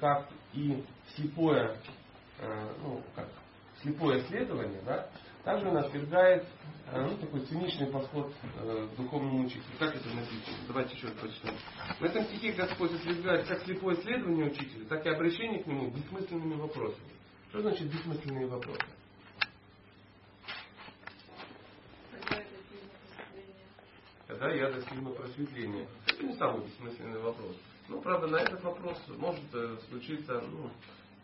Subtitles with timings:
[0.00, 1.76] как и слепое,
[2.38, 3.28] э, ну, как
[3.82, 5.08] слепое исследование, да,
[5.44, 6.46] также он отвергает
[6.90, 9.64] э, ну, такой циничный подход э, к духовному учителю.
[9.78, 10.56] Как это написано?
[10.66, 11.56] Давайте еще раз прочитаем.
[11.98, 16.54] В этом стихе Господь отвергает как слепое исследование учителя, так и обращение к нему бессмысленными
[16.54, 17.10] вопросами.
[17.50, 18.84] Что значит бессмысленные вопросы?
[24.26, 25.88] Когда я достигну просветления.
[26.06, 27.56] Это не самый бессмысленный вопрос.
[27.88, 30.70] Ну, правда, на этот вопрос может э, случиться ну,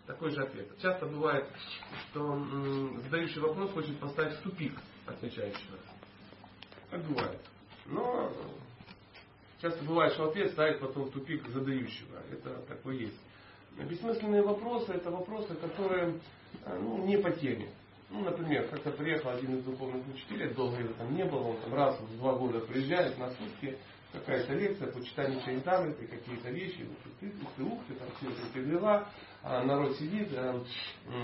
[0.07, 0.67] такой же ответ.
[0.81, 1.47] Часто бывает,
[2.11, 2.39] что
[3.05, 4.73] задающий вопрос хочет поставить в тупик
[5.07, 5.77] отвечающего.
[6.91, 7.41] Так бывает.
[7.85, 8.33] Но
[9.61, 12.19] часто бывает, что ответ ставит потом в тупик задающего.
[12.33, 13.21] Это такое есть.
[13.77, 16.21] Бессмысленные вопросы это вопросы, которые
[16.65, 17.69] э, ну, не по теме.
[18.09, 21.75] Ну, например, как-то приехал один из духовных учителей, долго его там не было, он там
[21.75, 23.77] раз в два года приезжает на сутки,
[24.15, 28.29] какая-то лекция по читанию Чайдамриты, какие-то вещи, ух ты, ух ты, ух ты, там все
[28.31, 29.09] это дела,
[29.43, 30.65] а народ сидит, а,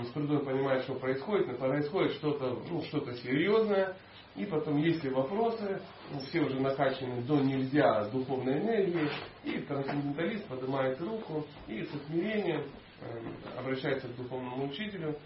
[0.03, 3.95] с трудом понимает, что происходит, но происходит что-то ну, что серьезное,
[4.35, 9.09] и потом, если вопросы, ну, все уже накачаны до нельзя духовной энергии,
[9.43, 12.63] и трансценденталист поднимает руку и со смирением
[13.01, 13.21] э,
[13.57, 15.17] обращается к духовному учителю,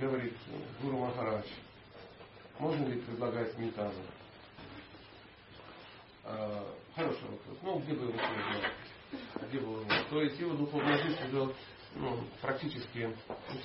[0.00, 0.34] говорит,
[0.82, 1.46] Гуру Махарадж,
[2.58, 3.92] можно ли предлагать сметану?
[6.98, 7.58] Хороший вопрос.
[7.62, 9.48] Ну, где бы его узнал?
[9.48, 11.54] Где бы его То есть его духовная жизнь уже
[11.94, 13.14] ну, практически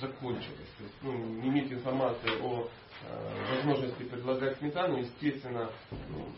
[0.00, 0.70] закончилась.
[0.78, 2.68] То есть, ну, не иметь информации о
[3.02, 5.68] э, возможности предлагать сметану, естественно,
[6.10, 6.28] ну,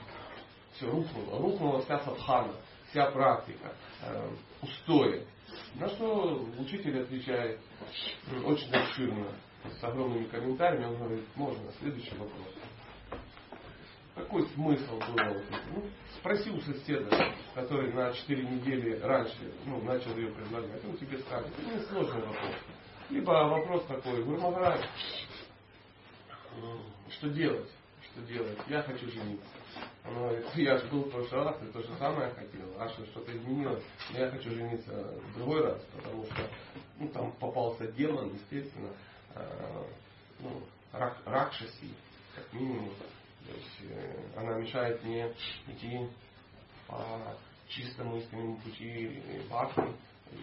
[0.72, 1.38] все рухнуло.
[1.38, 2.54] Рухнула вся садхана,
[2.88, 4.30] вся практика, э,
[4.62, 5.26] устои.
[5.74, 7.60] На что учитель отвечает
[8.42, 9.26] очень обширно,
[9.78, 12.54] с огромными комментариями, он говорит, можно, следующий вопрос.
[14.16, 15.42] Какой смысл это?
[15.74, 15.84] Ну,
[16.18, 21.52] спроси у соседа, который на 4 недели раньше ну, начал ее предлагать, он тебе скажет.
[21.58, 22.54] Это не сложный вопрос.
[23.10, 24.80] Либо вопрос такой, Гурмаград,
[27.10, 27.70] что делать?
[28.00, 28.58] Что делать?
[28.68, 29.46] Я хочу жениться.
[30.06, 32.72] Он говорит, я же был в прошлый раз, и то же самое хотел.
[32.78, 33.84] А что, что-то изменилось?
[34.12, 36.50] Но я хочу жениться в другой раз, потому что
[36.98, 38.88] ну, там попался демон, естественно,
[39.34, 39.84] э,
[40.40, 41.92] ну, рак, ракшаси,
[42.34, 42.90] как минимум.
[43.46, 45.32] То есть э, она мешает мне
[45.68, 46.08] идти
[46.88, 47.36] по
[47.68, 49.82] чистому истинному пути бхакти.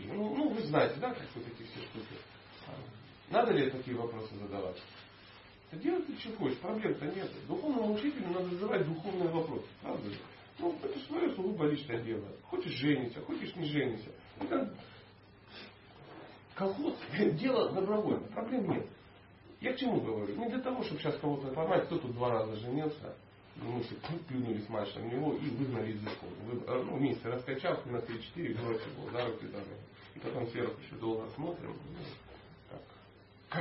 [0.08, 2.16] Ну, ну, вы знаете, да, как вот эти все штуки.
[2.68, 2.72] А,
[3.30, 4.81] надо ли такие вопросы задавать?
[5.72, 7.30] Да делай ты что хочешь, проблем-то нет.
[7.47, 9.68] Духовному учителю надо задавать духовные вопросы.
[9.81, 10.20] Правда же?
[10.59, 12.28] Ну, это свое сугубо личное дело.
[12.44, 14.12] Хочешь жениться, хочешь не жениться.
[14.40, 14.74] Это
[16.56, 16.96] колхоз,
[17.40, 18.88] дело добровольно, проблем нет.
[19.63, 20.35] Я к чему говорю?
[20.35, 23.16] Не для того, чтобы сейчас кого-то поймать, кто тут два раза женился,
[23.56, 23.96] мы все
[24.28, 26.34] плюнули с мальчиком в него и выгнали из школы.
[26.47, 29.59] Вы, ну, вместе раскачал, на 3-4 бросил его за руки за
[30.16, 32.06] И потом сверху еще долго смотрим, ну,
[32.69, 32.81] как,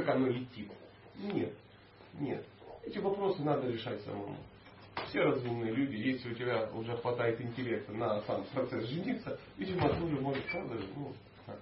[0.05, 0.73] как оно летит.
[1.19, 1.55] Нет,
[2.15, 2.45] нет.
[2.85, 4.37] Эти вопросы надо решать самому.
[5.07, 10.03] Все разумные люди, если у тебя уже хватает интеллекта на сам процесс жениться, видимо, ты
[10.03, 11.13] уже можешь, правда, ну,
[11.47, 11.61] как.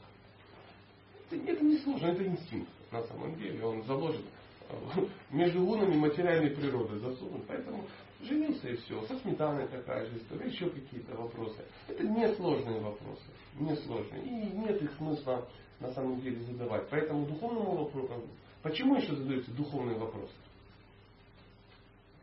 [1.31, 3.65] Это, это не сложно, это инстинкт на самом деле.
[3.65, 4.25] Он заложен
[5.31, 7.47] между лунами материальной природы засунут.
[7.47, 7.85] Поэтому
[8.23, 9.01] женился и все.
[9.07, 11.63] Со сметаной такая же история, еще какие-то вопросы.
[11.89, 13.25] Это несложные вопросы.
[13.59, 14.23] Несложные.
[14.25, 15.47] И нет их смысла
[15.81, 16.89] на самом деле задавать.
[16.91, 18.23] Поэтому духовному вопросу.
[18.63, 20.33] Почему еще задаются духовные вопросы?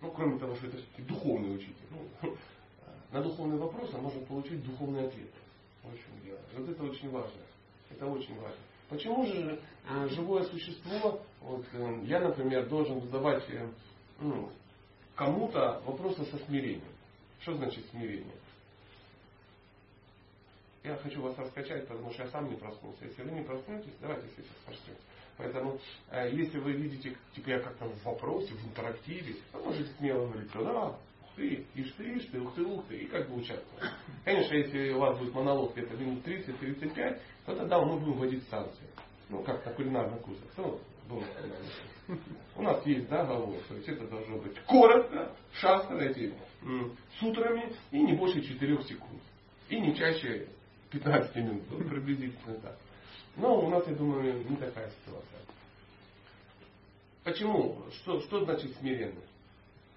[0.01, 1.73] Ну, кроме того, что это духовный учитель.
[2.22, 2.35] Ну,
[3.11, 5.29] на духовные вопросы можно получить духовный ответ.
[5.83, 6.39] В общем дело.
[6.56, 7.41] Вот это очень важно.
[7.89, 8.61] Это очень важно.
[8.90, 9.59] Почему же
[9.90, 13.68] э, живое существо, вот, э, я, например, должен задавать э,
[14.22, 14.50] ну,
[15.16, 16.88] кому-то вопросы со смирением?
[17.42, 18.36] Что значит смирение?
[20.84, 23.03] Я хочу вас раскачать, потому что я сам не проснулся.
[23.03, 25.04] Если вы не проснетесь, давайте сейчас проснетесь.
[25.36, 25.80] Поэтому,
[26.31, 30.88] если вы видите, типа я как-то в вопросе, в интерактиве, вы можете смело говорить, да,
[30.88, 30.98] ух
[31.36, 33.92] ты, ишь ты, ишь ты, ух ты, ух ты, и как бы участвовать.
[34.24, 38.85] Конечно, если у вас будет монолог где-то минут 30-35, то тогда мы будем вводить санкции.
[39.30, 40.80] Ну, как на кулинарных курсах.
[42.56, 46.33] У нас есть договор, то есть это должно быть коротко, шастро эти
[47.19, 49.21] сутрами и не больше 4 секунд.
[49.69, 50.50] И не чаще
[50.92, 51.63] 15 минут.
[51.69, 52.77] Ну, приблизительно так.
[53.38, 55.39] Но у нас, я думаю, не такая ситуация.
[57.24, 57.81] Почему?
[57.94, 59.31] Что, что значит смиренность?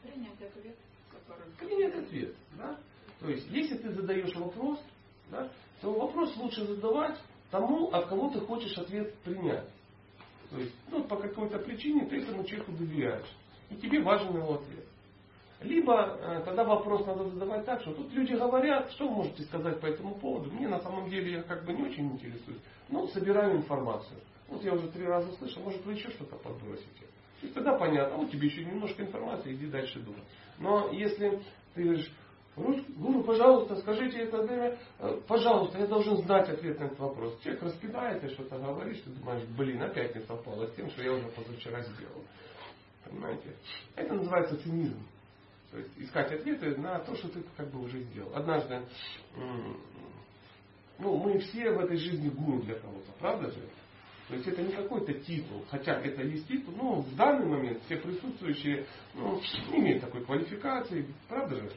[0.02, 0.76] Принять ответ.
[1.10, 1.50] Который...
[1.58, 2.34] Принять ответ.
[2.56, 2.78] Да?
[3.18, 4.80] То есть, если ты задаешь вопрос,
[5.30, 7.18] да, то вопрос лучше задавать
[7.50, 9.68] тому, от кого ты хочешь ответ принять.
[10.50, 13.36] То есть, ну, по какой-то причине ты этому человеку доверяешь.
[13.70, 14.84] И тебе важен его ответ.
[15.60, 19.78] Либо э, тогда вопрос надо задавать так, что тут люди говорят, что вы можете сказать
[19.78, 20.50] по этому поводу.
[20.50, 24.18] Мне на самом деле я как бы не очень интересуюсь, но собираю информацию.
[24.48, 27.04] Вот я уже три раза слышал, может вы еще что-то подбросите.
[27.42, 30.22] И тогда понятно, вот тебе еще немножко информации, иди дальше думай.
[30.58, 31.40] Но если
[31.74, 32.10] ты говоришь,
[32.56, 37.38] Гуру, пожалуйста, скажите это время, э, пожалуйста, я должен знать ответ на этот вопрос.
[37.40, 41.12] Человек распинает, ты что-то говоришь, ты думаешь, блин, опять не совпало с тем, что я
[41.12, 42.24] уже позавчера сделал.
[43.04, 43.54] Понимаете?
[43.94, 45.00] Это называется цинизм.
[45.70, 48.34] То есть искать ответы на то, что ты как бы уже сделал.
[48.34, 48.82] Однажды,
[50.98, 53.62] ну, мы все в этой жизни гуру для кого-то, правда же?
[54.28, 57.96] То есть это не какой-то титул, хотя это есть титул, но в данный момент все
[57.96, 61.72] присутствующие ну, не имеют такой квалификации, правда же?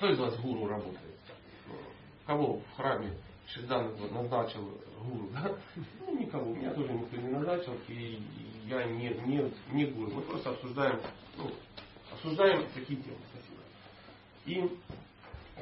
[0.00, 1.14] Кто из вас гуру работает?
[2.24, 3.12] Кого в храме
[3.48, 5.28] Шиздан назначил гуру?
[5.34, 5.54] Да?
[6.06, 6.54] Ну, никого.
[6.54, 8.18] Меня тоже никто не назначил, и
[8.64, 10.10] я не, не, не гуру.
[10.12, 10.98] Мы просто обсуждаем,
[11.36, 11.50] ну,
[12.10, 13.18] обсуждаем такие темы.
[13.30, 13.60] Спасибо.
[14.46, 14.54] И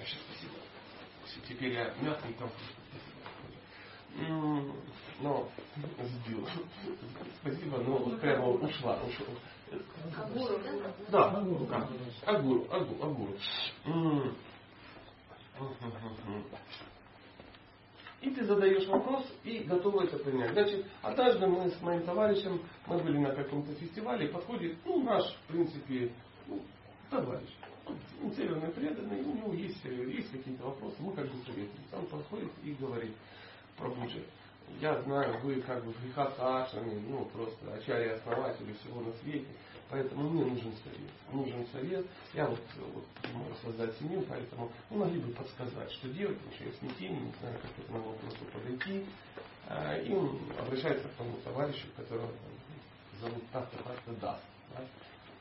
[0.06, 1.48] сейчас спасибо.
[1.48, 2.76] Теперь я мягкий комфортный.
[5.18, 5.48] Но
[5.98, 6.48] сбил.
[7.40, 9.02] Спасибо, но вот прямо ушла.
[9.02, 9.34] ушла.
[10.16, 10.72] Агуру, да?
[11.08, 11.68] Да, агуру.
[12.26, 13.34] Агуру, агуру, агуру.
[18.20, 20.52] И ты задаешь вопрос и готова это принять.
[20.52, 25.42] Значит, однажды мы с моим товарищем, мы были на каком-то фестивале, подходит, ну, наш, в
[25.46, 26.12] принципе,
[26.48, 26.60] ну,
[27.10, 27.48] товарищ.
[27.86, 31.96] Он северный преданный, у него есть, есть какие-то вопросы, мы как бы советуемся.
[31.96, 33.14] Он подходит и говорит,
[33.76, 34.24] Прабуджи,
[34.80, 39.46] я знаю, вы как бы в грехах Ашами, ну просто ачари основатели всего на свете,
[39.90, 41.10] поэтому мне нужен совет.
[41.32, 42.06] Нужен совет.
[42.34, 42.60] Я вот,
[42.94, 46.76] вот могу создать семью, поэтому вы могли бы подсказать, что делать, потому что я в
[46.76, 49.06] смятении, не знаю, как к этому вопросу подойти.
[49.68, 52.30] А, и он обращается к тому товарищу, которого
[53.20, 54.42] зовут так-то, так-то Даст.
[54.74, 54.84] Да?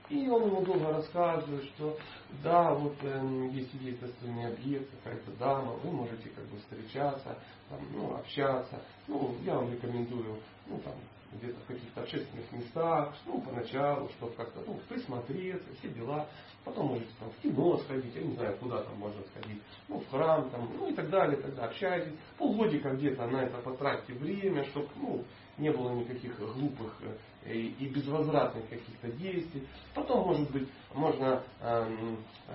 [0.09, 1.97] И он ему долго рассказывает, что
[2.41, 7.37] да, вот э, есть свидетельственный объект, какая-то дама, вы можете как бы встречаться,
[7.69, 8.81] там, ну, общаться.
[9.07, 10.93] Ну, я вам рекомендую, ну, там,
[11.33, 16.27] где-то в каких-то общественных местах, ну, поначалу, чтобы как-то, ну, присмотреться, все дела.
[16.63, 20.09] Потом можете там в кино сходить, я не знаю, куда там можно сходить, ну, в
[20.09, 22.13] храм, там, ну, и так далее, тогда общайтесь.
[22.37, 25.25] Полгодика где-то на это потратьте время, чтобы, ну,
[25.57, 27.17] не было никаких глупых э,
[27.53, 29.67] и безвозвратных каких-то действий.
[29.93, 32.17] Потом, может быть, можно эм,
[32.47, 32.53] э,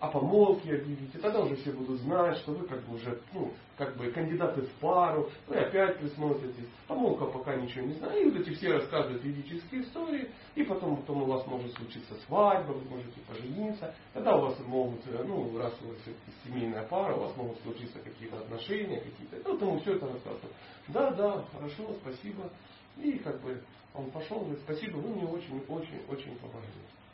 [0.00, 3.52] о помолвке объявить, и тогда уже все будут знать, что вы как бы уже, ну,
[3.76, 6.68] как бы кандидаты в пару, вы опять присмотритесь.
[6.86, 8.22] Помолвка пока ничего не знает.
[8.22, 12.72] И вот эти все рассказывают ведические истории, и потом, потом у вас может случиться свадьба,
[12.72, 13.94] вы можете пожениться.
[14.12, 15.96] Тогда у вас могут, э, ну, раз у вас
[16.44, 19.36] семейная пара, у вас могут случиться какие-то отношения, какие-то.
[19.44, 20.52] Ну, вот ему все это рассказывают.
[20.88, 22.50] Да, да, хорошо, спасибо.
[22.96, 23.62] И как бы
[23.94, 26.70] он пошел, говорит, спасибо, вы мне очень-очень-очень помогли.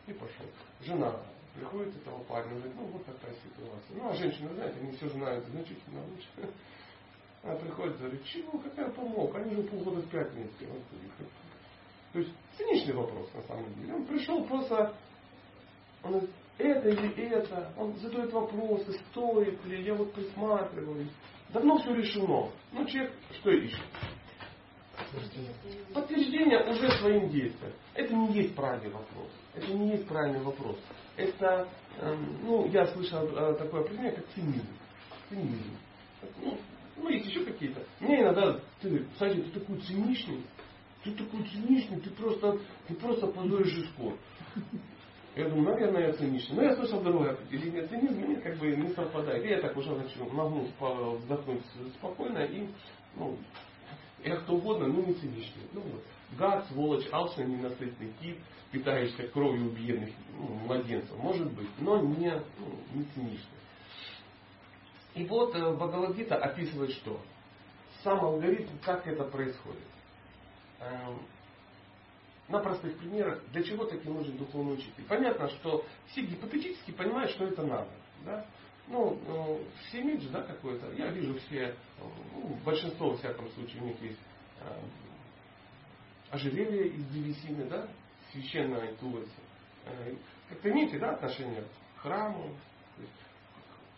[0.07, 0.47] И пошел.
[0.83, 1.17] Жена
[1.55, 3.97] приходит этого парня, говорит, ну вот такая ситуация.
[3.97, 6.55] Ну, а женщины, знаете, они все знают значительно лучше.
[7.43, 9.35] Она приходит, говорит, чего, какая помог?
[9.37, 10.69] Они уже полгода спят вместе.
[12.13, 13.95] То есть циничный вопрос на самом деле.
[13.95, 14.95] Он пришел просто,
[16.03, 21.11] он говорит, это или это, он задает вопросы, стоит ли, я вот присматриваюсь.
[21.51, 22.51] Давно все решено.
[22.73, 23.81] Ну, человек что ищет?
[25.95, 27.73] Подтверждение уже своим действием.
[27.95, 29.29] Это не есть правильный вопрос.
[29.55, 30.77] Это не есть правильный вопрос.
[31.17, 31.69] Это,
[32.01, 34.67] эм, ну, я слышал э, такое определение, как цинизм.
[35.29, 35.77] Цинизм.
[36.43, 36.59] Ну,
[36.97, 37.83] ну, есть еще какие-то.
[38.01, 40.43] Мне иногда, ты, Сади, ты такой циничный,
[41.05, 42.59] ты такой циничный, ты просто,
[42.89, 44.15] ты просто позоришь исход.
[45.37, 46.57] Я думаю, наверное, я циничный.
[46.57, 49.45] Но я слышал другое определение цинизма, мне как бы не совпадает.
[49.45, 50.67] И я так уже начну, могу
[51.19, 51.63] вздохнуть
[51.99, 52.67] спокойно и,
[53.17, 53.37] ну,
[54.25, 55.63] я кто угодно, но не циничный.
[55.73, 56.03] Ну, вот.
[56.39, 58.39] Гад, сволочь, алчный, ненасытный тип,
[58.73, 63.57] питающийся кровью убиенных ну, младенцев, может быть, но не, ну, не циничный.
[65.15, 67.21] И вот э, Бхагавадгита описывает что?
[68.03, 69.81] Сам алгоритм, как это происходит.
[70.81, 71.21] Эм,
[72.49, 75.05] на простых примерах, для чего таки нужен духовный учитель.
[75.09, 77.91] Понятно, что все гипотетически понимают, что это надо.
[78.25, 78.47] Да?
[78.89, 80.93] Ну, ну все имиджи, да, какой-то.
[80.93, 84.21] Я вижу все, ну, большинство, во всяком случае, у них есть
[84.61, 84.81] э,
[86.31, 87.89] ожерелье из древесины, да,
[88.31, 89.29] священная тулоси.
[89.87, 90.15] Э,
[90.49, 91.63] как-то имеете, да, отношение
[91.97, 92.55] к храму.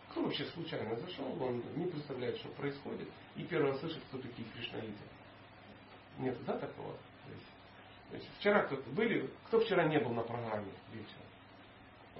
[0.09, 5.03] Кто вообще случайно зашел, он не представляет, что происходит, и раз слышит, кто такие кришнаиты.
[6.17, 6.97] Нет, да, такого?
[8.09, 11.28] То есть вчера кто-то были, кто вчера не был на программе вечером?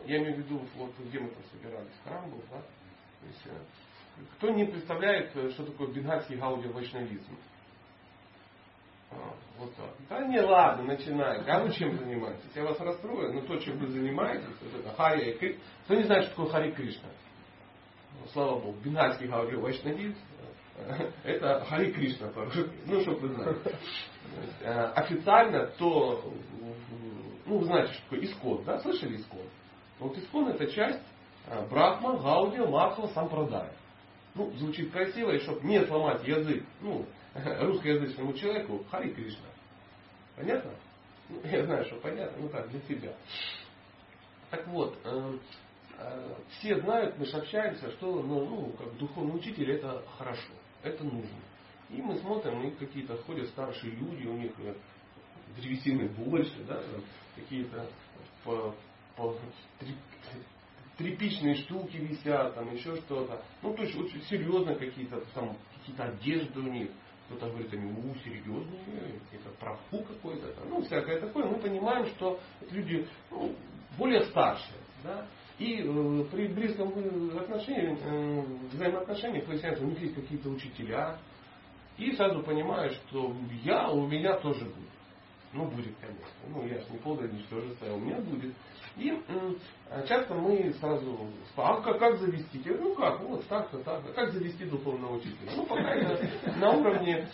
[0.05, 2.61] Я имею в виду, вот где мы там собирались, храм был, да?
[2.61, 7.37] То есть, э, кто не представляет, э, что такое бенгальский гаудио вайшнавизм?
[9.11, 9.91] А, Вот так.
[10.09, 11.41] Да не, ладно, начинай.
[11.47, 12.51] А вы чем занимаетесь?
[12.55, 15.61] Я вас расстрою, но то, чем вы занимаетесь, вот это Хари Кришна.
[15.85, 17.09] Кто не знает, что такое Хари Кришна?
[18.19, 20.17] Ну, слава Богу, бенгальский говорил вайшнавист.
[21.23, 22.31] Это Хари Кришна,
[22.85, 23.57] ну, чтобы вы знали.
[24.61, 26.23] Э, официально то,
[27.45, 28.79] ну, вы знаете, что такое Искон, да?
[28.79, 29.41] Слышали Искон?
[29.99, 31.03] Вот Искон это часть
[31.47, 33.73] э, Брахма, Гаудия, Махва, Сампрадая.
[34.35, 39.47] Ну, звучит красиво, и чтобы не сломать язык, ну, русскоязычному человеку, Хари Кришна.
[40.35, 40.71] Понятно?
[41.27, 43.13] Ну, я знаю, что понятно, ну так, для себя.
[44.49, 45.37] Так вот, э,
[45.97, 51.03] э, все знают, мы же общаемся, что ну, ну, как духовный учитель это хорошо, это
[51.03, 51.37] нужно.
[51.89, 54.73] И мы смотрим, у них какие-то ходят старшие люди, у них э,
[55.57, 56.81] древесины больше, да,
[57.35, 57.85] какие-то
[60.97, 63.41] тряпичные штуки висят, там еще что-то.
[63.61, 66.89] Ну, то есть очень серьезно какие-то там какие-то одежды у них.
[67.27, 71.45] Кто-то говорит, они у серьезные, это праху какой-то, ну, всякое такое.
[71.45, 72.39] Мы понимаем, что
[72.71, 73.55] люди ну,
[73.97, 74.79] более старшие.
[75.03, 75.27] Да?
[75.59, 76.89] И э, при близком
[77.37, 81.19] отношении, э, взаимоотношениях выясняется, у них есть какие-то учителя.
[81.97, 84.89] И сразу понимаю, что я, у меня тоже будет.
[85.51, 86.25] Ну, будет, конечно.
[86.47, 88.53] Ну, я же не полное ничтожество, а у меня будет.
[88.99, 89.17] И
[90.07, 91.17] часто мы сразу
[91.55, 92.61] а как, завести?
[92.65, 94.13] Ну как, вот так-то, так -то.
[94.13, 95.51] Как завести духовного учителя?
[95.55, 97.27] Ну, пока это на уровне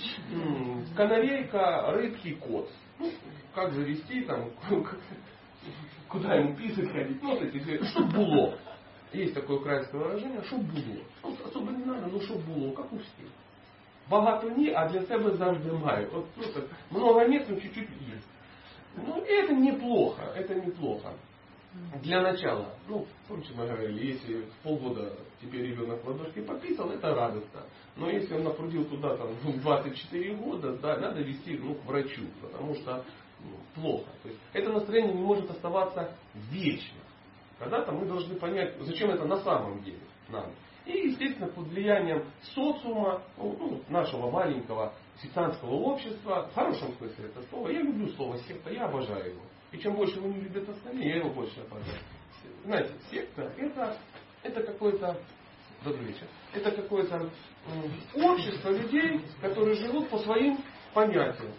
[0.96, 2.70] канарейка, рыбки, кот.
[3.00, 3.12] Ну,
[3.54, 4.52] как завести, там,
[6.08, 8.58] куда ему писать ходить, ну, вот эти, чтоб было.
[9.12, 11.02] Есть такое украинское выражение, щоб було.
[11.24, 13.28] Ну, особо не надо, ну щоб було, как у всех.
[14.10, 16.10] Багато ні, а для себе завжди маю.
[16.14, 18.28] Вот, ну, так, много нет, но чуть-чуть есть.
[18.98, 21.14] Ну, это неплохо, это неплохо.
[22.02, 27.64] Для начала, ну, помните, мы говорили, если полгода тебе ребенок в ладошке пописал, это радостно.
[27.96, 32.76] Но если он напрудил туда там 24 года, да, надо вести ну, к врачу, потому
[32.76, 33.04] что
[33.40, 34.10] ну, плохо.
[34.24, 36.16] То есть это настроение не может оставаться
[36.52, 37.00] вечно.
[37.60, 40.52] Когда-то мы должны понять, зачем это на самом деле нам.
[40.86, 47.42] И, естественно, под влиянием социума, ну, ну нашего маленького сектантского общества, в хорошем смысле это
[47.50, 49.42] слово, я люблю слово секта, я обожаю его.
[49.76, 52.00] И чем больше его не любят остальные, я его больше обожаю.
[52.64, 53.98] Знаете, секта это,
[54.42, 55.20] это какое-то
[55.84, 56.28] добрый вечер.
[56.54, 57.30] Это какое-то
[58.14, 60.64] общество людей, которые живут по своим
[60.94, 61.52] понятиям.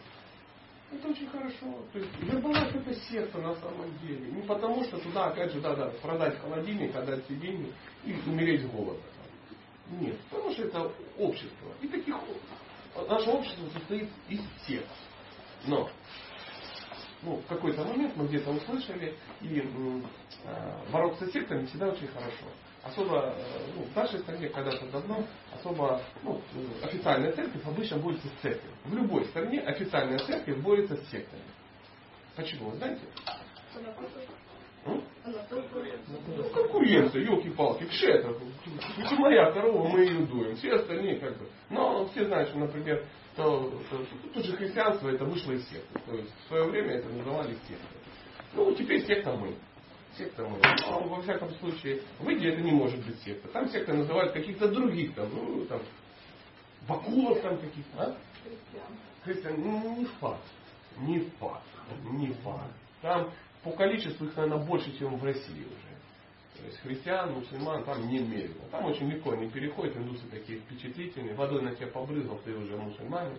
[0.91, 1.85] Это очень хорошо.
[1.93, 4.31] То есть Гербалайф это секта на самом деле.
[4.31, 7.73] Не потому что туда, опять же, да, да, продать холодильник, отдать себе деньги
[8.07, 9.03] и умереть с голода.
[9.91, 11.69] Нет, потому что это общество.
[11.83, 12.17] И таких
[13.09, 14.85] наше общество состоит из всех.
[15.67, 15.91] Но
[17.23, 22.47] ну, в какой-то момент мы где-то услышали, и э, бороться с сектами всегда очень хорошо.
[22.83, 25.25] Особо э, ну, в нашей стране когда-то давно
[25.59, 26.41] особо ну,
[26.83, 28.75] официальная церковь обычно борется с церковью.
[28.85, 31.43] В любой стране официальная церковь борется с сектами.
[32.37, 33.03] Почему, вы знаете?
[34.85, 35.03] Ну,
[36.55, 38.33] конкуренция, елки-палки, кше это.
[39.19, 40.55] Моя корова, мы ее дуем.
[40.57, 41.49] Все остальные как бы.
[41.71, 43.05] Но все знают, что, например,
[43.37, 46.01] то, то, тут же христианство это вышло из секты.
[46.07, 48.01] То есть в свое время это называли сектой.
[48.55, 49.55] Ну, теперь секта мы.
[50.17, 50.59] Секта мы.
[50.89, 53.49] Но, во всяком случае, в Индии это не может быть секта.
[53.49, 55.83] Там секта называют каких-то других, там, ну, там,
[56.89, 58.03] бакулов там каких-то.
[58.03, 58.17] А?
[59.25, 59.61] Христиан.
[59.61, 60.43] Ну, не факт.
[60.99, 61.67] Не факт.
[62.13, 62.73] Не факт.
[63.03, 63.31] Там
[63.63, 65.86] по количеству их, наверное, больше, чем в России уже.
[66.57, 68.65] То есть христиан, мусульман там немерено.
[68.71, 73.39] Там очень легко они переходят, индусы такие впечатлительные, водой на тебя побрызгал, ты уже мусульманин.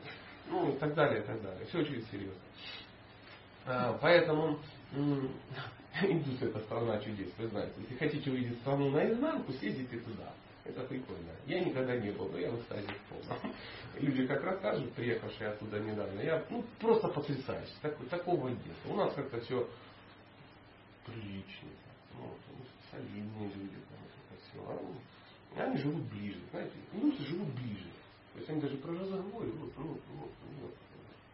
[0.49, 1.65] Ну и так далее, и так далее.
[1.65, 2.39] Все очень серьезно.
[3.65, 4.59] А, поэтому
[6.01, 7.73] индусы это страна чудес, вы знаете.
[7.79, 10.31] Если хотите увидеть страну наизнанку, съездите туда.
[10.63, 11.31] Это прикольно.
[11.45, 12.87] Я никогда не был, но я в экстазе.
[13.99, 17.73] Люди как расскажут, приехавшие оттуда недавно, я ну, просто потрясаюсь.
[17.81, 18.59] Так, такого нет.
[18.85, 19.67] У нас как-то все
[21.05, 21.71] приличные,
[22.15, 22.29] ну,
[22.97, 25.59] солидные люди, там, это все.
[25.59, 27.89] А они живут ближе, знаете, индусы живут ближе.
[28.33, 30.01] То есть они даже про разговор, вот, ну, вот,
[30.61, 30.75] вот,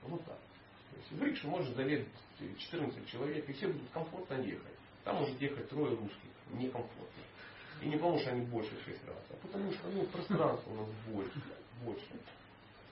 [0.03, 0.37] вот так.
[0.37, 2.07] То есть в рикшу может заверить
[2.39, 4.77] 14 человек, и все будут комфортно ехать.
[5.03, 7.23] Там может ехать трое русских, некомфортно.
[7.81, 10.75] И не потому, что они больше в 6 раз, а потому что ну, пространство у
[10.75, 11.41] нас больше.
[11.83, 12.05] больше.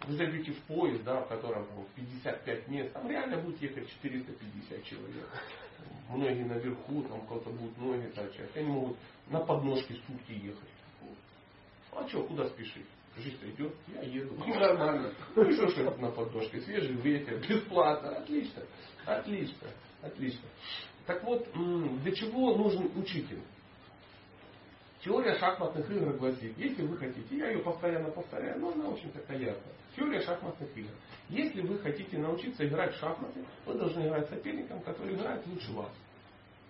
[0.07, 4.83] Вы зайдете в поезд, да, в котором там, 55 мест, там реально будет ехать 450
[4.83, 5.29] человек.
[6.09, 8.55] Многие наверху, там кто-то будут ноги торчать.
[8.55, 8.97] Они могут
[9.29, 10.69] на подножке сутки ехать.
[11.93, 12.85] А что, куда спешить?
[13.17, 14.35] Жизнь идет, я еду.
[14.37, 15.13] Ну, нормально.
[15.35, 16.61] Ну и что, что на подножке?
[16.61, 18.17] Свежий ветер, бесплатно.
[18.17, 18.63] Отлично.
[19.05, 19.67] Отлично.
[20.01, 20.47] Отлично.
[21.05, 23.41] Так вот, для чего нужен учитель?
[25.03, 29.39] Теория шахматных игр гласит, если вы хотите, я ее постоянно повторяю, но она очень такая
[29.39, 29.73] яркая.
[29.95, 30.91] Теория шахматных игр.
[31.29, 35.71] Если вы хотите научиться играть в шахматы, вы должны играть с соперником, который играет лучше
[35.73, 35.91] вас.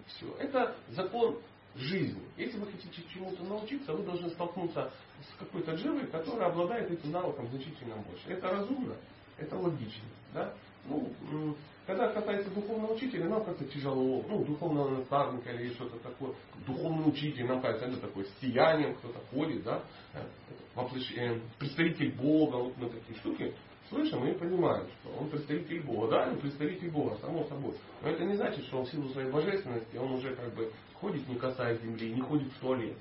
[0.07, 0.35] Все.
[0.39, 1.39] Это закон
[1.75, 2.21] жизни.
[2.37, 7.47] Если вы хотите чему-то научиться, вы должны столкнуться с какой-то дживой, которая обладает этим навыком
[7.49, 8.27] значительно больше.
[8.27, 8.95] Это разумно,
[9.37, 10.03] это логично.
[10.33, 10.53] Да?
[10.85, 11.55] Ну,
[11.87, 16.33] когда касается духовного учителя, нам как-то тяжело, ну, духовного наставника или что-то такое.
[16.65, 19.83] Духовный учитель, нам кажется, это такое сиянием, кто-то ходит, да,
[20.13, 23.53] э, представитель Бога, вот мы такие штуки
[23.91, 26.07] слышим и понимаем, что он представитель Бога.
[26.07, 27.75] Да, он представитель Бога, само собой.
[28.01, 31.27] Но это не значит, что он в силу своей божественности, он уже как бы ходит,
[31.27, 32.97] не касаясь земли, не ходит в туалет.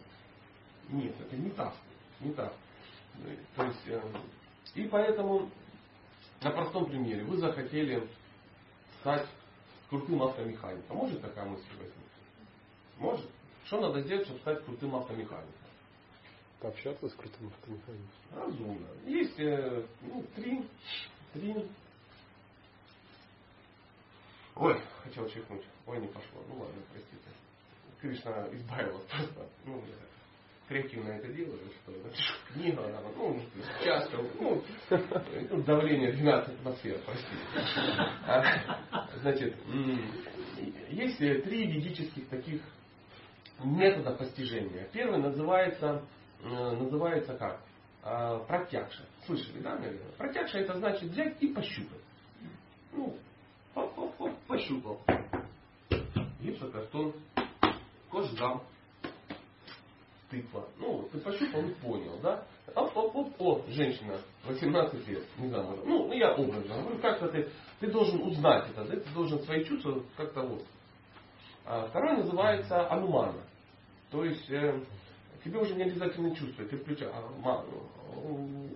[0.89, 1.75] Нет, это не так.
[2.21, 2.53] Не так.
[3.57, 4.01] То есть, э,
[4.75, 5.49] и поэтому
[6.43, 8.07] на простом примере вы захотели
[9.01, 9.27] стать
[9.89, 10.97] крутым автомехаником.
[10.97, 11.95] Может такая мысль возникнуть?
[12.99, 13.31] Может.
[13.65, 15.55] Что надо сделать, чтобы стать крутым автомехаником?
[16.61, 18.11] Пообщаться с крутым автомехаником.
[18.35, 18.87] Разумно.
[19.07, 20.69] Есть э, ну, три,
[21.33, 21.69] три...
[24.57, 25.65] Ой, хотел чихнуть.
[25.87, 26.43] Ой, не пошло.
[26.49, 27.29] Ну ладно, простите.
[28.01, 29.49] Кришна избавил вас просто.
[29.65, 29.83] Ну,
[30.71, 31.93] креативно это делаю, что
[32.55, 33.43] книгу, она, ну,
[33.85, 34.63] часто, ну,
[35.51, 37.43] ну, давление 12 атмосфер, простите.
[38.25, 38.79] А,
[39.21, 39.57] значит,
[40.91, 42.63] есть три ведических таких
[43.65, 44.89] метода постижения.
[44.93, 46.05] Первый называется,
[46.41, 47.61] э, называется как?
[48.05, 49.05] А, протягша.
[49.27, 50.13] Слышали, да, наверное?
[50.19, 52.01] Протягша это значит взять и пощупать.
[52.93, 53.17] Ну,
[53.75, 55.01] хоп-хоп-хоп, пощупал.
[56.41, 57.15] Гипсокартон,
[58.09, 58.63] кожзам,
[60.31, 60.69] тыква.
[60.79, 62.45] Ну, ты пощупал и понял, да?
[62.75, 67.29] Оп, оп, оп, о, женщина, 18 лет, не знаю, ну, ну я образно говорю, как-то
[67.29, 67.49] ты,
[67.81, 68.97] ты должен узнать это, да?
[68.97, 70.65] ты должен свои чувства как-то вот.
[71.65, 73.43] А второе называется анумана.
[74.11, 74.81] То есть э,
[75.45, 77.13] тебе уже не обязательно чувствовать, ты включаешь,
[77.45, 77.65] а,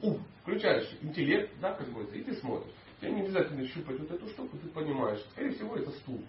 [0.02, 2.72] ум, включаешь интеллект, да, какой-то, и ты смотришь.
[3.00, 6.22] Тебе не обязательно щупать вот эту штуку, ты понимаешь, скорее всего это стул.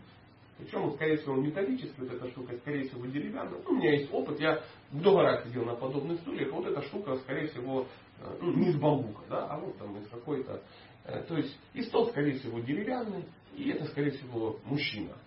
[0.57, 3.59] Причем, скорее всего, металлический, вот эта штука, скорее всего, деревянная.
[3.65, 7.17] Ну, у меня есть опыт, я много раз сидел на подобных стульях, вот эта штука,
[7.17, 7.85] скорее всего,
[8.21, 10.61] э, ну, не из бамбука, да, а вот там из какой-то...
[11.03, 15.17] Э, то есть, и стол, скорее всего, деревянный, и это, скорее всего, мужчина.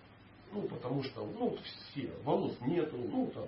[0.51, 3.45] Ну, потому что, ну, все, волос нету, ну, там,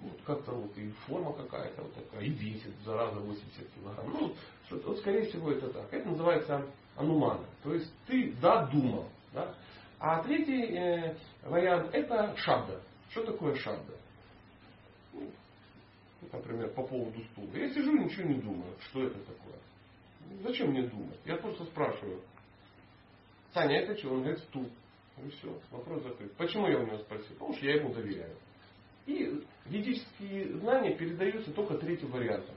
[0.00, 4.10] вот как-то вот и форма какая-то вот такая, и весит, зараза, 80 килограмм.
[4.10, 4.34] Ну,
[4.70, 5.92] вот, вот, скорее всего, это так.
[5.92, 7.44] Это называется анумана.
[7.64, 9.54] То есть, ты, да, думал, да,
[10.00, 12.80] а третий э, вариант это шабда.
[13.10, 13.92] Что такое шабда?
[15.12, 15.30] Ну,
[16.32, 17.50] например, по поводу стула.
[17.54, 19.58] Я сижу и ничего не думаю, что это такое.
[20.42, 21.18] Зачем мне думать?
[21.26, 22.22] Я просто спрашиваю.
[23.52, 24.10] Саня, это что?
[24.10, 24.70] Он говорит, стул.
[25.22, 26.32] И все, вопрос закрыт.
[26.36, 27.34] Почему я у него спросил?
[27.34, 28.36] Потому что я ему доверяю.
[29.04, 32.54] И ведические знания передаются только третьим вариантом.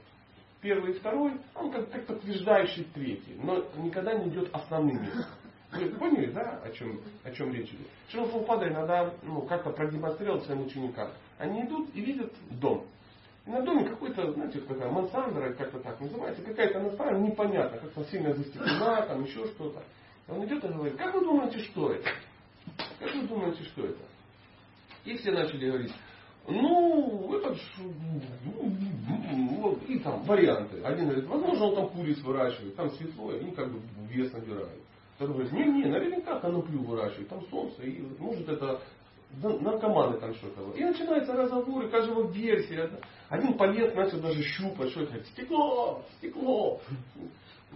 [0.62, 5.33] Первый и второй, он как, как подтверждающий третий, но никогда не идет основным местом.
[5.76, 7.86] Вы поняли, да, о чем, о чем речь идет?
[8.08, 11.10] Шрила Прабхупада иногда ну, как-то продемонстрировал своим ученикам.
[11.38, 12.86] Они идут и видят дом.
[13.46, 18.32] И на доме какой-то, знаете, какая мансандра, как-то так называется, какая-то настроена непонятно, как-то сильно
[18.32, 19.82] застеклена, там еще что-то.
[20.28, 22.08] Он идет и говорит, как вы думаете, что это?
[22.98, 24.00] Как вы думаете, что это?
[25.04, 25.92] И все начали говорить,
[26.46, 27.60] ну, это ж,
[29.58, 30.82] вот, и там варианты.
[30.82, 34.80] Один говорит, возможно, он там куриц выращивает, там светло, и они как бы вес набирают.
[35.16, 38.80] Кто-то говорит, не, не, наверняка коноплю выращивают, там солнце, и может это
[39.42, 40.72] наркоманы там что-то.
[40.76, 42.90] И начинается разговор, и каждого версия.
[43.28, 46.80] Один полез, начал даже щупать, что это, стекло, стекло.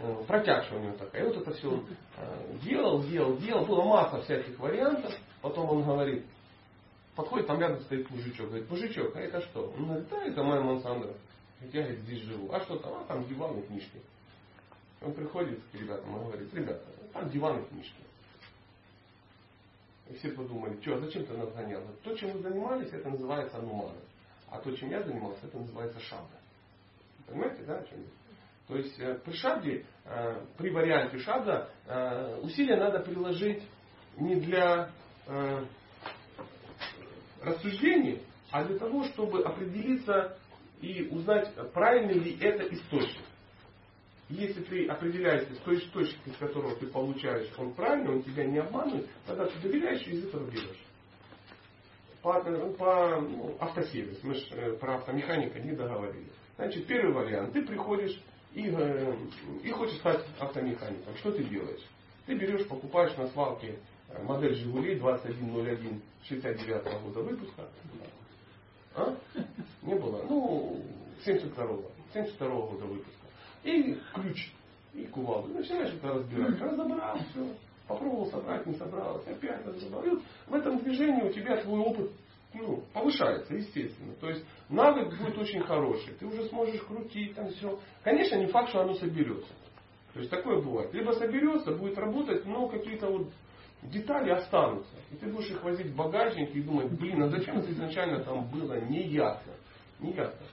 [0.00, 1.22] Э, протяжка у него такая.
[1.22, 3.66] И вот это все он э, делал, делал, делал.
[3.66, 5.12] Была масса всяких вариантов.
[5.42, 6.24] Потом он говорит,
[7.16, 8.46] подходит, там рядом стоит мужичок.
[8.48, 9.72] Говорит, мужичок, а это что?
[9.76, 11.14] Он говорит, да, это моя Монсандра.
[11.60, 12.52] Я говорит, здесь живу.
[12.52, 12.94] А что там?
[12.94, 14.00] А там диван и книжки.
[15.00, 18.02] Он приходит к ребятам и говорит, ребята, там диван и книжки.
[20.08, 21.82] И все подумали, что, а зачем ты нас гонял?
[22.02, 23.98] То, чем вы занимались, это называется анумана.
[24.50, 26.38] А то, чем я занимался, это называется шабда.
[27.26, 27.98] Понимаете, да, о чем?
[28.68, 33.62] То есть э, при шабде, э, при варианте шабда, э, усилия надо приложить
[34.16, 34.90] не для
[37.42, 40.38] рассуждений, а для того, чтобы определиться
[40.80, 43.24] и узнать, правильный ли это источник.
[44.28, 48.58] Если ты определяешься с той источник, из которого ты получаешь, он правильный, он тебя не
[48.58, 50.84] обманывает, тогда ты доверяешь и из этого берешь.
[52.20, 56.32] По, по ну, автосервис, мы же э, про автомеханика не договорились.
[56.56, 57.54] Значит, первый вариант.
[57.54, 58.20] Ты приходишь
[58.52, 59.16] и, э,
[59.62, 61.16] и хочешь стать автомехаником.
[61.18, 61.86] Что ты делаешь?
[62.26, 63.78] Ты берешь, покупаешь на свалке
[64.10, 67.68] э, модель Жигулей 2101 69 года выпуска.
[68.94, 69.16] А?
[69.82, 70.26] Не было?
[70.28, 70.84] Ну,
[71.24, 71.90] 72-го.
[72.12, 73.17] 72 года выпуска
[73.64, 74.52] и ключ,
[74.94, 75.54] и кувалду.
[75.54, 76.60] Начинаешь это разбирать.
[76.60, 77.54] Разобрал, все.
[77.86, 80.04] Попробовал собрать, не собралось, опять разобрал.
[80.04, 82.10] И вот в этом движении у тебя твой опыт
[82.54, 84.14] ну, повышается, естественно.
[84.20, 86.14] То есть навык будет очень хороший.
[86.14, 87.78] Ты уже сможешь крутить там все.
[88.02, 89.52] Конечно, не факт, что оно соберется.
[90.14, 90.92] То есть такое бывает.
[90.94, 93.28] Либо соберется, будет работать, но какие-то вот
[93.82, 94.94] детали останутся.
[95.12, 98.48] И ты будешь их возить в багажник и думать, блин, а зачем это изначально там
[98.48, 99.52] было, неясно.
[100.00, 100.46] Неясно.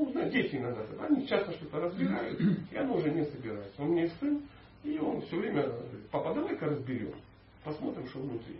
[0.00, 3.82] Ну, знаете, дети иногда, они часто что-то разбирают, и оно уже не собирается.
[3.82, 4.40] Меня есть сын,
[4.82, 7.14] и он все время говорит, папа, давай-ка разберем,
[7.62, 8.56] посмотрим, что внутри.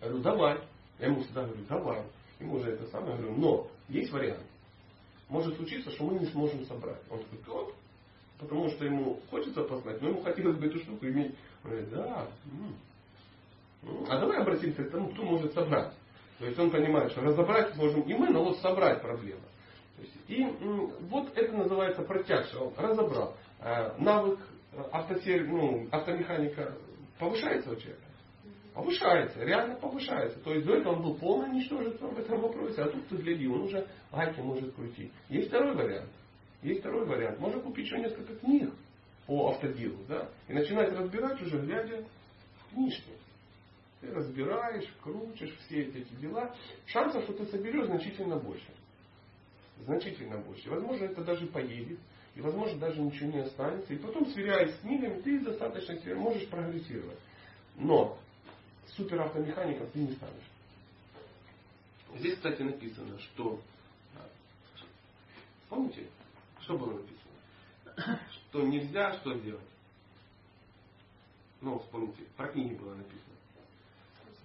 [0.00, 0.60] Я говорю, давай.
[1.00, 2.02] Я ему всегда говорю, давай.
[2.38, 4.44] Ему уже это самое говорю, но есть вариант.
[5.28, 7.02] Может случиться, что мы не сможем собрать.
[7.10, 7.74] Он такой, как?
[8.38, 11.34] Потому что ему хочется познать, но ему хотелось бы эту штуку иметь.
[11.64, 12.28] Он говорит, да.
[13.82, 14.06] М-м.
[14.08, 15.94] А давай обратимся к тому, кто может собрать.
[16.38, 19.40] То есть он понимает, что разобрать можем и мы, но вот собрать проблема.
[20.28, 20.44] И
[21.10, 22.56] вот это называется протяжка.
[22.56, 23.36] Он разобрал.
[23.60, 24.38] Э, навык
[24.92, 25.46] автосер...
[25.46, 26.74] ну, автомеханика
[27.18, 28.02] повышается у человека?
[28.74, 30.40] Повышается, реально повышается.
[30.40, 33.46] То есть до этого он был полно ничтожеством в этом вопросе, а тут ты гляди,
[33.46, 35.12] он уже гайки может крутить.
[35.28, 36.10] Есть второй вариант.
[36.60, 37.38] Есть второй вариант.
[37.38, 38.74] Можно купить еще несколько книг
[39.26, 42.04] по автоделу, да, и начинать разбирать уже глядя
[42.58, 43.12] в книжки.
[44.00, 46.52] Ты разбираешь, крутишь все эти дела.
[46.86, 48.66] Шансов, что ты соберешь, значительно больше.
[49.80, 50.70] Значительно больше.
[50.70, 51.98] Возможно, это даже поедет.
[52.34, 53.92] И, возможно, даже ничего не останется.
[53.92, 57.18] И потом, сверяясь с книгами, ты достаточно можешь прогрессировать.
[57.76, 58.18] Но
[58.96, 60.50] суперавтомехаником ты не станешь.
[62.16, 63.60] Здесь, кстати, написано, что...
[65.68, 66.06] Помните,
[66.60, 68.20] что было написано?
[68.30, 69.60] Что нельзя что делать?
[71.60, 73.34] Ну, вспомните, про книги было написано.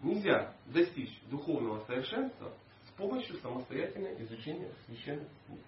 [0.01, 2.53] Нельзя достичь духовного совершенства
[2.99, 5.61] помощью самостоятельного изучения священных книг.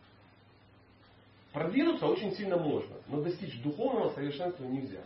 [1.54, 5.04] Продвинуться очень сильно можно, но достичь духовного совершенства нельзя.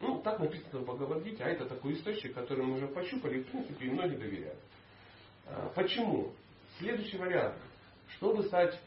[0.00, 3.86] Ну, так написано в Бхагавадгите, а это такой источник, который мы уже пощупали, в принципе
[3.86, 4.58] и многие доверяют.
[5.46, 6.32] А, почему?
[6.78, 7.56] Следующий вариант.
[8.16, 8.78] Чтобы стать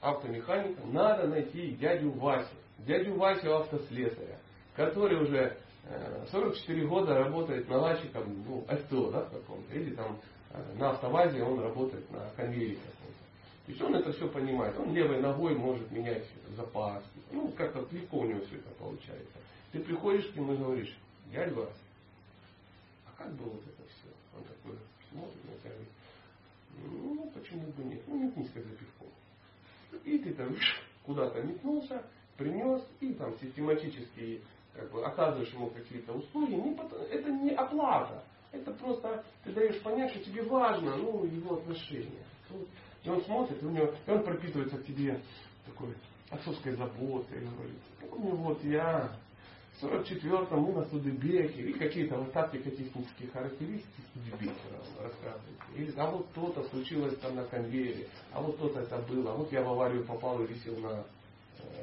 [0.00, 2.54] автомехаником, надо найти дядю Васю.
[2.78, 4.38] Дядю Васю автослесаря,
[4.74, 5.58] который уже
[6.30, 10.18] 44 э, года работает наладчиком ну, СТО, да, в каком-то, или там
[10.76, 12.76] на автовазе он работает на конвейере.
[13.66, 14.76] То есть он это все понимает.
[14.78, 16.24] Он левой ногой может менять
[16.56, 17.02] запас.
[17.30, 19.38] Ну, как-то легко у него все это получается.
[19.72, 20.96] Ты приходишь к нему и говоришь,
[21.32, 21.70] дядя Вася,
[23.06, 24.08] а как было вот это все?
[24.36, 24.78] Он такой
[25.10, 25.72] смотрит на тебя
[26.90, 28.00] ну, почему бы нет?
[28.06, 28.70] Ну, метнись как за.
[30.04, 30.56] И ты там
[31.04, 32.02] куда-то метнулся,
[32.36, 34.40] принес, и там систематически
[34.74, 36.54] как бы, оказываешь ему какие-то услуги.
[36.54, 36.74] Не,
[37.10, 38.24] это не оплата.
[38.52, 42.24] Это просто ты даешь понять, что тебе важно ну, его отношения.
[43.02, 45.20] И он смотрит, и, у него, и он пропитывается к тебе
[45.66, 45.94] такой
[46.30, 47.42] отцовской заботой.
[47.42, 49.16] И говорит, помню, вот я
[49.80, 55.58] в 44-м мы на Судебеке, и какие-то вот тактико-технические характеристики Судебекера рассказывают.
[55.74, 59.50] Или, а вот то-то случилось там на конвейере, а вот то-то это было, а вот
[59.50, 61.04] я в аварию попал и висел на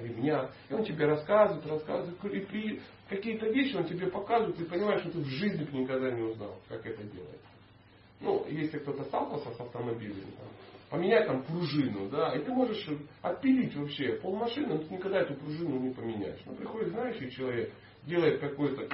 [0.02, 0.52] ремнях.
[0.70, 5.20] И он тебе рассказывает, рассказывает, и какие-то вещи он тебе показывает, и понимаешь, что ты
[5.20, 7.48] в жизни никогда не узнал, как это делается.
[8.22, 10.48] Ну, если кто-то сталкивался с автомобилями, там,
[10.90, 12.86] поменять там пружину, да, и ты можешь
[13.22, 16.42] отпилить вообще полмашины, но ты никогда эту пружину не поменяешь.
[16.46, 17.72] Но приходит знающий человек,
[18.06, 18.88] делает какое-то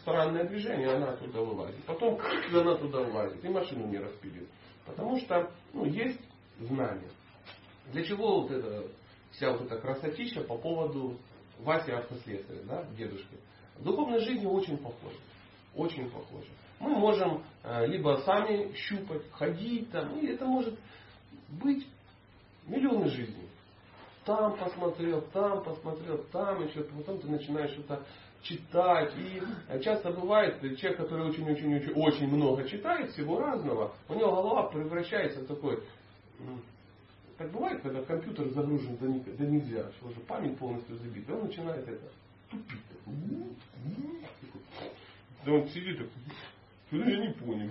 [0.00, 1.84] странное движение, она туда вылазит.
[1.84, 2.18] Потом
[2.52, 4.48] она туда вылазит, и машину не распилит.
[4.84, 6.20] Потому что ну, есть
[6.58, 7.10] знание.
[7.92, 8.84] Для чего вот эта
[9.36, 11.16] вся вот эта красотища по поводу
[11.60, 13.36] Васи автослесаря, да, дедушки.
[13.76, 15.16] В духовной жизни очень похоже.
[15.74, 16.48] Очень похоже.
[16.80, 20.78] Мы можем э, либо сами щупать, ходить там, и это может
[21.48, 21.86] быть
[22.66, 23.48] миллионы жизней.
[24.24, 28.04] Там посмотрел, там посмотрел, там еще, потом ты начинаешь что-то
[28.42, 29.12] читать.
[29.16, 29.42] И
[29.82, 35.46] часто бывает, человек, который очень-очень-очень очень много читает всего разного, у него голова превращается в
[35.46, 35.82] такой...
[37.38, 41.86] Так бывает, когда компьютер загружен до, да нельзя, что уже память полностью забита, он начинает
[41.86, 42.10] это
[42.50, 42.80] тупить.
[45.44, 46.12] Да он сидит такой,
[46.88, 47.70] что я не понял.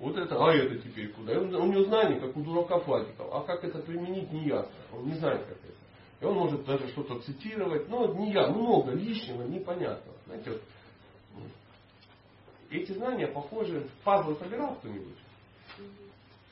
[0.00, 1.32] Вот это, а это теперь куда?
[1.32, 3.28] И у него знание, как у дурака Фатиков.
[3.32, 4.72] А как это применить, не ясно.
[4.92, 5.74] Он не знает, как это.
[6.20, 10.16] И он может даже что-то цитировать, но не я, много лишнего, непонятного.
[10.26, 10.62] Знаете, вот,
[12.70, 15.16] эти знания похожи, пазлы собирал кто-нибудь?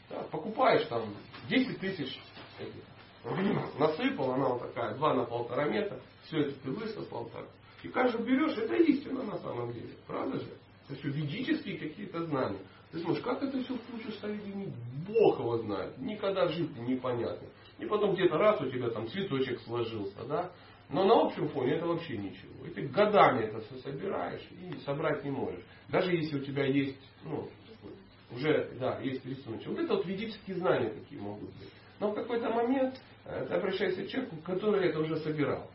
[0.09, 1.15] Да, покупаешь там
[1.49, 2.21] 10 тысяч
[3.79, 7.47] насыпал, она вот такая, 2 на полтора метра, все это ты высыпал так.
[7.83, 9.95] И каждый берешь, это истина на самом деле.
[10.07, 10.49] Правда же?
[10.88, 12.61] Это все ведические какие-то знания.
[12.92, 14.73] Ты смотришь, как это все в кучу соединить?
[15.07, 15.99] Бог его знает.
[15.99, 17.49] Никогда в жизни непонятно.
[17.79, 20.51] И потом где-то раз у тебя там цветочек сложился, да?
[20.88, 22.64] Но на общем фоне это вообще ничего.
[22.64, 25.62] И ты годами это все собираешь и собрать не можешь.
[25.88, 27.49] Даже если у тебя есть, ну,
[28.31, 29.66] уже, да, есть рисунок.
[29.66, 31.73] Вот это вот ведические знания такие могут быть.
[32.01, 35.71] Но в какой-то момент э, ты обращаешься к человеку, который это уже собирал.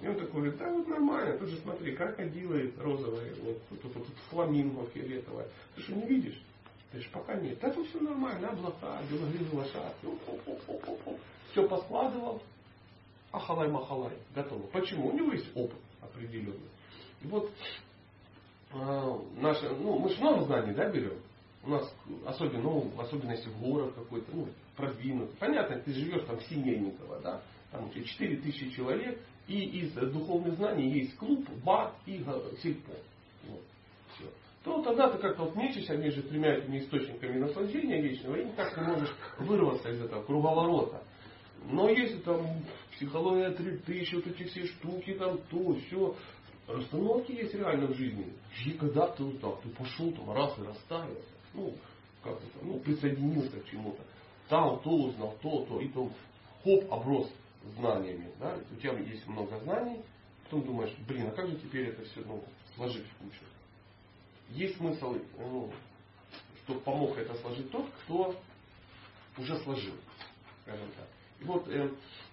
[0.00, 3.92] И он такой говорит, да вот нормально, тут же смотри, крокодилы розовые, вот тут, тут,
[3.94, 5.46] тут фламинго фиолетовое.
[5.76, 6.42] Ты что, не видишь?
[6.90, 7.58] Ты же пока нет.
[7.60, 10.08] Да тут все нормально, облака, белогривый лошадки.
[11.52, 12.42] Все поскладывал,
[13.30, 14.66] ахалай-махалай, готово.
[14.68, 15.08] Почему?
[15.08, 16.68] У него есть опыт определенный.
[17.22, 17.50] И вот
[18.72, 21.18] э, наши, ну, мы же много знаний, да, берем.
[21.64, 21.94] У нас
[22.26, 25.36] особенно, ну, особенности в город какой-то, ну, продвинутый.
[25.38, 30.90] Понятно, ты живешь там в Синельниково, да, там 4 тысячи человек, и из духовных знаний
[30.90, 32.24] есть клуб, бар и
[32.62, 32.92] сельпо.
[33.48, 33.62] Вот,
[34.14, 34.24] все.
[34.64, 38.84] То тогда ты как-то вот мечешься между тремя этими источниками наслаждения вечного, и никак не
[38.84, 41.02] можешь вырваться из этого круговорота.
[41.64, 42.46] Но если там
[42.94, 46.16] психология 3000, вот эти все штуки, там то, все,
[46.68, 48.32] расстановки есть реально в жизни.
[48.64, 51.20] И когда ты вот так, ты пошел там раз и расставил,
[51.54, 51.74] ну,
[52.22, 54.02] как это, ну, присоединился к чему-то.
[54.52, 56.10] Там то узнал, то, то, и то
[56.62, 57.32] хоп, оброс
[57.78, 58.30] знаниями.
[58.38, 58.58] Да?
[58.70, 60.02] У тебя есть много знаний,
[60.44, 63.40] потом думаешь, блин, а как же теперь это все ну, сложить в кучу?
[64.50, 65.72] Есть смысл, ну,
[66.58, 68.36] что помог это сложить тот, кто
[69.38, 69.94] уже сложил,
[70.64, 71.08] скажем так.
[71.40, 71.90] И вот, э,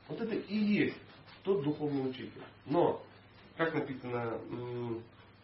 [0.09, 0.97] вот это и есть
[1.43, 2.43] тот духовный учитель.
[2.65, 3.01] Но,
[3.55, 4.99] как написано, э,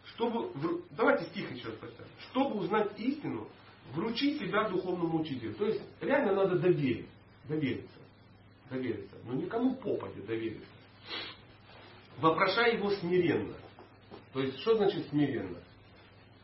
[0.07, 0.51] чтобы,
[0.91, 2.11] давайте стих еще раз поставим.
[2.31, 3.47] Чтобы узнать истину,
[3.93, 5.53] вручи себя духовному учителю.
[5.55, 7.07] То есть реально надо доверить,
[7.47, 7.95] довериться
[8.69, 9.15] довериться.
[9.25, 10.67] Но никому попаде довериться.
[12.17, 13.55] Вопрошай его смиренно.
[14.33, 15.59] То есть, что значит смиренно?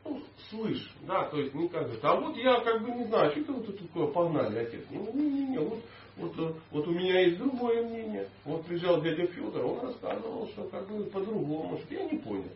[0.04, 3.32] Ну, слышь, да, то есть не как бы, а вот я как бы не знаю,
[3.32, 4.84] что ты вот такое погнали, отец.
[4.90, 5.84] Ну, не, не, не, вот,
[6.18, 8.28] вот, вот у меня есть другое мнение.
[8.44, 12.52] Вот приезжал дядя Федор, он рассказывал, что как бы по-другому, что я не понял.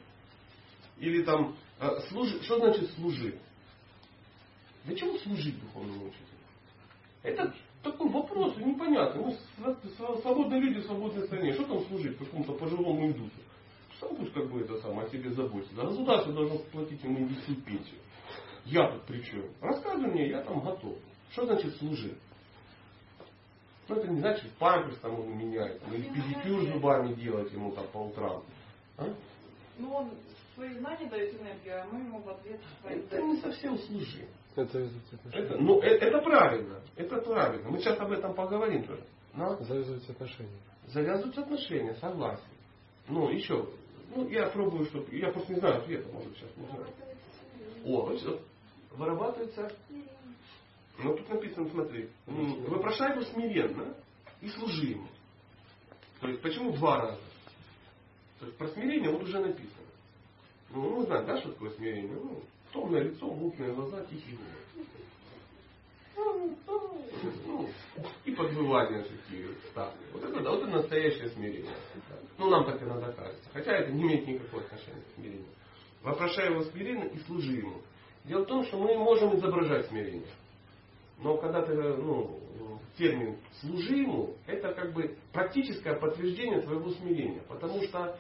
[0.97, 3.35] Или там, а, служи, что значит служить?
[4.93, 6.25] Чего служить духовному учителю?
[7.23, 9.23] Это такой вопрос непонятный.
[9.23, 11.53] Мы в свободной люди, в свободной стране.
[11.53, 13.31] Что там служить какому-то пожилому индусу?
[13.99, 15.81] Сам пусть как бы это самое о себе заботится.
[15.81, 17.99] А государство должно платить ему индусскую пенсию.
[18.65, 19.45] Я тут при чем?
[19.61, 20.97] Рассказывай мне, я там готов.
[21.31, 22.17] Что значит служить?
[23.87, 27.87] Ну это не значит памперс там он меняет, там, или педикюр зубами делать ему там
[27.89, 28.43] по утрам.
[28.97, 29.13] А?
[29.77, 30.11] Ну он
[30.55, 34.27] свои знания дает энергию, а мы ему в ответ Это не совсем служить.
[34.55, 35.45] Это отношения.
[35.45, 36.81] Это, ну, это, это правильно.
[36.95, 37.69] Это правильно.
[37.69, 39.03] Мы сейчас об этом поговорим тоже.
[39.33, 40.59] Но завязывать отношения.
[40.87, 42.43] Завязывать отношения, согласен.
[43.07, 43.67] Ну, еще.
[44.15, 45.13] Ну, я пробую, чтобы.
[45.15, 46.87] Я просто не знаю ответа, может сейчас не знаю.
[47.85, 48.41] О, вот,
[48.91, 49.71] вырабатывается.
[50.97, 52.09] Ну, тут написано, смотри.
[52.25, 53.93] Вопрошай его смиренно
[54.41, 55.07] и служи ему.
[56.21, 57.21] То есть, почему два раза?
[58.39, 59.85] То есть, про смирение вот уже написано.
[60.69, 62.13] Ну, мы знаем, да, что такое смирение?
[62.13, 62.41] Ну,
[62.75, 64.65] Томное лицо, мутные глаза, тихий голос.
[67.47, 67.69] Ну,
[68.25, 69.97] и подвывания такие ставки.
[70.11, 71.71] Вот это, да, вот это настоящее смирение.
[72.38, 73.49] Ну, нам так иногда кажется.
[73.53, 75.47] Хотя это не имеет никакого отношения к смирению.
[76.03, 77.81] Вопрошай его смиренно и служи ему.
[78.25, 80.27] Дело в том, что мы можем изображать смирение.
[81.19, 82.41] Но когда ты, ну,
[82.97, 87.41] термин «служи ему», это как бы практическое подтверждение твоего смирения.
[87.47, 88.17] Потому что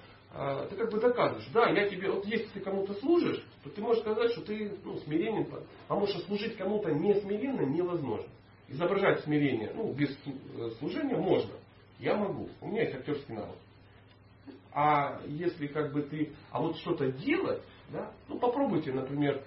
[0.69, 4.01] ты как бы доказываешь, да, я тебе, вот если ты кому-то служишь, то ты можешь
[4.01, 5.45] сказать, что ты ну, смиренен,
[5.87, 8.27] потому что служить кому-то не смиренно невозможно.
[8.67, 11.53] Изображать смирение, ну, без э, служения можно.
[11.99, 12.49] Я могу.
[12.59, 13.55] У меня есть актерский навык.
[14.73, 19.41] А если как бы ты, а вот что-то делать, да, ну попробуйте, например,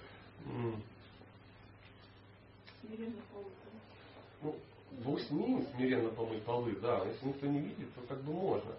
[4.41, 4.55] ну,
[5.03, 8.71] бог с ним смиренно помыть полы, да, если никто не видит, то как бы можно.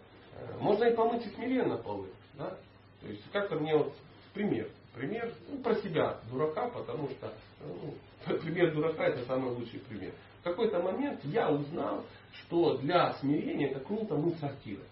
[0.59, 2.09] Можно и помыть и смиренно полы.
[2.35, 2.57] Да?
[3.01, 3.95] То есть как-то мне вот
[4.35, 4.69] пример.
[4.95, 7.95] Пример ну, про себя, дурака, потому что ну,
[8.39, 10.13] пример дурака это самый лучший пример.
[10.41, 14.83] В какой-то момент я узнал, что для смирения это круто мыть сортиры.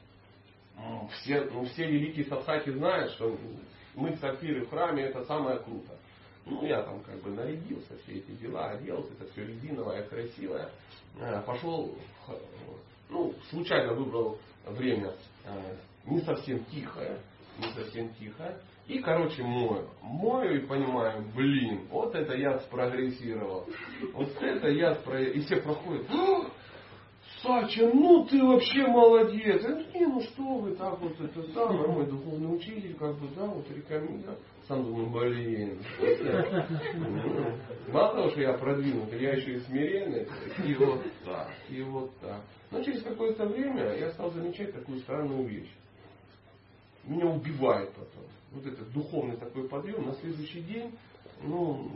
[1.20, 3.36] Все, ну, все великие садхаки знают, что
[3.94, 5.96] мыть сортиры в храме это самое круто.
[6.46, 10.70] Ну, я там как бы нарядился, все эти дела, оделся, это все резиновое, красивое.
[11.20, 11.94] Э, Пошел,
[13.10, 15.12] ну, случайно выбрал время
[15.44, 17.18] э, не совсем тихое,
[17.58, 18.58] не совсем тихое.
[18.86, 19.88] И, короче, мою.
[20.00, 23.66] Мою и понимаю, блин, вот это я спрогрессировал.
[24.14, 25.40] Вот это я спрогрессировал.
[25.40, 26.06] И все проходят.
[27.42, 29.62] Сача, ну ты вообще молодец.
[29.62, 33.28] Я говорю, не, ну что вы, так вот это самое, мой духовный учитель, как бы,
[33.36, 34.36] да, вот рекомендую.
[34.66, 35.78] Сам думаю, блин.
[37.92, 40.26] Мало того, что я продвинутый, я еще и смиренный.
[40.66, 42.42] И вот так, и вот так.
[42.70, 45.72] Но через какое-то время я стал замечать такую странную вещь.
[47.04, 48.24] меня убивает потом.
[48.52, 50.92] Вот этот духовный такой подъем, на следующий день,
[51.42, 51.88] ну,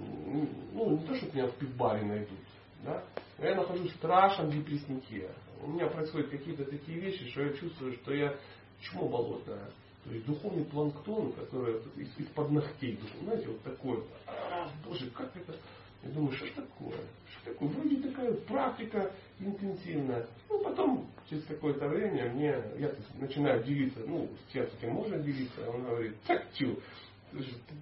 [0.73, 2.39] ну не то, чтобы меня в пивбаре найдут,
[2.85, 3.05] да,
[3.39, 5.31] я нахожусь в страшном депресснике.
[5.63, 8.37] У меня происходят какие-то такие вещи, что я чувствую, что я
[8.81, 9.71] чмо болотное.
[10.05, 11.81] То есть духовный планктон, который
[12.19, 15.55] из-под ногтей, знаете, вот такой, а, боже, как это,
[16.03, 16.99] я думаю, что такое?
[17.31, 17.69] Что такое?
[17.69, 20.27] Вроде такая практика интенсивная.
[20.49, 25.19] Ну, потом, через какое-то время, мне, я начинаю делиться, ну, с тем, с кем можно
[25.19, 26.77] делиться, он говорит, так чё,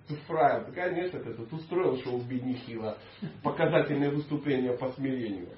[0.08, 2.96] ты фраер, да, конечно, ты тут устроил шоу Бедни Хила,
[3.42, 5.48] показательное выступление по смирению.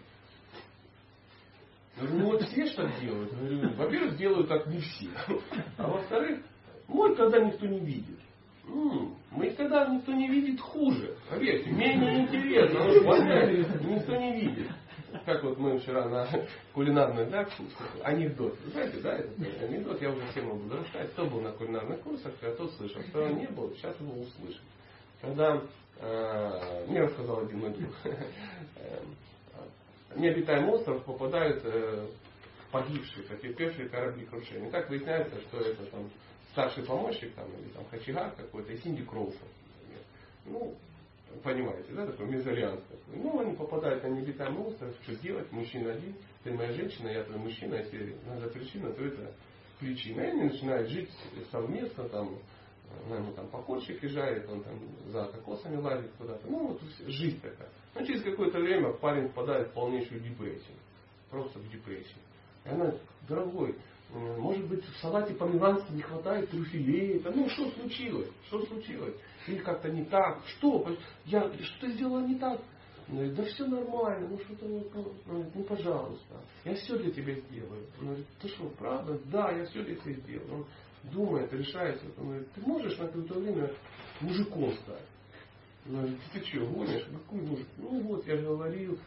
[2.01, 3.33] Ну вот все что делают.
[3.77, 5.09] Во-первых, делают так не все.
[5.77, 6.43] А во-вторых,
[6.89, 8.19] мой когда никто не видит.
[8.65, 11.17] Мы когда никто не видит хуже.
[11.29, 12.79] Поверьте, менее интересно.
[13.85, 14.71] Никто не видит.
[15.27, 16.29] Как вот мы вчера на
[16.75, 17.46] кулинарной да,
[18.03, 18.57] анекдот.
[18.72, 21.11] Знаете, да, этот анекдот я уже всем могу рассказать.
[21.12, 23.03] Кто был на кулинарных курсах, а тот слышал.
[23.09, 24.62] Кто не был, сейчас его услышит.
[25.20, 25.62] Когда
[25.98, 29.03] э, мне рассказал один мой друг, э,
[30.16, 32.07] необитаемый остров попадают э,
[32.70, 34.70] погибшие, потерпевшие корабли крушения.
[34.70, 36.11] Так выясняется, что это там
[36.53, 39.51] старший помощник там, или там Хачигар какой-то, и Синди Кроуфорд.
[40.46, 40.75] Ну,
[41.42, 43.23] понимаете, да, такой мезальянс такой.
[43.23, 46.14] Ну, они попадают на необитаемый остров, что сделать, мужчина один,
[46.45, 49.33] ты моя женщина, я твой мужчина, если надо причина, то это
[49.81, 50.21] причина.
[50.21, 51.11] И они начинают жить
[51.51, 52.38] совместно, там,
[53.07, 56.47] она ему там покорчики жарит, он там за кокосами лазит куда-то.
[56.49, 57.68] Ну, вот жизнь такая.
[57.95, 60.77] Но через какое-то время парень впадает в полнейшую депрессию.
[61.31, 62.18] Просто в депрессию.
[62.64, 62.95] И она,
[63.29, 63.77] дорогой,
[64.12, 67.22] может быть, в салате по-милански не хватает трюфелей.
[67.35, 68.29] Ну, что случилось?
[68.46, 69.14] Что случилось?
[69.46, 70.42] Или как-то не так?
[70.46, 70.87] Что?
[71.25, 72.61] Я что сделала не так?
[73.09, 77.87] Он говорит, да все нормально, ну что-то, ну, ну пожалуйста, я все для тебя сделаю.
[78.01, 79.18] Он говорит, ты что, правда?
[79.25, 80.55] Да, я все для тебя сделаю.
[80.55, 80.66] Он
[81.11, 82.07] думает, решается.
[82.18, 83.72] Он говорит, ты можешь на какое-то время
[84.20, 85.07] мужиком стать?
[85.87, 87.05] Он говорит, ты что, гонишь?
[87.05, 87.66] Какой мужик?
[87.77, 88.98] Ну вот, я говорил.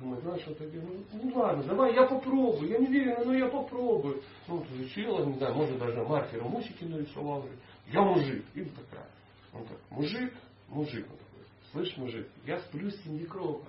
[0.00, 3.48] Думает, знаешь, что такое, ну, ну ладно, давай я попробую, я не уверен, но я
[3.48, 4.22] попробую.
[4.48, 7.44] Ну, изучила, не знаю, может даже маркером мусики нарисовал,
[7.86, 8.42] я мужик.
[8.54, 9.10] И вот такая.
[9.52, 10.32] Он так, мужик,
[10.68, 11.06] мужик.
[11.10, 13.66] Он такой, слышь, мужик, я сплю с Синди Понимаете,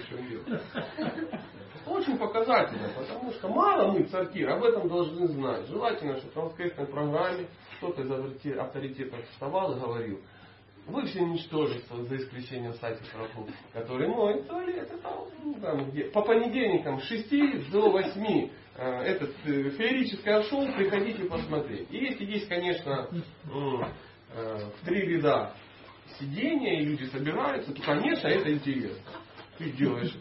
[0.00, 0.44] в чем дело?
[1.86, 5.68] Очень показательно, потому что мало мы царкир, об этом должны знать.
[5.68, 8.10] Желательно, чтобы в воскресной программе кто-то из
[8.58, 10.18] авторитетов вставал и говорил,
[10.86, 14.90] вы все ничтожество, за исключением Сати Прабху, который моет туалет.
[14.92, 15.10] Это,
[15.42, 21.24] ну, там, где, по понедельникам с 6 до 8 э, этот э, феерическое шоу, приходите
[21.24, 21.88] посмотреть.
[21.90, 23.18] И если есть, конечно, э,
[24.34, 25.54] в три ряда
[26.18, 29.12] сидения, и люди собираются, то, конечно, это интересно.
[29.58, 30.14] Ты делаешь.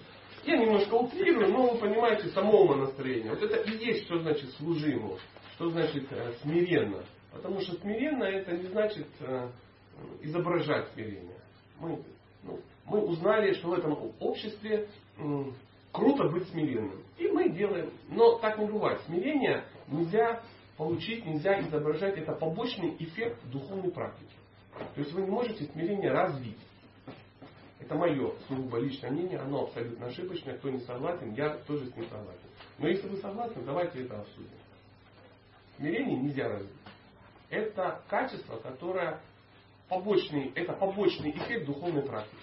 [0.45, 3.29] Я немножко утрирую, но вы понимаете, самого настроения.
[3.29, 5.17] Вот это и есть, что значит служимо,
[5.55, 7.03] что значит э, смиренно.
[7.31, 9.49] Потому что смиренно это не значит э,
[10.21, 11.37] изображать смирение.
[11.79, 12.03] Мы,
[12.43, 14.87] ну, мы узнали, что в этом обществе
[15.91, 17.03] круто быть смиренным.
[17.17, 17.91] И мы делаем.
[18.09, 19.01] Но так не бывает.
[19.01, 20.41] Смирение нельзя
[20.77, 22.17] получить, нельзя изображать.
[22.17, 24.35] Это побочный эффект духовной практики.
[24.95, 26.57] То есть вы не можете смирение развить.
[27.79, 30.57] Это мое сугубо личное мнение, оно абсолютно ошибочное.
[30.57, 32.39] Кто не согласен, я тоже с ним согласен.
[32.79, 34.49] Но если вы согласны, давайте это обсудим.
[35.77, 36.71] Смирение нельзя развить.
[37.49, 39.19] Это качество, которое
[39.89, 42.41] побочный, это побочный эффект духовной практики.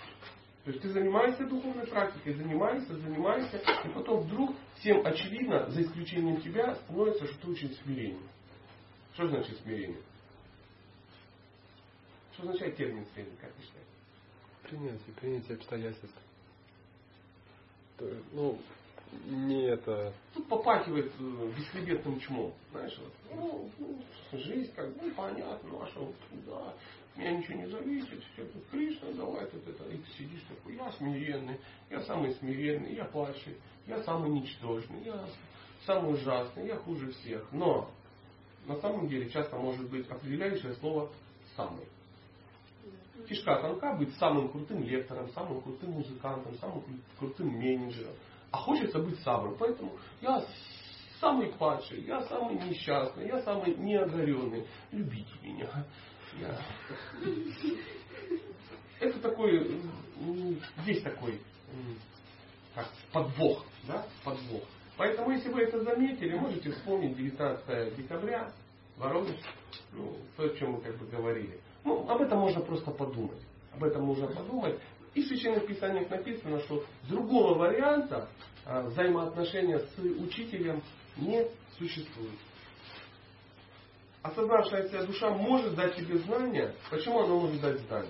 [0.65, 6.41] То есть ты занимаешься духовной практикой, занимаешься, занимаешься, и потом вдруг всем очевидно, за исключением
[6.43, 8.29] тебя, становится, что ты очень смирение.
[9.15, 10.03] Что значит смирение?
[12.33, 13.87] Что означает термин смирение, как ты считаешь?
[14.63, 16.19] Принятие, принятие обстоятельств.
[18.33, 18.59] Ну,
[19.27, 20.13] не это...
[20.35, 22.55] Тут попахивает э, бесхребетным чмом.
[22.71, 26.13] Знаешь, вот, ну, ну, жизнь как бы понятно, ну а что,
[26.47, 26.75] да,
[27.17, 30.91] меня ничего не зависит, все тут Кришна, давай тут это, и ты сидишь такой, я
[30.93, 31.59] смиренный,
[31.91, 35.27] я самый смиренный, я падший, я самый ничтожный, я
[35.87, 37.51] самый ужасный, я хуже всех.
[37.53, 37.91] Но
[38.67, 41.11] на самом деле часто может быть определяющее слово
[41.57, 41.87] самый.
[43.27, 46.83] Фишка тонка быть самым крутым лектором, самым крутым музыкантом, самым
[47.19, 48.15] крутым менеджером.
[48.51, 49.57] А хочется быть самым.
[49.59, 50.45] Поэтому я
[51.21, 54.67] самый падший, я самый несчастный, я самый неодаренный.
[54.91, 55.87] Любите меня.
[59.01, 59.81] Это такой,
[60.87, 61.41] есть такой
[62.75, 64.63] как подвох, да, подвох.
[64.97, 68.53] Поэтому, если вы это заметили, можете вспомнить 19 декабря,
[68.97, 69.41] Воронеж,
[69.93, 71.59] ну, то, о чем мы как бы говорили.
[71.85, 73.41] Ну, об этом можно просто подумать.
[73.73, 74.79] Об этом можно подумать.
[75.15, 78.29] И в Священных Писаниях написано, что другого варианта
[78.67, 80.83] а, взаимоотношения с учителем
[81.17, 81.47] не
[81.79, 82.39] существует.
[84.23, 86.75] Осознавшаяся душа может дать тебе знания.
[86.91, 88.09] Почему она может дать знания?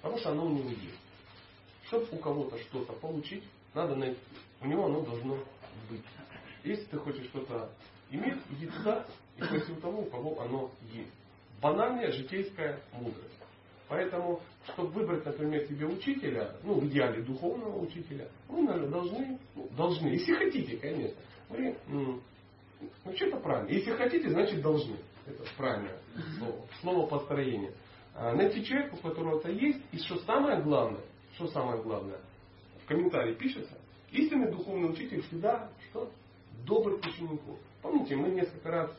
[0.00, 0.98] Потому что оно у него есть.
[1.84, 3.44] Чтобы у кого-то что-то получить,
[3.74, 4.20] надо найти.
[4.60, 5.36] У него оно должно
[5.90, 6.04] быть.
[6.64, 7.70] Если ты хочешь что-то
[8.10, 11.12] иметь, иди туда и спроси у того, у кого оно есть.
[11.60, 13.40] Банальная житейская мудрость.
[13.88, 14.40] Поэтому,
[14.72, 20.08] чтобы выбрать, например, себе учителя, ну, в идеале духовного учителя, вы, наверное, должны, ну, должны,
[20.08, 21.76] если хотите, конечно, вы,
[23.04, 23.70] ну, что-то правильно.
[23.70, 24.96] Если хотите, значит должны.
[25.26, 25.98] Это правильное
[26.38, 26.66] слово.
[26.80, 27.72] Слово построение.
[28.14, 31.02] А, найти человека, у которого это есть, и что самое главное,
[31.34, 32.18] что самое главное,
[32.82, 33.78] в комментарии пишется,
[34.10, 36.10] истинный духовный учитель всегда, что?
[36.66, 37.58] Добрый к ученику.
[37.80, 38.90] Помните, мы несколько раз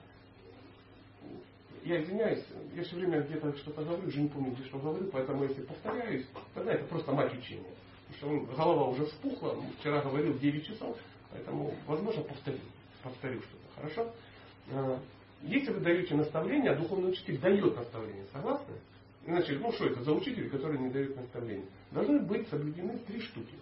[1.84, 2.44] я извиняюсь,
[2.76, 6.26] я все время где-то что-то говорю, уже не помню, где что говорю, поэтому если повторяюсь,
[6.54, 7.72] тогда это просто мать учения.
[8.08, 10.98] Потому что голова уже вспухла, вчера говорил 9 часов,
[11.32, 12.60] поэтому, возможно, повторю,
[13.02, 13.62] повторю что-то.
[13.82, 14.14] Хорошо?
[14.72, 15.00] А,
[15.42, 18.76] если вы даете наставление, а духовный учитель дает наставление, согласны?
[19.26, 21.66] Иначе, ну что это за учитель, который не дает наставление?
[21.92, 23.54] Должны быть соблюдены три штуки.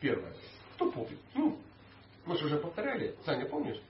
[0.00, 0.32] Первое.
[0.74, 1.18] Кто помнит?
[1.34, 1.58] Ну,
[2.24, 3.14] мы же уже повторяли.
[3.24, 3.80] Саня, помнишь?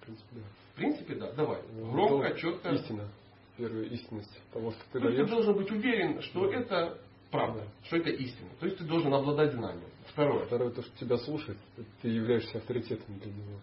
[0.00, 0.40] В принципе, да.
[0.72, 1.32] В принципе, да.
[1.32, 1.60] Давай.
[1.72, 2.70] Ну, Громко, четко.
[2.70, 3.08] Истина.
[3.56, 5.24] Первая истинность того, что ты То даешь.
[5.24, 6.56] ты должен быть уверен, что да.
[6.58, 6.98] это
[7.30, 8.50] правда, что это истина.
[8.60, 9.88] То есть ты должен обладать знанием.
[10.08, 10.44] Второе.
[10.46, 11.58] Второе, то, что тебя слушает,
[12.02, 13.58] ты являешься авторитетом для него.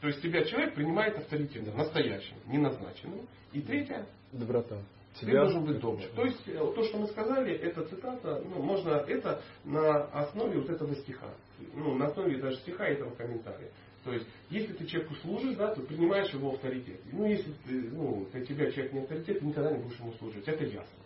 [0.00, 1.78] То есть тебя человек принимает авторитетом, да.
[1.78, 3.26] настоящим, не назначенным.
[3.52, 4.06] И третье.
[4.32, 4.78] Доброта.
[5.18, 6.02] Ты тебя должен быть добр.
[6.14, 10.70] То есть э, то, что мы сказали, это цитата, ну, можно это на основе вот
[10.70, 11.30] этого стиха.
[11.74, 13.70] Ну, на основе даже стиха этого комментария.
[14.04, 17.00] То есть, если ты человеку служишь, да, то принимаешь его авторитет.
[17.10, 20.46] Ну, если ты, ну, для тебя человек не авторитет, ты никогда не будешь ему служить.
[20.46, 20.98] Это ясно.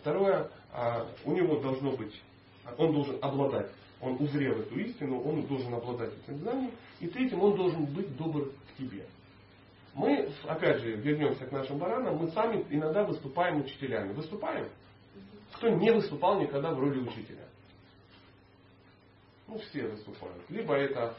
[0.00, 2.20] Второе, а, у него должно быть,
[2.76, 3.70] он должен обладать,
[4.04, 6.70] он узрел эту истину, он должен обладать этим знанием.
[7.00, 9.04] И третьим, он должен быть добр к тебе.
[9.94, 14.12] Мы, опять же, вернемся к нашим баранам, мы сами иногда выступаем учителями.
[14.12, 14.68] Выступаем?
[15.54, 17.46] Кто не выступал никогда в роли учителя?
[19.46, 20.42] Ну, все выступают.
[20.48, 21.14] Либо это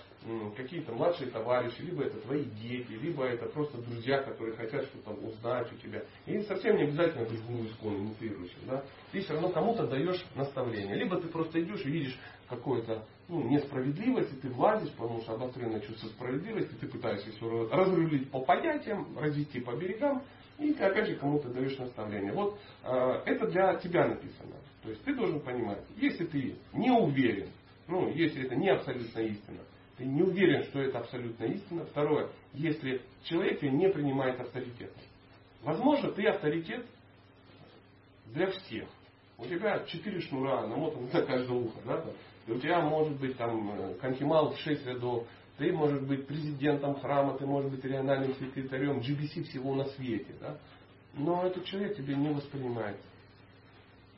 [0.55, 5.71] какие-то младшие товарищи, либо это твои дети, либо это просто друзья, которые хотят что-то узнать
[5.71, 6.03] у тебя.
[6.25, 8.59] И совсем не обязательно быть гуру искону, инициирующим.
[8.67, 8.83] Да?
[9.11, 10.95] Ты все равно кому-то даешь наставление.
[10.95, 12.17] Либо ты просто идешь и видишь
[12.49, 18.29] какую-то ну, несправедливость, и ты влазишь, потому что обостренное чувство справедливости, ты пытаешься все разрулить
[18.31, 20.23] по понятиям, развести по берегам,
[20.59, 22.33] и ты опять же кому-то даешь наставление.
[22.33, 24.55] Вот э, это для тебя написано.
[24.83, 27.49] То есть ты должен понимать, если ты не уверен,
[27.87, 29.59] ну, если это не абсолютная истина,
[29.97, 31.85] ты не уверен, что это абсолютная истина.
[31.85, 34.91] Второе, если человек не принимает авторитет.
[35.63, 36.85] Возможно, ты авторитет
[38.27, 38.87] для всех.
[39.37, 41.79] У тебя четыре шнура намотаны на каждое ухо.
[41.85, 42.05] Да?
[42.47, 45.27] И у тебя может быть там э, конхимал в шесть рядов.
[45.57, 50.35] Ты можешь быть президентом храма, ты можешь быть региональным секретарем, GBC всего на свете.
[50.39, 50.57] Да?
[51.13, 52.97] Но этот человек тебе не воспринимает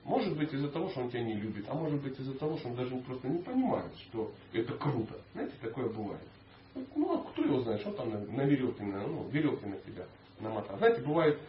[0.08, 2.70] может быть из-за того, что он тебя не любит, а может быть из-за того, что
[2.70, 5.20] он даже просто не понимает, что это круто.
[5.34, 6.28] Знаете, такое бывает.
[6.96, 10.06] Ну, а кто его знает, что там на, на веревке, на, ну, веревки на тебя
[10.40, 10.78] намотал.
[10.78, 11.40] Знаете, бывают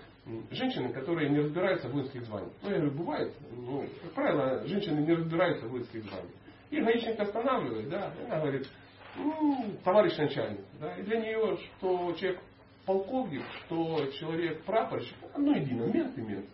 [0.50, 2.52] женщины, которые не разбираются в воинских званиях.
[2.62, 3.34] Ну, я говорю, бывает.
[3.56, 6.34] Ну, как правило, женщины не разбираются в воинских званиях.
[6.70, 8.68] И гаишник останавливает, да, и она говорит,
[9.16, 10.64] ну, товарищ начальник.
[10.80, 12.40] Да, и для нее, что человек
[12.84, 16.46] полковник, что человек прапорщик, одно едино, мент и мент.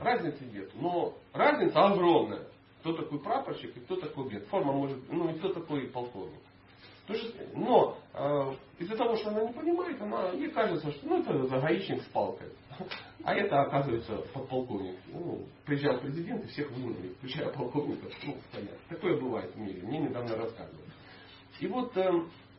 [0.00, 0.70] Разницы нет.
[0.74, 2.46] Но разница огромная.
[2.80, 4.46] Кто такой прапорщик и кто такой бед.
[4.46, 6.40] Форма может, ну и кто такой полковник.
[7.54, 12.02] Но э, из-за того, что она не понимает, она, ей кажется, что ну, это гаишник
[12.02, 12.48] с палкой.
[13.24, 14.98] А это, оказывается, подполковник.
[15.08, 18.08] Ну, приезжал президент и всех выгнали, включая полковника.
[18.26, 18.78] Ну, стоят.
[18.88, 19.82] Такое бывает в мире.
[19.82, 20.88] Мне недавно рассказывали.
[21.60, 22.10] И вот э,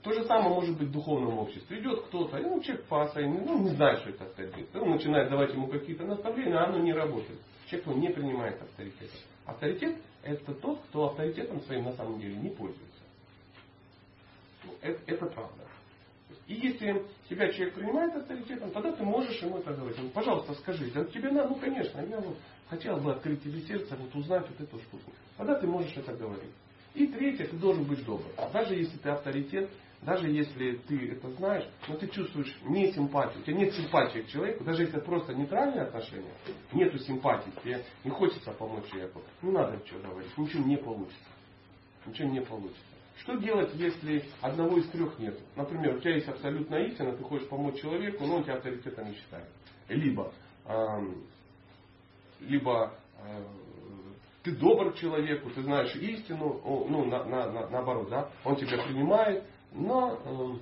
[0.02, 1.80] то же самое может быть в духовном обществе.
[1.80, 4.68] Идет кто-то, ну, человек фаса, ну, не знает, что это авторитет.
[4.76, 7.40] Он начинает давать ему какие-то наставления, а оно не работает.
[7.68, 9.10] Человек он не принимает авторитет.
[9.46, 13.04] Авторитет это тот, кто авторитетом своим на самом деле не пользуется.
[14.64, 15.64] Ну, это, это правда.
[16.48, 19.98] И если тебя человек принимает авторитетом, тогда ты можешь ему это говорить.
[20.02, 22.38] Ну, пожалуйста, скажи, да тебе надо, ну конечно, я вот
[22.70, 25.12] хотел бы открыть тебе сердце, вот узнать вот эту штуку.
[25.38, 26.52] Тогда ты можешь это говорить.
[26.96, 28.26] И третье, ты должен быть добр.
[28.52, 29.70] Даже если ты авторитет,
[30.02, 34.28] даже если ты это знаешь, но ты чувствуешь не симпатию, у тебя нет симпатии к
[34.28, 36.34] человеку, даже если это просто нейтральные отношения,
[36.72, 41.30] нету симпатии, тебе не хочется помочь человеку, не надо ничего говорить, ничего не получится.
[42.06, 42.82] Ничего не получится.
[43.18, 45.38] Что делать, если одного из трех нет?
[45.56, 49.16] Например, у тебя есть абсолютная истина, ты хочешь помочь человеку, но он тебя авторитетом не
[49.16, 49.50] считает.
[49.90, 50.34] Либо,
[50.66, 51.24] эм,
[52.40, 53.44] либо э,
[54.44, 59.44] ты добр человеку, ты знаешь истину, ну, на, на, на, наоборот, да, он тебя принимает,
[59.74, 60.60] но э,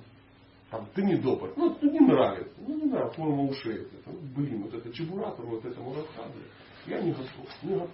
[0.70, 1.52] Там, ты не добр.
[1.56, 2.52] Ну, ну не нравится.
[2.58, 3.82] Ну не знаю, форма ушей.
[3.82, 6.50] Это, ну, блин, вот это чебуратор вот этому рассказывает.
[6.86, 7.62] Я не готов.
[7.62, 7.90] Не готов.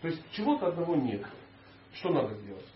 [0.00, 1.24] То есть чего-то одного нет.
[1.92, 2.66] Что надо сделать?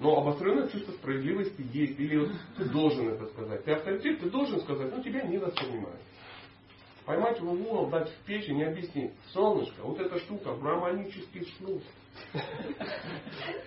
[0.00, 1.98] Но обостренное чувство справедливости есть.
[1.98, 3.64] Или вот ты должен это сказать.
[3.64, 6.00] Ты авторитет, ты должен сказать, но тебя не воспринимают.
[7.04, 9.12] Поймать его в угол, дать в печень и объяснить.
[9.32, 11.82] Солнышко, вот эта штука, браманический снус.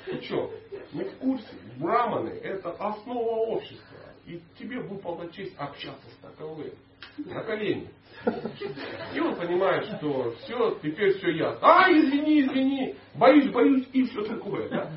[0.06, 0.52] Ты что,
[0.94, 1.48] не в курсе?
[1.78, 3.98] Браманы– это основа общества.
[4.26, 6.72] И тебе выпала честь общаться с таковым.
[7.18, 7.90] На колени.
[9.14, 11.60] И он понимает, что все, теперь все ясно.
[11.62, 14.70] А, извини, извини, боюсь, боюсь, и все такое.
[14.70, 14.92] Да?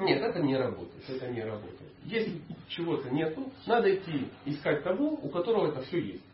[0.00, 1.08] Нет, это не работает.
[1.08, 1.90] Это не работает.
[2.04, 6.24] Если чего-то нету, надо идти искать того, у которого это все есть.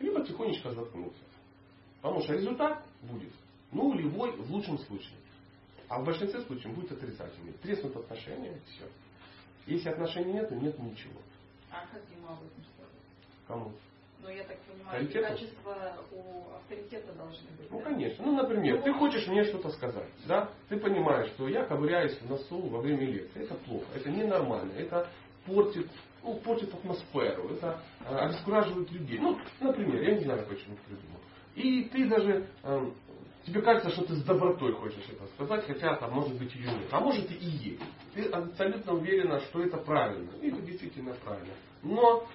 [0.00, 1.22] Либо тихонечко заткнуться.
[2.00, 3.32] Потому что результат будет
[3.72, 5.16] нулевой в лучшем случае.
[5.88, 7.52] А в большинстве случаев будет отрицательный.
[7.62, 8.84] Треснут отношения, все.
[9.66, 11.20] Если отношений нет, нет ничего.
[11.70, 12.92] А как ему об этом сказать?
[13.46, 13.72] Кому?
[14.20, 17.70] Ну, я так понимаю, эти качества у авторитета должны быть.
[17.70, 17.84] Ну, да?
[17.84, 18.24] конечно.
[18.24, 20.50] Ну, например, ну, ты хочешь мне что-то сказать, да?
[20.68, 23.44] Ты понимаешь, что я ковыряюсь в носу во время лекции.
[23.44, 25.08] Это плохо, это ненормально, это
[25.46, 25.88] портит,
[26.22, 29.18] ну, портит атмосферу, это э, обескураживает людей.
[29.20, 31.20] Ну, например, я не знаю, почему придумал.
[31.54, 32.90] И ты даже э,
[33.48, 36.88] тебе кажется, что ты с добротой хочешь это сказать, хотя там может быть ее нет.
[36.90, 37.82] А может и есть.
[38.14, 40.30] Ты абсолютно уверена, что это правильно.
[40.40, 41.54] И это действительно правильно.
[41.82, 42.26] Но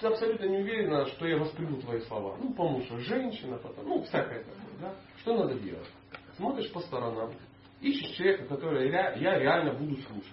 [0.00, 2.36] ты абсолютно не уверена, что я восприму твои слова.
[2.40, 4.78] Ну, потому что женщина, потом, ну, всякое такое.
[4.80, 4.94] Да?
[5.18, 5.88] Что надо делать?
[6.36, 7.32] Смотришь по сторонам,
[7.80, 10.32] ищешь человека, который я реально буду слушать.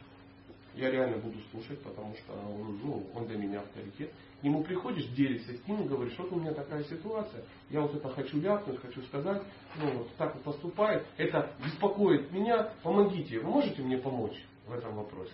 [0.73, 4.11] Я реально буду слушать, потому что он, ну, он для меня авторитет.
[4.43, 8.39] Нему приходишь, делишься с ним говоришь, вот у меня такая ситуация, я вот это хочу
[8.39, 9.41] ляпнуть, хочу сказать,
[9.77, 14.95] ну вот так вот поступает, это беспокоит меня, помогите, вы можете мне помочь в этом
[14.95, 15.33] вопросе?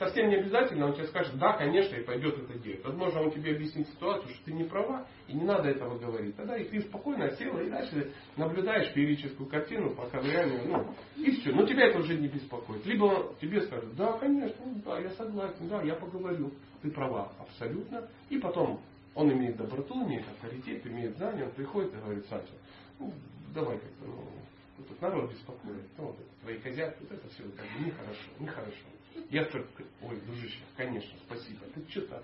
[0.00, 2.82] Совсем не обязательно, он тебе скажет, да, конечно, и пойдет это делать.
[2.82, 6.34] Возможно, он тебе объяснит ситуацию, что ты не права, и не надо этого говорить.
[6.36, 11.52] Тогда и ты спокойно села и дальше наблюдаешь феерическую картину, пока реально, ну, и все.
[11.52, 12.84] Но тебя это уже не беспокоит.
[12.86, 16.50] Либо тебе скажут, да, конечно, да, я согласен, да, я поговорю.
[16.80, 18.08] Ты права, абсолютно.
[18.30, 18.80] И потом
[19.14, 22.54] он имеет доброту, имеет авторитет, имеет знания, он приходит и говорит, Саша,
[22.98, 23.12] ну,
[23.54, 27.66] давай как-то, ну, тут народ беспокоит, ну, вот это, твои козявки, вот это все как
[27.76, 28.86] бы нехорошо, нехорошо.
[29.30, 31.60] Я только, ой, дружище, конечно, спасибо.
[31.74, 32.22] Ты что-то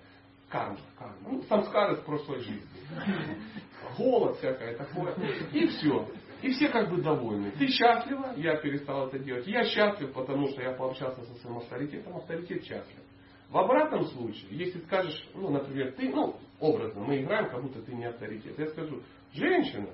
[0.49, 1.17] карма, карма.
[1.23, 2.69] Ну, самскары с прошлой жизни.
[3.97, 5.15] Голод всякое такое.
[5.53, 6.09] И все.
[6.43, 7.51] И все как бы довольны.
[7.53, 9.47] Ты счастлива, я перестал это делать.
[9.47, 12.99] Я счастлив, потому что я пообщался со своим авторитетом, авторитет счастлив.
[13.49, 17.95] В обратном случае, если скажешь, ну, например, ты, ну, образно, мы играем, как будто ты
[17.95, 18.59] не авторитет.
[18.59, 19.89] Я скажу, женщина,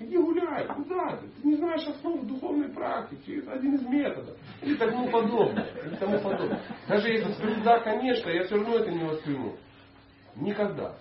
[0.00, 1.28] Иди гуляй, куда ты?
[1.28, 3.38] Ты не знаешь основы духовной практики.
[3.38, 4.36] Это один из методов.
[4.62, 5.68] И тому подобное.
[5.86, 6.62] И тому подобное.
[6.88, 9.56] Даже если скажу, да, конечно, я все равно это не восприму.
[10.36, 10.96] Никогда.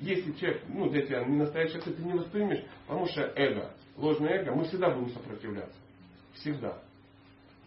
[0.00, 4.54] Если человек, ну, для тебя не настоящий ты не воспримешь, потому что эго, ложное эго,
[4.54, 5.78] мы всегда будем сопротивляться.
[6.34, 6.78] Всегда.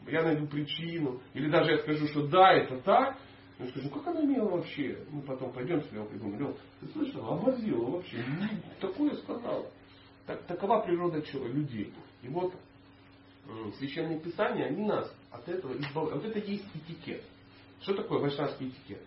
[0.07, 3.17] Я найду причину, или даже я скажу, что да, это так,
[3.59, 5.03] я скажу, как она имела вообще?
[5.09, 8.23] Мы потом пойдем с Левкой, думаю, Лев, ты слышал, оборзела вообще,
[8.79, 9.65] такое сказала.
[10.27, 11.93] Так, такова природа людей.
[12.21, 12.53] И вот
[13.77, 16.23] священные писания, они нас от этого избавляют.
[16.23, 17.23] Вот это есть этикет.
[17.81, 19.01] Что такое вайшнавский этикет?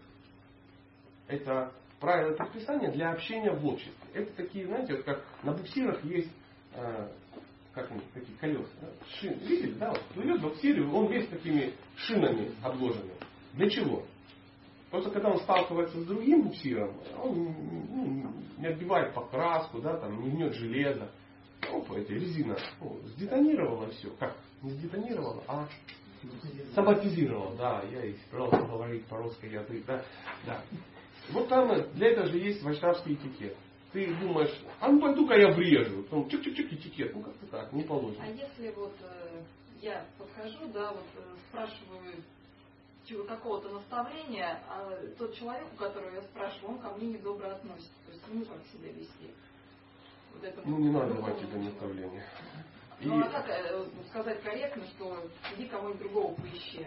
[1.29, 4.09] Это правила предписания для общения в обществе.
[4.15, 6.31] Это такие, знаете, вот как на буксирах есть
[6.73, 7.09] э,
[7.75, 8.89] как они, такие колеса, да?
[9.17, 9.35] шины.
[9.47, 9.91] Видели, да?
[9.91, 13.15] Вот плывет буксир, он весь такими шинами обложенный.
[13.53, 14.05] Для чего?
[14.91, 17.55] Просто когда он сталкивается с другим буксиром, он
[17.91, 21.11] ну, не отбивает покраску, да, там, не гнет железо.
[21.73, 24.11] Опа, эта резина ну, сдетонировала все.
[24.19, 24.37] Как?
[24.63, 25.69] Не сдетонировала, а
[26.75, 27.55] саботизировала.
[27.57, 29.85] Да, я и пожалуйста, говорить по-русски язык.
[29.87, 30.05] Да,
[30.45, 30.63] да.
[31.31, 33.57] Вот там для этого же есть вайшнавский этикет.
[33.93, 36.03] Ты думаешь, а ну пойду-ка я врежу.
[36.05, 37.15] Потом чик-чик-чик этикет.
[37.15, 38.25] Ну как-то так, не положено.
[38.25, 39.43] А если вот э,
[39.81, 42.15] я подхожу, да, вот э, спрашиваю
[43.19, 47.93] какого-то наставления, а тот человек, у которого я спрашиваю, он ко мне недобро относится.
[48.07, 49.35] То есть ему как себя вести.
[50.35, 52.25] Вот это ну, не надо давать тебе наставления.
[53.01, 53.23] Ну, И...
[53.25, 56.87] а как э, сказать корректно, что иди кого-нибудь другого поищи.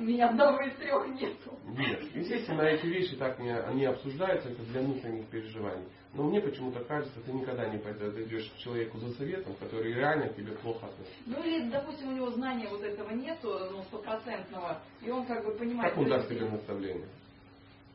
[0.00, 1.58] Меня одного из трех нету.
[1.66, 5.86] Нет, естественно, эти вещи так не, они обсуждаются, это для внутренних переживаний.
[6.14, 10.36] Но мне почему-то кажется, ты никогда не пойдешь к человеку за советом, который реально к
[10.36, 11.18] тебе плохо относится.
[11.26, 15.52] Ну или, допустим, у него знания вот этого нету, ну, стопроцентного, и он как бы
[15.52, 15.92] понимает...
[15.92, 17.08] Как он даст тебе наставление?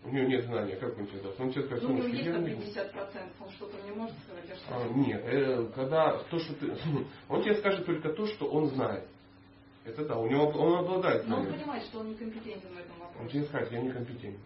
[0.03, 1.39] У него нет знания, как он тебе даст?
[1.39, 4.55] Он тебе скажет, ну, у него есть там 50%, он что-то не может сказать, а
[4.55, 4.75] что?
[4.75, 6.73] А, нет, э, когда то, что ты...
[7.29, 9.07] Он тебе скажет только то, что он знает.
[9.83, 11.27] Это да, у него он обладает.
[11.27, 13.19] Но он понимает, что он некомпетентен в этом вопросе.
[13.19, 14.39] Он тебе скажет, я некомпетентен.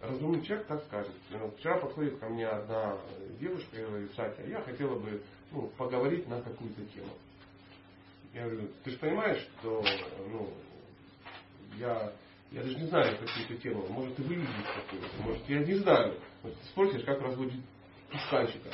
[0.00, 1.12] разумный человек так скажет.
[1.30, 2.96] Ну, вчера подходит ко мне одна
[3.40, 7.10] девушка и говорит, Сатя, я хотела бы ну, поговорить на какую-то тему.
[8.32, 9.84] Я говорю, ты же понимаешь, что
[10.30, 10.48] ну,
[11.78, 12.12] я,
[12.52, 13.86] я даже не знаю какую-то тему.
[13.88, 15.22] Может, и вы видите какую-то.
[15.22, 16.14] Может, я не знаю.
[16.42, 17.62] Ты спросишь, как разводить
[18.10, 18.70] пускальщика.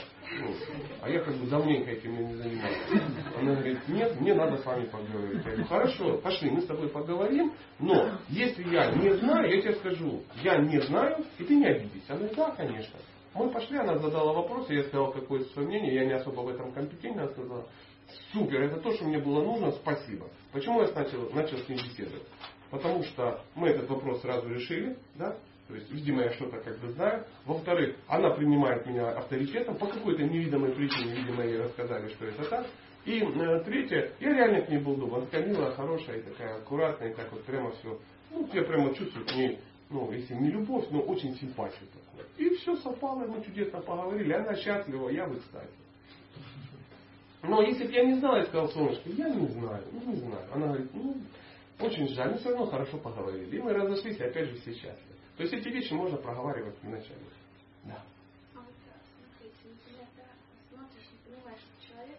[1.03, 2.79] А я как бы давненько этим не занимаюсь.
[3.37, 5.45] Она говорит, нет, мне надо с вами поговорить.
[5.45, 9.75] Я говорю, хорошо, пошли, мы с тобой поговорим, но если я не знаю, я тебе
[9.75, 12.05] скажу, я не знаю, и ты не обидись.
[12.09, 12.99] Она говорит, да, конечно.
[13.35, 16.73] Мы пошли, она задала вопрос, я сказал какое-то свое мнение, я не особо в этом
[16.73, 17.67] компетентен, она сказала,
[18.33, 20.29] супер, это то, что мне было нужно, спасибо.
[20.53, 22.25] Почему я начал, начал с ней беседовать?
[22.71, 25.37] Потому что мы этот вопрос сразу решили, да,
[25.71, 27.25] то есть, видимо, я что-то как бы знаю.
[27.47, 32.67] Во-вторых, она принимает меня авторитетом по какой-то невидимой причине, видимо, ей рассказали, что это так.
[33.05, 35.19] И э, третье, я реально к ней был добр.
[35.19, 37.99] Она такая милая, хорошая, и такая аккуратная, и так вот прямо все.
[38.31, 39.61] Ну, я прямо чувствую к ней,
[39.91, 42.27] ну, если не любовь, но очень симпатию такую.
[42.37, 44.33] И все совпало, мы чудесно поговорили.
[44.33, 45.71] Она счастлива, я в экстазе.
[47.43, 50.45] Но если бы я не знал, я сказал, солнышко, я не знаю, ну не знаю.
[50.53, 51.17] Она говорит, ну,
[51.79, 53.57] очень жаль, но все равно хорошо поговорили.
[53.57, 55.20] И мы разошлись, и опять же все счастливы.
[55.41, 57.17] То есть эти вещи можно проговаривать вначале.
[57.85, 57.97] Да.
[58.55, 60.29] А вот смотрите, например, да,
[60.69, 62.19] смотришь и понимаешь, что человек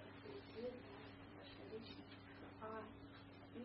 [2.62, 2.82] а
[3.54, 3.62] ну,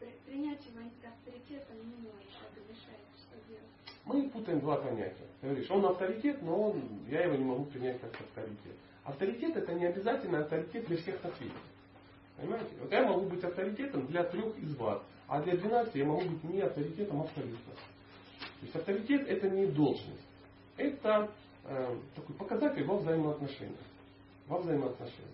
[0.00, 3.70] при, принять его авторитетом не можешь, это мешает, что делать?
[4.04, 5.28] Мы путаем два понятия.
[5.40, 8.74] Ты говоришь, он авторитет, но он, я его не могу принять как авторитет.
[9.04, 11.54] Авторитет это не обязательно авторитет для всех на свете.
[12.36, 12.74] Понимаете?
[12.80, 15.00] Вот я могу быть авторитетом для трех из вас.
[15.28, 17.56] А для 12 я могу быть не авторитетом абсолютно.
[17.56, 20.26] То есть авторитет это не должность.
[20.76, 21.30] Это
[21.64, 23.76] э, такой показатель во взаимоотношениях.
[24.46, 25.24] Во взаимоотношениях.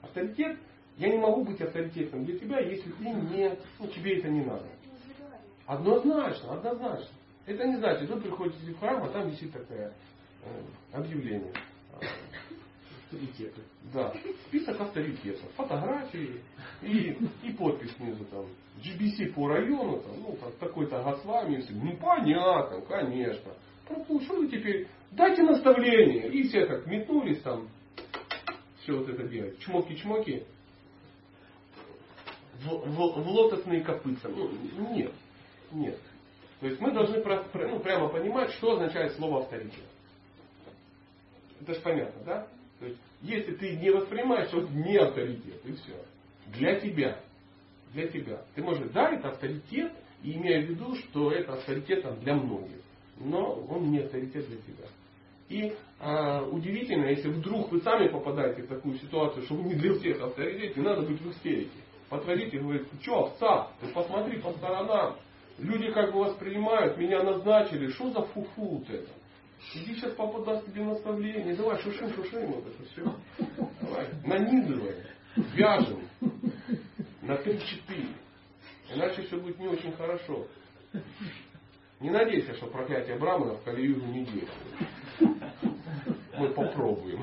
[0.00, 0.58] Авторитет,
[0.96, 4.64] я не могу быть авторитетом для тебя, если ты не, ну, тебе это не надо.
[5.66, 7.08] Однозначно, однозначно.
[7.46, 9.92] Это не значит, вы приходите в храм, а там висит такое
[10.44, 11.52] э, объявление
[13.12, 13.62] авторитеты.
[13.92, 14.12] Да,
[14.46, 16.40] список авторитетов, фотографии
[16.82, 18.46] и, и подпись снизу там.
[18.78, 23.52] GBC по району, там, ну, такой-то Госвами, ну понятно, конечно.
[23.84, 26.28] Что вы теперь, дайте наставление.
[26.28, 27.68] И все так метнулись там,
[28.80, 29.58] все вот это делать.
[29.60, 30.44] Чмоки-чмоки.
[32.64, 34.28] В, в, в лотосные копытца.
[34.28, 35.12] Ну, нет,
[35.72, 35.98] нет.
[36.60, 39.84] То есть мы должны про, ну, прямо понимать, что означает слово авторитет.
[41.60, 42.48] Это же понятно, да?
[42.82, 45.94] То есть, если ты не воспринимаешь, это не авторитет, и все.
[46.48, 47.16] Для тебя.
[47.92, 48.42] Для тебя.
[48.56, 49.92] Ты можешь, да, это авторитет,
[50.24, 52.80] и имея в виду, что это авторитет для многих.
[53.20, 54.88] Но он не авторитет для тебя.
[55.48, 59.94] И а, удивительно, если вдруг вы сами попадаете в такую ситуацию, что вы не для
[59.94, 61.70] всех авторитет, не надо быть в истерике.
[62.08, 65.18] Подходите и говорите, что, овца, ты посмотри по сторонам.
[65.58, 69.08] Люди как бы воспринимают, меня назначили, что за фуфу вот это?
[69.74, 71.54] Иди сейчас папа даст тебе наставление.
[71.56, 73.16] Давай, шушим, шушим вот это все.
[73.80, 74.96] Давай, нанизывай,
[75.54, 76.00] вяжем
[77.22, 78.06] на 3-4.
[78.94, 80.46] Иначе все будет не очень хорошо.
[82.00, 84.90] Не надейся, что проклятие Брамана в Калиюгу не действует.
[86.36, 87.22] Мы попробуем.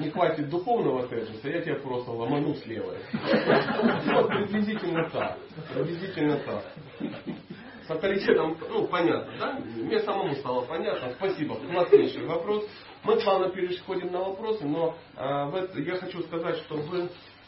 [0.00, 2.96] Не хватит духовного тезиса, я тебя просто ломану слева.
[3.12, 5.38] Вот приблизительно так.
[5.72, 6.64] Приблизительно так
[7.86, 9.60] с авторитетом, ну, понятно, да?
[9.76, 11.12] Мне самому стало понятно.
[11.16, 11.56] Спасибо.
[11.56, 12.66] Класснейший вопрос.
[13.02, 16.94] Мы плавно переходим на вопросы, но э, в это, я хочу сказать, что в,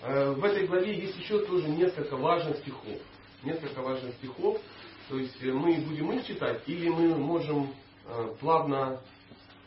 [0.03, 2.99] э, в этой главе есть еще тоже несколько важных стихов.
[3.43, 4.61] Несколько важных стихов.
[5.09, 7.72] То есть э, мы будем их читать, или мы можем
[8.07, 9.01] э, плавно,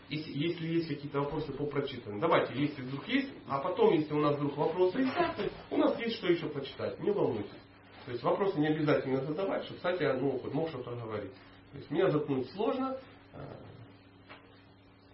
[0.09, 2.19] если, если есть какие-то вопросы по прочитанным.
[2.19, 5.13] Давайте, если вдруг есть, а потом, если у нас вдруг вопросы есть,
[5.71, 6.99] у нас есть что еще почитать.
[6.99, 7.49] Не волнуйтесь.
[8.05, 11.33] То есть вопросы не обязательно задавать, чтобы кстати, ну, мог что-то говорить.
[11.71, 12.97] То есть меня заткнуть сложно,
[13.33, 13.39] э,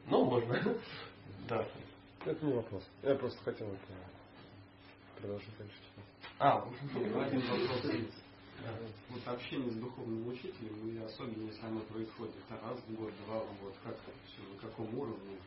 [0.08, 0.58] но можно.
[1.48, 1.64] Да.
[2.26, 2.84] Это не вопрос.
[3.04, 3.94] Я просто хотел это
[5.20, 5.76] продолжить дальше.
[6.40, 8.24] А, один вопрос есть.
[9.10, 13.62] Вот общение с духовным учителем, и особенно если оно происходит раз в год, два в
[13.62, 15.38] год, как все, на каком уровне,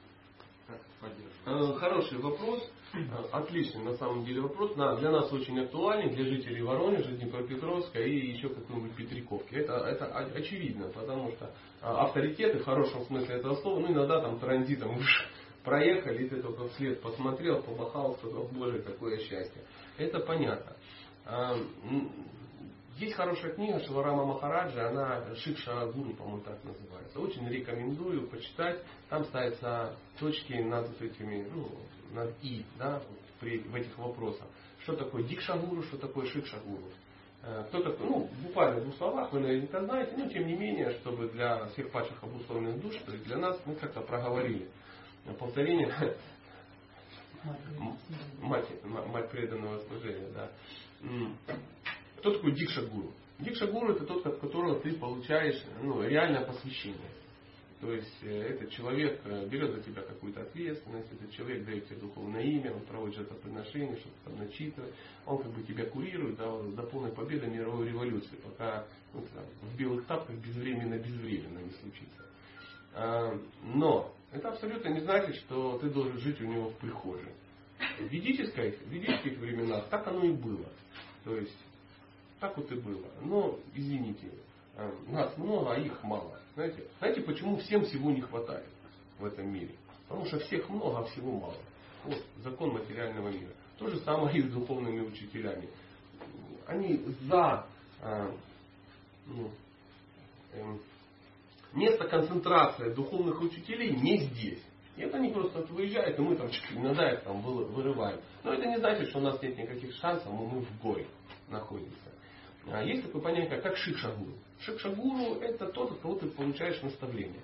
[1.78, 2.70] хороший вопрос.
[2.94, 2.98] Э,
[3.32, 4.74] отличный на самом деле вопрос.
[4.74, 9.54] Для нас очень актуальный, для жителей Воронежа, Днепропетровска и еще какой-нибудь Петриковки.
[9.54, 11.50] Это, это очевидно, потому что э,
[11.82, 14.98] авторитеты в хорошем смысле этого слова, ну иногда там транзитом
[15.64, 19.62] проехали, и ты только вслед посмотрел, помахал, сказал, боже, какое счастье.
[19.98, 20.76] Это понятно.
[22.98, 27.20] Есть хорошая книга Шиварама Махараджа, она Шикша Гуру, по-моему, так называется.
[27.20, 28.82] Очень рекомендую почитать.
[29.08, 31.70] Там ставятся точки над этими, ну,
[32.10, 33.00] над И, да,
[33.38, 34.48] при, в этих вопросах.
[34.82, 36.90] Что такое Дикшагуру, что такое Шикшагуру.
[37.44, 41.28] Э, кто-то, ну, буквально в двух словах, вы наверняка знаете, но тем не менее, чтобы
[41.28, 44.68] для всех падших обусловленных душ, то есть для нас, мы как-то проговорили
[45.38, 46.16] повторение
[48.40, 50.50] мать, мать преданного служения, да.
[52.18, 53.12] Кто такой Дикша Гуру?
[53.38, 57.10] Дикша Гуру это тот, от которого ты получаешь ну, реальное посвящение.
[57.80, 62.00] То есть э, этот человек э, берет за тебя какую-то ответственность, этот человек дает тебе
[62.00, 64.92] духовное имя, он проводит жертвоприношение, что-то там начитывает,
[65.24, 69.76] он как бы тебя курирует до, до полной победы мировой революции, пока ну, там, в
[69.78, 72.26] белых тапках безвременно-безвременно не случится.
[72.94, 77.32] А, но это абсолютно не значит, что ты должен жить у него в прихожей.
[78.00, 80.66] В в ведических временах так оно и было.
[81.24, 81.56] То есть
[82.40, 83.06] так вот и было.
[83.22, 84.30] Но, извините,
[84.76, 86.38] э, нас много, а их мало.
[86.54, 88.68] Знаете, знаете, почему всем всего не хватает
[89.18, 89.74] в этом мире?
[90.08, 91.56] Потому что всех много, а всего мало.
[92.04, 93.52] Вот закон материального мира.
[93.78, 95.68] То же самое и с духовными учителями.
[96.66, 97.66] Они за
[98.02, 98.30] э,
[99.26, 99.50] ну,
[100.52, 100.76] э,
[101.74, 104.62] место концентрации духовных учителей не здесь.
[104.96, 108.20] И это не просто выезжают, и мы там иногда их там вырываем.
[108.42, 111.06] Но это не значит, что у нас нет никаких шансов, мы в горе
[111.48, 112.10] находимся.
[112.72, 114.34] А есть такое понятие, как шикшагуру.
[114.60, 117.42] Шикшагуру это тот, от кого ты получаешь наставление.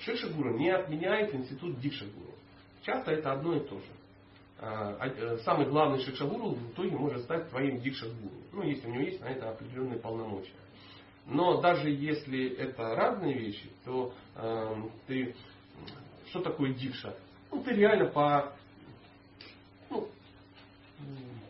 [0.00, 2.34] Шикшагуру не отменяет институт дикшагуру.
[2.82, 3.86] Часто это одно и то же.
[4.58, 8.34] А, а, э, самый главный шикшагуру в итоге может стать твоим дикшагуру.
[8.52, 10.52] Ну, если у него есть на это определенные полномочия.
[11.26, 14.74] Но даже если это разные вещи, то э,
[15.06, 15.34] ты
[16.28, 17.16] что такое дикша?
[17.50, 18.52] Ну, ты реально по
[19.90, 20.08] ну,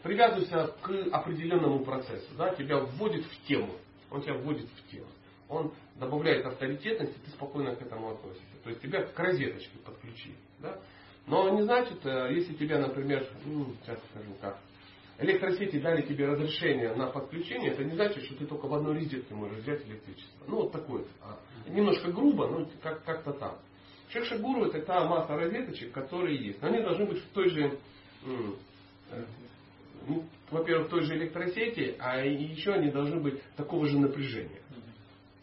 [0.05, 2.29] привязываешься к определенному процессу.
[2.37, 2.55] Да?
[2.55, 3.75] Тебя вводит в тему.
[4.11, 5.07] Он тебя вводит в тему.
[5.49, 8.55] Он добавляет авторитетность, и ты спокойно к этому относишься.
[8.63, 10.37] То есть тебя к розеточке подключили.
[10.61, 10.79] Да?
[11.27, 14.59] Но не значит, э, если тебя, например, ну, сейчас скажу как,
[15.19, 19.35] электросети дали тебе разрешение на подключение, это не значит, что ты только в одной розетке
[19.35, 20.45] можешь взять электричество.
[20.47, 21.05] Ну, вот такое.
[21.23, 23.59] А, немножко грубо, но как- как-то так.
[24.11, 26.61] Шекшагуру это та масса розеточек, которые есть.
[26.61, 27.79] Но они должны быть в той же,
[29.11, 29.25] э,
[30.07, 34.61] ну, во-первых, в той же электросети, а еще они должны быть такого же напряжения.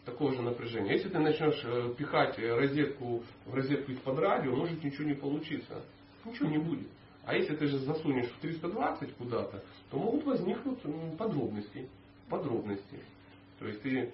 [0.04, 0.92] Такого же напряжения.
[0.92, 5.82] Если ты начнешь э, пихать розетку в розетку из-под радио, может ничего не получиться.
[6.24, 6.88] Ничего не будет.
[7.24, 10.80] А если ты же засунешь в 320 куда-то, то могут возникнуть
[11.16, 11.88] подробности.
[12.28, 12.98] Подробности.
[13.60, 14.12] То есть ты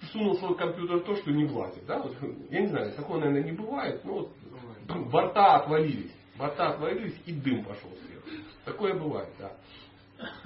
[0.12, 1.86] сунул свой компьютер то, что не влазит.
[1.86, 2.02] Да?
[2.02, 2.16] Вот,
[2.50, 4.32] я не знаю, такого, наверное, не бывает, но вот
[5.10, 6.12] борта отвалились.
[6.36, 7.90] Борта отвалились и дым пошел.
[8.64, 9.52] Такое бывает, да.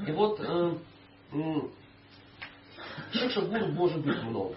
[0.06, 0.74] И вот э,
[1.32, 1.60] э,
[3.72, 4.56] может быть много.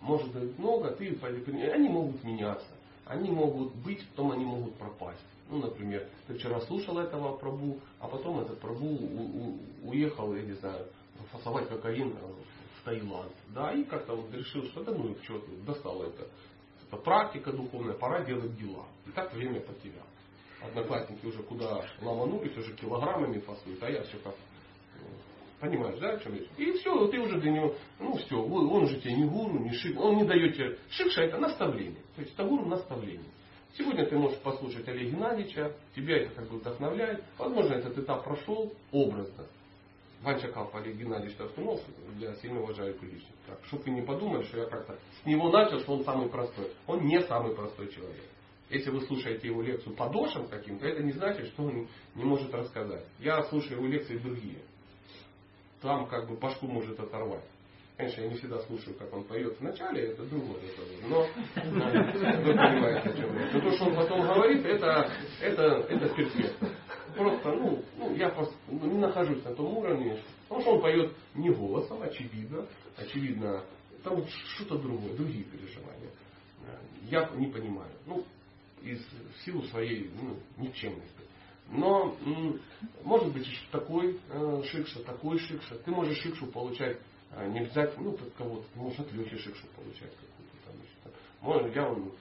[0.00, 1.18] Может быть много, ты,
[1.72, 2.66] они могут меняться.
[3.06, 5.24] Они могут быть, потом они могут пропасть.
[5.48, 9.58] Ну, например, ты вчера слушал этого Прабу, а потом этот Прабу у, у,
[9.90, 10.86] уехал, я не знаю,
[11.32, 13.32] фасовать кокаин в Таиланд.
[13.48, 16.26] Да, и как-то вот решил, что да ну их что достал это.
[16.86, 18.86] Это практика духовная, пора делать дела.
[19.06, 20.06] И так время потерял.
[20.66, 24.34] Одноклассники уже куда ломанулись, уже килограммами фасуют, а я все как
[25.60, 26.48] Понимаешь, да, о чем речь?
[26.58, 29.98] И все, ты уже для него, ну все, он уже тебе не гуру, не шик,
[29.98, 30.78] он не дает тебе.
[30.90, 32.02] Шикша это наставление.
[32.16, 33.30] То есть это гуру наставление.
[33.76, 37.24] Сегодня ты можешь послушать Олега Геннадьевича, тебя это как бы вдохновляет.
[37.38, 39.46] Возможно, этот этап прошел образно.
[40.22, 41.80] Ванча Калфа Олег Геннадьевич Тархунов,
[42.18, 43.28] я сильно уважаю личность.
[43.46, 46.72] Так, чтобы вы не подумали, что я как-то с него начал, что он самый простой.
[46.86, 48.24] Он не самый простой человек.
[48.74, 52.52] Если вы слушаете его лекцию по дошам каким-то, это не значит, что он не может
[52.52, 53.04] рассказать.
[53.20, 54.58] Я слушаю его лекции другие.
[55.80, 57.44] Там как бы башку может оторвать.
[57.96, 61.08] Конечно, я не всегда слушаю, как он поет в начале, это другой разговор.
[61.08, 61.20] Но
[61.70, 63.52] вы понимаете, о чем я.
[63.52, 65.08] Но то, что он потом говорит, это,
[65.40, 66.68] это, это перфектно.
[67.14, 71.50] Просто, ну, ну, я просто не нахожусь на том уровне, потому что он поет не
[71.50, 72.66] голосом, очевидно.
[72.96, 73.64] Очевидно,
[74.02, 76.10] там что-то другое, другие переживания.
[77.02, 77.92] Я не понимаю.
[78.06, 78.24] Ну,
[78.84, 79.04] из
[79.44, 81.10] силу своей ну, никчемности.
[81.70, 82.16] Но
[83.02, 85.76] может быть такой э, шикша, такой шикша.
[85.78, 86.98] Ты можешь шикшу получать
[87.36, 90.74] а, не обязательно, ну, от кого-то, ты можешь от Лехи шикшу получать какую-то там.
[90.76, 92.12] Значит, может, я он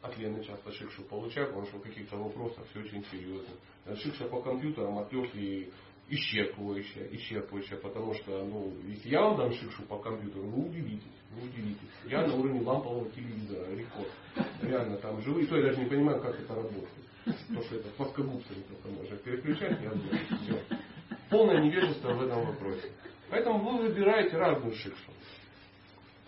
[0.00, 3.54] от Лены часто шикшу получаю, потому что в каких-то вопросах все очень серьезно.
[3.96, 5.70] Шикша по компьютерам от Лехи
[6.08, 11.48] исчерпывающая, исчерпывающая, потому что, ну, если я вам дам шикшу по компьютеру, вы удивитесь, вы
[11.48, 11.88] удивитесь.
[12.06, 14.10] Я на уровне лампового телевизора, рекорд.
[14.62, 16.88] Реально, там живые, то я даже не понимаю, как это работает.
[17.24, 19.90] Потому что это плоскогубцами только можно переключать, я
[20.38, 20.62] Все.
[21.28, 22.90] Полное невежество в этом вопросе.
[23.30, 25.12] Поэтому вы выбираете разную шикшу.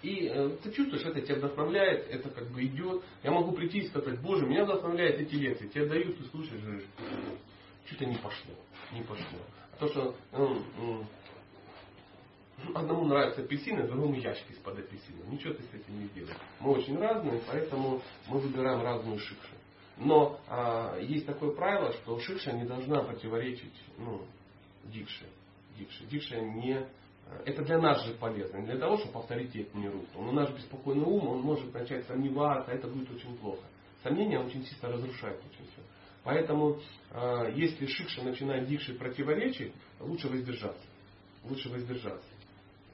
[0.03, 3.03] И э, ты чувствуешь, это тебя вдохновляет, это как бы идет.
[3.23, 5.69] Я могу прийти и сказать, Боже, меня вдохновляют эти лекции.
[5.69, 6.85] Тебе дают, ты слушаешь, говоришь,
[7.87, 8.55] что-то не пошло,
[8.93, 9.39] не пошло.
[9.81, 11.07] То, что ну,
[12.75, 15.27] одному нравятся апельсины, другому ящик из-под апельсинов.
[15.29, 16.37] Ничего ты с этим не делаешь.
[16.61, 19.55] Мы очень разные, поэтому мы выбираем разную шикшу.
[19.97, 24.21] Но а, есть такое правило, что шикша не должна противоречить ну,
[24.85, 25.25] дикше.
[25.79, 26.05] Дикше.
[26.07, 26.87] Дикша не...
[27.47, 30.25] Это для нас же полезно, не для того, чтобы авторитет не рухнул.
[30.25, 33.63] Но наш беспокойный ум, он может начать сомневаться, а это будет очень плохо.
[34.03, 35.83] Сомнения очень сильно разрушают очень все.
[36.25, 36.79] Поэтому,
[37.11, 40.85] а, если шикша начинает дикше противоречить, лучше воздержаться.
[41.45, 42.29] Лучше воздержаться.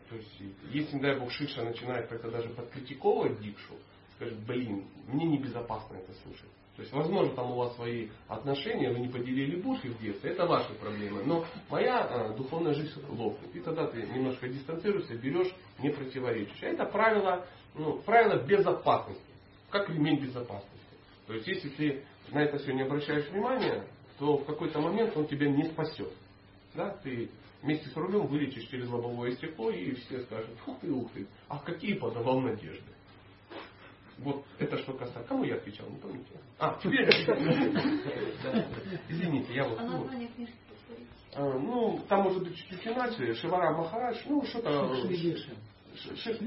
[0.08, 3.74] То есть, если, не дай бог, шикша начинает как-то даже подкритиковывать дикшу,
[4.14, 6.50] скажет, блин, мне небезопасно это слушать.
[6.76, 10.46] То есть, возможно, там у вас свои отношения, вы не поделили будки в детстве, это
[10.46, 11.24] ваши проблемы.
[11.24, 13.56] Но моя э, духовная жизнь лопнет.
[13.56, 16.62] И тогда ты немножко дистанцируешься, берешь, не противоречишь.
[16.62, 19.22] А это правило, ну, правило безопасности.
[19.70, 20.75] Как ремень безопасности.
[21.26, 23.86] То есть, если ты на это все не обращаешь внимания,
[24.18, 26.12] то в какой-то момент он тебя не спасет.
[26.74, 26.90] Да?
[27.02, 27.30] Ты
[27.62, 31.58] вместе с рулем вылетишь через лобовое стекло, и все скажут, ух ты, ух ты, а
[31.58, 32.92] какие подавал надежды.
[34.18, 35.28] Вот это что касается.
[35.28, 36.30] Кому я отвечал, не помните?
[36.58, 37.06] А, теперь
[39.08, 39.78] Извините, я вот...
[39.78, 40.08] А ну,
[41.34, 43.34] а, Ну, там может быть чуть-чуть иначе.
[43.34, 44.94] Шивара Махарадж, ну, что-то...
[45.96, 46.42] Шик-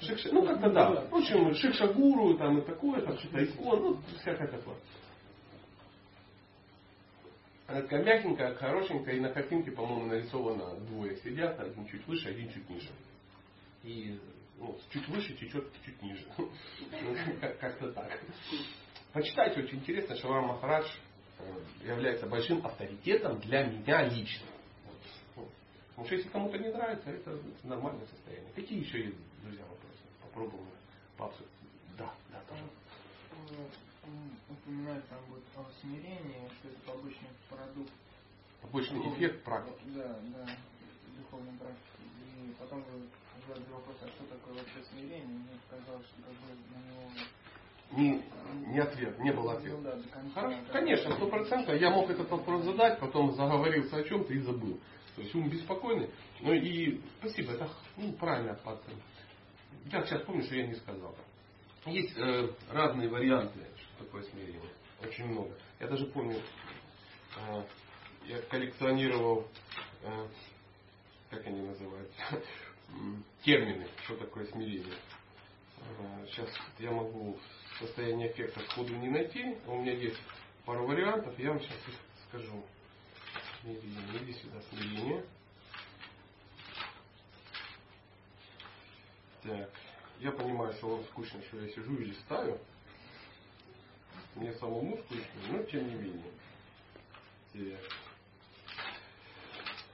[0.00, 0.90] Шикша, ну как-то да.
[1.10, 4.76] В общем, Шикша Гуру там и такое, там что-то икон, ну всякое такое.
[7.66, 12.48] Она такая мягенькая, хорошенькая, и на картинке, по-моему, нарисовано двое сидят, один чуть выше, один
[12.52, 12.88] чуть ниже.
[13.82, 14.20] И
[14.58, 16.24] ну, чуть выше течет чуть ниже.
[16.38, 16.48] Ну,
[17.40, 18.20] как- Как-то так.
[19.12, 20.86] Почитайте, очень интересно, Шавар Махарадж
[21.38, 24.46] э, является большим авторитетом для меня лично.
[25.96, 28.52] Ну, Потому что если кому-то не нравится, это нормальное состояние.
[28.54, 30.02] Какие еще есть, друзья, вопросы?
[30.22, 30.66] Попробуем
[31.16, 31.48] пообсудить.
[31.96, 32.76] Да, да, пожалуйста.
[34.50, 37.92] упоминает там вот о смирении, что это побочный продукт.
[38.60, 39.84] Побочный духовной- эффект практики.
[39.94, 40.46] Да, да,
[41.16, 41.96] духовной практики.
[42.44, 43.08] И потом вы
[43.48, 45.26] задали вопрос, а что такое вообще смирение?
[45.26, 47.10] Мне казалось, что как бы на него...
[47.92, 49.76] Не, не ответ, не было ответа.
[49.76, 49.98] Ну да.
[50.34, 51.80] Хорошо, конечно, сто процентов.
[51.80, 54.78] Я мог этот вопрос задать, потом заговорился о чем-то и забыл.
[55.16, 56.10] То есть ум беспокойный.
[56.40, 58.94] Ну и спасибо, это ну, правильно пацан.
[59.86, 61.16] Я сейчас помню, что я не сказал.
[61.86, 64.70] Есть э, разные варианты, что такое смирение.
[65.02, 65.56] Очень много.
[65.80, 66.36] Я даже помню,
[67.38, 67.64] э,
[68.26, 69.48] я коллекционировал,
[70.02, 70.28] э,
[71.30, 72.42] как они называются,
[73.42, 74.94] термины, что такое смирение.
[76.26, 76.48] Сейчас
[76.78, 77.38] я могу
[77.74, 79.56] в состоянии эффекта сходу не найти.
[79.66, 80.20] У меня есть
[80.66, 81.94] пару вариантов, я вам сейчас их
[82.28, 82.64] скажу.
[83.66, 84.22] Смирение.
[84.22, 85.24] Иди сюда, смирение.
[89.42, 89.70] Так.
[90.20, 92.60] Я понимаю, что вам скучно, что я сижу и листаю.
[94.36, 96.30] Мне самому скучно, но тем не менее.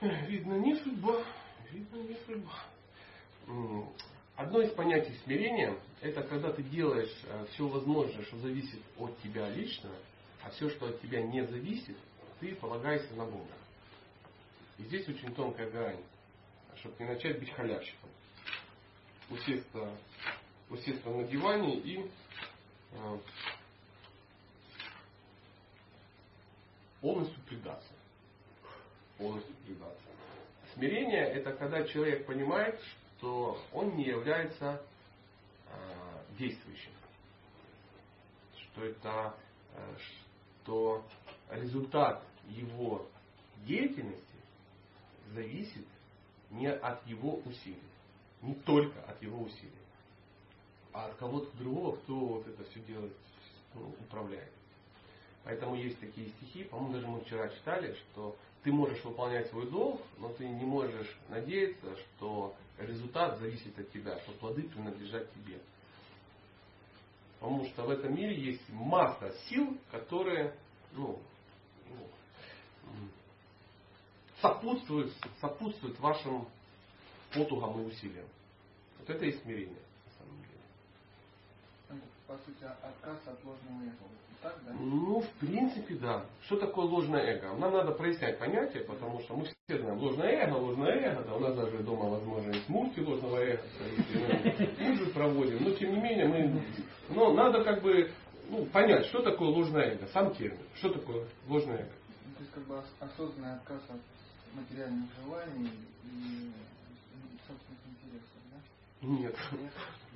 [0.01, 0.11] Так.
[0.29, 1.25] Видно, не судьба.
[1.71, 2.59] Видно, не судьба.
[4.37, 7.17] Одно из понятий смирения– это когда ты делаешь
[7.53, 9.91] все возможное, что зависит от тебя лично,
[10.43, 11.97] а все, что от тебя не зависит,
[12.39, 13.53] ты полагаешься на Бога.
[14.83, 16.03] И здесь очень тонкая грань,
[16.77, 18.11] чтобы не начать быть халявщиком.
[19.31, 19.97] Усесться,
[20.69, 22.11] усесться на диване и
[22.93, 23.19] э,
[27.01, 27.93] полностью предаться.
[29.19, 30.03] Полностью предаться.
[30.75, 32.81] Смирение– это когда человек понимает,
[33.19, 34.85] что он не является
[35.69, 36.91] э, действующим.
[38.57, 39.37] Что это
[39.75, 39.97] э,
[40.65, 41.07] что
[41.51, 43.07] результат его
[43.65, 44.32] деятельности
[45.35, 45.87] зависит
[46.51, 47.83] не от его усилий,
[48.43, 49.71] не только от его усилий,
[50.93, 53.17] а от кого-то другого, кто вот это все делает,
[53.75, 54.53] ну, управляет.
[55.45, 60.01] Поэтому есть такие стихи, по-моему, даже мы вчера читали, что ты можешь выполнять свой долг,
[60.19, 65.59] но ты не можешь надеяться, что результат зависит от тебя, что плоды принадлежат тебе.
[67.41, 70.55] Потому что в этом мире есть масса сил, которые
[70.93, 71.19] ну,
[72.85, 73.11] м,
[74.43, 76.47] сопутствуют, сопутствуют вашим
[77.33, 78.27] потугам и усилиям.
[78.99, 82.03] Вот это и смирение, на самом деле.
[82.27, 84.13] По сути, отказ от ложного эго.
[84.43, 84.73] Так, да?
[84.73, 86.25] Ну, в принципе, да.
[86.43, 87.55] Что такое ложное эго?
[87.57, 91.23] Нам надо прояснять понятие, потому что мы все знаем ложное эго, ложное эго.
[91.23, 93.63] Да, у нас даже дома, возможно, есть мульти ложного эго.
[94.81, 95.63] Мы же проводим.
[95.63, 96.63] Но, тем не менее, мы...
[97.11, 98.11] Но надо как бы
[98.51, 100.07] ну, понять, что такое ложное эго.
[100.09, 100.59] Сам термин.
[100.75, 101.93] Что такое ложное эго?
[102.27, 104.01] Ну, То есть как бы ос- осознанный отказ от
[104.55, 105.71] материальных желаний
[106.05, 106.51] и
[107.47, 109.07] собственных интересов, да?
[109.07, 109.37] Нет.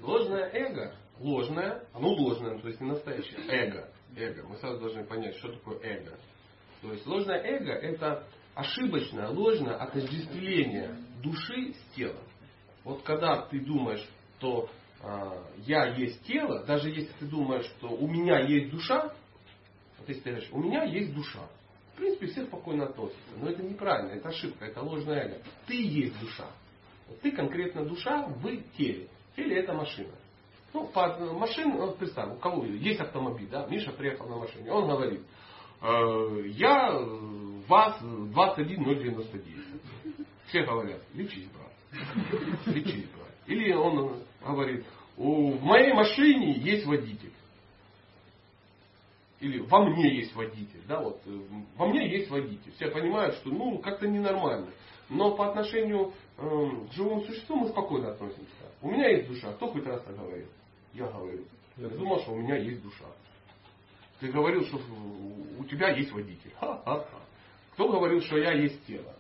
[0.01, 3.91] Ложное эго, ложное, оно ложное, то есть не настоящее, эго.
[4.15, 4.47] Эго.
[4.49, 6.19] Мы сразу должны понять, что такое эго.
[6.83, 12.23] То есть ложное эго это ошибочное, ложное отождествление души с телом.
[12.85, 14.07] Вот когда ты думаешь,
[14.39, 14.71] что
[15.03, 19.13] э, я есть тело, даже если ты думаешь, что у меня есть душа,
[19.99, 21.49] вот если ты говоришь, у меня есть душа,
[21.97, 23.33] в принципе, все спокойно относятся.
[23.41, 25.39] Но это неправильно, это ошибка, это ложное эго.
[25.67, 26.47] Ты есть душа.
[27.23, 29.09] Ты конкретно душа в теле.
[29.35, 30.13] Теле это машина.
[30.75, 35.23] Ну, под машин, представь, у кого есть автомобиль, да, Миша приехал на машине, он говорит,
[35.81, 36.99] э, я
[37.67, 39.65] ВАЗ 21099.
[40.49, 41.73] Все говорят, лечись, брат.
[42.67, 43.33] Лечись, брат.
[43.47, 44.85] Или он говорит,
[45.17, 47.33] в моей машине есть водитель.
[49.47, 50.83] Или во мне есть водитель.
[50.89, 51.41] Да, вот, э,
[51.77, 52.73] во мне есть водитель.
[52.73, 54.71] Все понимают, что ну как-то ненормально.
[55.09, 58.51] Но по отношению э, к живому существу мы спокойно относимся.
[58.83, 59.53] У меня есть душа.
[59.53, 60.49] Кто хоть раз так говорит?
[60.95, 61.45] Я говорю.
[61.77, 63.05] Я думал, что у меня есть душа.
[64.19, 64.81] Ты говорил, что
[65.61, 66.53] у тебя есть водитель.
[66.59, 67.21] Ха-ха-ха.
[67.75, 69.15] Кто говорил, что я есть тело?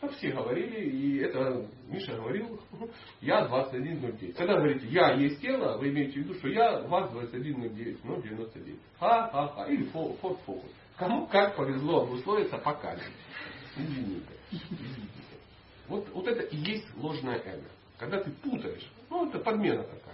[0.00, 2.60] Так все говорили, и это Миша говорил,
[3.20, 4.36] я 2109.
[4.36, 8.78] Когда говорите, я есть тело, вы имеете в виду, что я вас 2109, 099.
[8.98, 9.66] Ха-ха-ха.
[9.66, 10.70] Или Ford Focus.
[10.96, 13.12] Кому как повезло обусловиться, показывать.
[13.76, 14.26] Извините.
[14.50, 15.10] Извините.
[15.88, 17.68] Вот, вот это и есть ложное эго.
[17.98, 20.05] Когда ты путаешь, ну это подмена такая.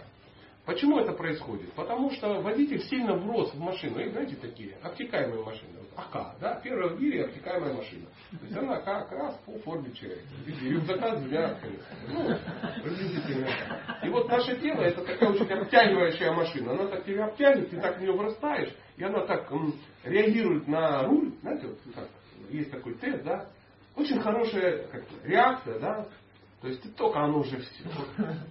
[0.65, 1.73] Почему это происходит?
[1.73, 3.99] Потому что водитель сильно врос в машину.
[3.99, 5.71] И знаете такие, обтекаемые машины.
[5.97, 8.07] АК, да, первая в мире обтекаемая машина.
[8.31, 10.25] То есть она как раз по форме человека.
[10.63, 11.59] Рюкзака двумя
[12.09, 12.31] Ну.
[14.05, 16.73] И вот наше тело это такая очень обтягивающая машина.
[16.73, 21.03] Она так тебя обтягивает, ты так в нее вырастаешь, и она так м, реагирует на
[21.05, 21.33] руль.
[21.43, 22.09] Знаете, вот как,
[22.51, 23.49] есть такой тест, да,
[23.97, 26.09] очень хорошая как, реакция, да,
[26.63, 27.85] то есть только оно уже все.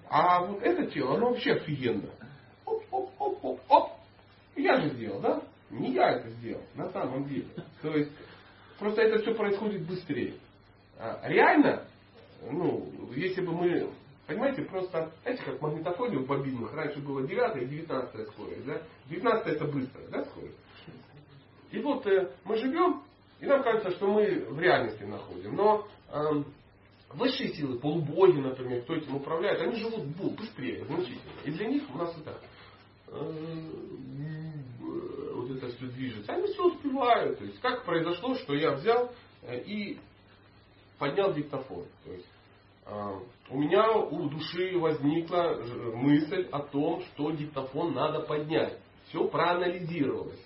[0.09, 2.09] А вот это тело, оно вообще офигенно.
[2.65, 3.91] Оп, оп, оп, оп, оп.
[4.57, 5.41] Я же сделал, да?
[5.69, 7.47] Не я это сделал, на самом деле.
[7.81, 8.11] То есть,
[8.77, 10.33] просто это все происходит быстрее.
[10.99, 11.85] А реально,
[12.51, 13.89] ну, если бы мы,
[14.27, 18.81] понимаете, просто, знаете, как в магнитофоне в бобинах, раньше было 9 и 19 скорость, да?
[19.09, 20.57] 19 это быстрая, да, скорость?
[21.71, 23.03] И вот э, мы живем,
[23.39, 25.55] и нам кажется, что мы в реальности находим.
[25.55, 26.43] Но э,
[27.15, 30.05] Высшие силы, полубоги, например, кто этим управляет, они живут
[30.37, 31.19] быстрее, значительно.
[31.45, 32.39] И для них у нас это
[33.07, 34.51] э,
[35.33, 36.31] вот это все движется.
[36.33, 37.39] Они все успевают.
[37.39, 39.11] То есть, как произошло, что я взял
[39.43, 39.99] э, и
[40.97, 41.85] поднял диктофон.
[42.05, 42.27] То есть,
[42.85, 45.61] э, у меня у души возникла
[45.93, 48.77] мысль о том, что диктофон надо поднять.
[49.09, 50.39] Все проанализировалось.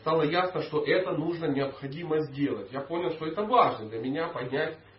[0.00, 2.70] Стало ясно, что это нужно, необходимо сделать.
[2.70, 4.93] Я понял, что это важно для меня поднять э,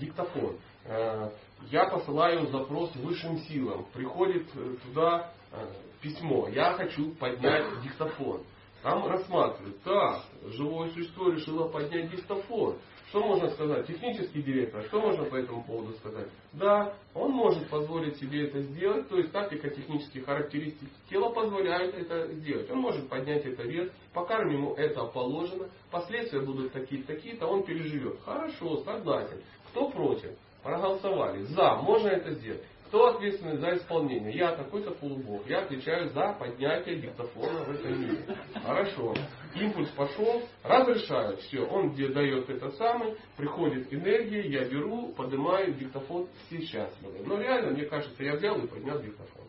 [0.00, 0.58] диктофон.
[0.84, 1.30] Э,
[1.70, 3.86] я посылаю запрос высшим силам.
[3.92, 5.66] Приходит э, туда э,
[6.02, 6.48] письмо.
[6.48, 8.42] Я хочу поднять диктофон.
[8.82, 9.82] Там рассматривают.
[9.82, 12.78] Так, живое существо решило поднять диктофон.
[13.14, 13.86] Что можно сказать?
[13.86, 16.26] Технический директор, что можно по этому поводу сказать?
[16.52, 22.26] Да, он может позволить себе это сделать, то есть тактика технические характеристики тела позволяют это
[22.32, 22.68] сделать.
[22.72, 28.18] Он может поднять это вес, пока ему это положено, последствия будут такие-то, такие-то, он переживет.
[28.24, 29.40] Хорошо, согласен.
[29.70, 30.32] Кто против?
[30.64, 31.44] Проголосовали.
[31.44, 32.64] За, можно это сделать.
[32.88, 34.36] Кто ответственный за исполнение?
[34.36, 35.46] Я такой-то полубог.
[35.48, 38.36] Я отвечаю за поднятие диктофона в этом мире.
[38.62, 39.14] Хорошо.
[39.54, 41.40] Импульс пошел, разрешают.
[41.40, 47.20] Все, он где дает это самый, приходит энергия, я беру, поднимаю диктофон, счастливы.
[47.24, 49.44] Но реально, мне кажется, я взял и поднял диктофон.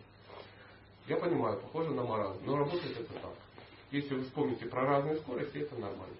[1.08, 3.34] Я понимаю, похоже на маразм, но работает это так.
[3.92, 6.16] Если вы вспомните про разные скорости, это нормально.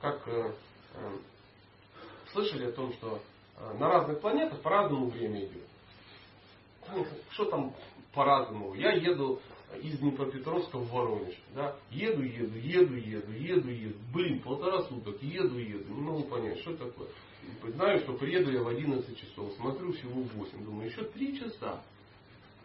[0.00, 0.52] Как э,
[0.94, 1.10] э,
[2.32, 3.20] слышали о том, что
[3.56, 5.62] э, на разных планетах по-разному время идет
[6.92, 7.74] ну, что там
[8.12, 8.74] по-разному.
[8.74, 9.40] Я еду
[9.82, 11.34] из Днепропетровска в Воронеж.
[11.54, 11.76] Да?
[11.90, 13.98] Еду, еду, еду, еду, еду, еду.
[14.12, 15.92] Блин, полтора суток, еду, еду.
[15.92, 17.08] Не могу понять, что такое.
[17.62, 19.52] Знаю, что приеду я в 11 часов.
[19.54, 20.64] Смотрю всего 8.
[20.64, 21.82] Думаю, еще 3 часа.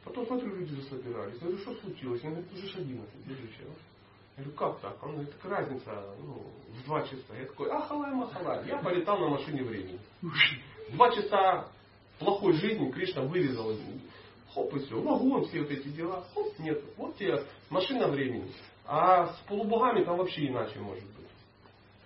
[0.04, 1.38] Потом смотрю, люди засобирались.
[1.40, 2.22] Говорю, что случилось?
[2.24, 3.50] Я говорю, уже 11, держи
[4.38, 5.04] Я говорю, как так?
[5.04, 7.36] Он говорит, так разница ну, в 2 часа.
[7.38, 8.68] Я такой, ахалай, махалай.
[8.68, 10.00] Я полетал на машине времени.
[10.92, 11.68] Два часа
[12.18, 13.72] плохой жизни Кришна вырезал
[14.54, 15.00] Хоп, и все.
[15.00, 16.26] Вагон, все вот эти дела.
[16.34, 16.82] Хоп, нет.
[16.98, 18.52] Вот тебе машина времени.
[18.86, 21.16] А с полубогами там вообще иначе может быть.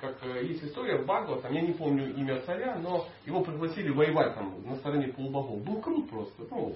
[0.01, 3.89] Как э, есть история в Багва, там, я не помню имя царя, но его пригласили
[3.89, 5.63] воевать там на стороне полубогов.
[5.63, 6.43] Был крут просто.
[6.51, 6.75] Ну,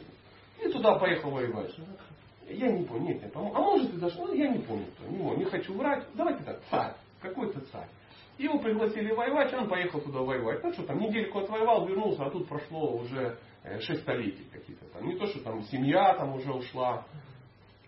[0.64, 1.76] и туда поехал воевать.
[2.48, 5.36] Я не помню, нет, нет, а может и даже, ну, я не помню, кто, не,
[5.36, 6.06] не хочу врать.
[6.14, 7.90] Давайте так, царь, какой-то царь.
[8.38, 10.64] Его пригласили воевать, он поехал туда воевать.
[10.64, 13.38] Ну что там, недельку отвоевал, вернулся, а тут прошло уже
[13.68, 15.08] Э, шесть столетий какие-то там.
[15.08, 17.06] Не то, что там семья там уже ушла,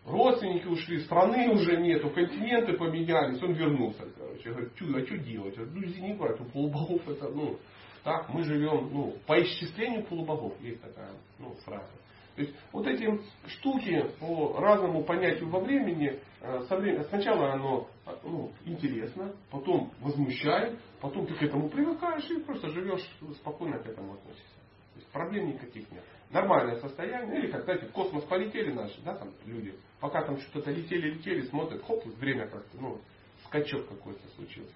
[0.06, 4.50] родственники ушли, страны уже нету, континенты поменялись, он вернулся, короче.
[4.50, 5.56] Говорит, а что делать?
[5.58, 7.58] Ну, извини, брат, у полубогов это, ну,
[8.04, 11.92] Так, мы живем ну, по исчислению полубогов, есть такая ну, фраза.
[12.36, 17.90] То есть вот эти штуки по разному понятию во времени, э, со временем, сначала оно
[18.24, 23.06] ну, интересно, потом возмущает, потом ты к этому привыкаешь и просто живешь
[23.36, 24.56] спокойно к этому относишься.
[24.94, 26.04] То есть проблем никаких нет.
[26.32, 30.70] Нормальное состояние, или как, знаете, в космос полетели наши, да, там люди, пока там что-то
[30.70, 33.02] летели, летели, смотрят, хоп, время как-то, ну,
[33.46, 34.74] скачок какой-то случился.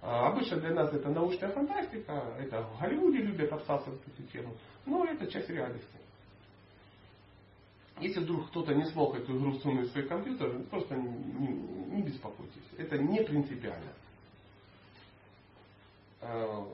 [0.00, 4.54] А обычно для нас это научная фантастика, это в Голливуде любят обсасывать эту тему,
[4.86, 5.88] но это часть реальности.
[8.00, 11.48] Если вдруг кто-то не смог эту игру сунуть в свой компьютер, просто не, не,
[11.96, 12.62] не беспокойтесь.
[12.78, 13.92] Это не принципиально.
[16.20, 16.66] А,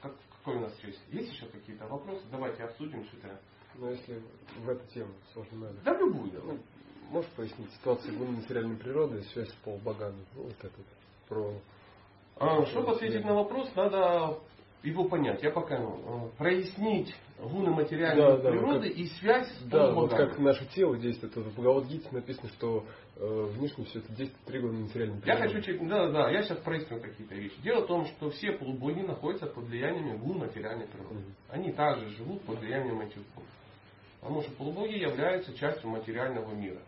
[0.00, 1.00] как, какой у нас есть?
[1.10, 2.22] Есть еще какие-то вопросы?
[2.30, 3.40] Давайте обсудим что-то.
[3.76, 4.22] Ну, если
[4.64, 5.76] в эту тему сложно надо.
[5.84, 6.32] Да, любую.
[6.44, 6.58] Ну,
[7.10, 10.24] можешь пояснить ситуацию гуны материальной природы и связь с полубогами?
[10.34, 10.76] Ну, вот это
[11.28, 11.54] про...
[12.36, 14.38] А, чтобы ответить на вопрос, надо
[14.82, 15.42] его понять.
[15.42, 20.10] Я пока ну, прояснить гуны материальной да, да, природы как, и связь с Да, вот
[20.10, 21.36] как наше тело действует.
[21.36, 25.44] Вот в Бхагавадгите написано, что э, внешне все это действует три года материальной природы.
[25.44, 27.60] Я хочу, да, да, я сейчас проясню какие-то вещи.
[27.62, 31.16] Дело в том, что все полубоги находятся под влиянием гун материальной природы.
[31.16, 31.24] Угу.
[31.50, 33.44] Они также живут под влиянием этих гун.
[34.20, 36.80] Потому что полубоги являются частью материального мира.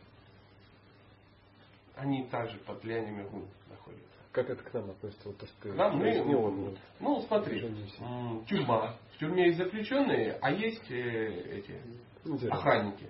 [1.96, 4.06] Они также под влиянием гун находятся.
[4.32, 5.28] Как это к нам относится?
[5.28, 7.60] Вот то, что к нам мы, ну, ну, смотри,
[8.46, 8.96] тюрьма.
[9.14, 11.80] В тюрьме есть заключенные, а есть э, эти
[12.24, 12.58] Интересно.
[12.58, 13.06] охранники.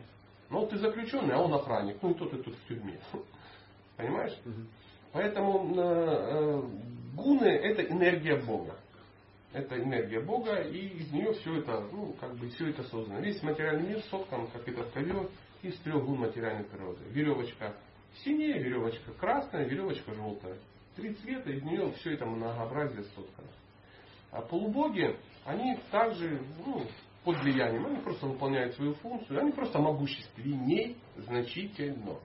[0.51, 1.97] Ну, ты заключенный, а он охранник.
[2.03, 2.99] Ну, и тот, и тот в тюрьме.
[3.97, 4.37] Понимаешь?
[4.45, 4.67] Угу.
[5.13, 6.63] Поэтому э, э,
[7.15, 8.77] гуны это энергия Бога.
[9.53, 13.21] Это энергия Бога, и из нее все это, ну, как бы все это создано.
[13.21, 15.29] Весь материальный мир соткан, как этот ковер,
[15.63, 17.01] из трех гун материальной природы.
[17.11, 17.75] Веревочка
[18.25, 20.57] синяя, веревочка красная, веревочка желтая.
[20.97, 23.49] Три цвета, из нее все это многообразие соткано.
[24.31, 26.83] А полубоги, они также ну,
[27.25, 32.19] под влиянием, они просто выполняют свою функцию, они просто могущественней значительно.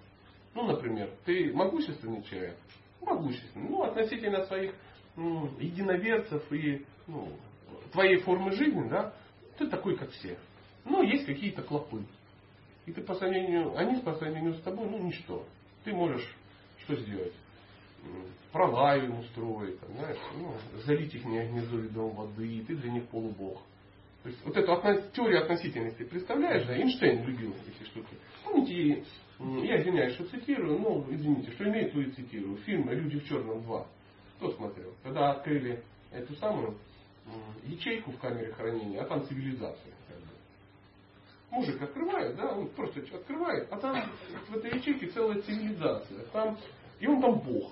[0.53, 2.57] Ну, например, ты могущественный человек,
[3.01, 4.73] могущественный, ну, относительно своих
[5.15, 7.31] ну, единоверцев и ну,
[7.91, 9.13] твоей формы жизни, да,
[9.57, 10.37] ты такой, как все.
[10.85, 12.03] Но есть какие-то клопы.
[12.85, 15.45] И ты по сравнению, они по сравнению с тобой, ну, ничто.
[15.83, 16.35] Ты можешь
[16.83, 17.33] что сделать?
[18.51, 20.53] права им устроить, там, знаешь, ну,
[20.85, 23.61] залить их гнездо ведром воды, и ты для них полубог.
[24.23, 28.15] То есть вот эту теорию относительности представляешь, да, Эйнштейн любил эти штуки.
[28.43, 29.03] Помните,
[29.39, 32.57] я извиняюсь, что цитирую, но извините, что имеет, то и цитирую.
[32.57, 33.85] Фильм «Люди в черном 2».
[34.37, 34.93] Кто смотрел?
[35.03, 36.77] Когда открыли эту самую
[37.63, 39.93] ячейку в камере хранения, а там цивилизация.
[41.49, 44.11] Мужик открывает, да, он просто открывает, а там
[44.49, 46.25] в этой ячейке целая цивилизация.
[46.33, 46.57] Там,
[46.99, 47.71] и он там Бог.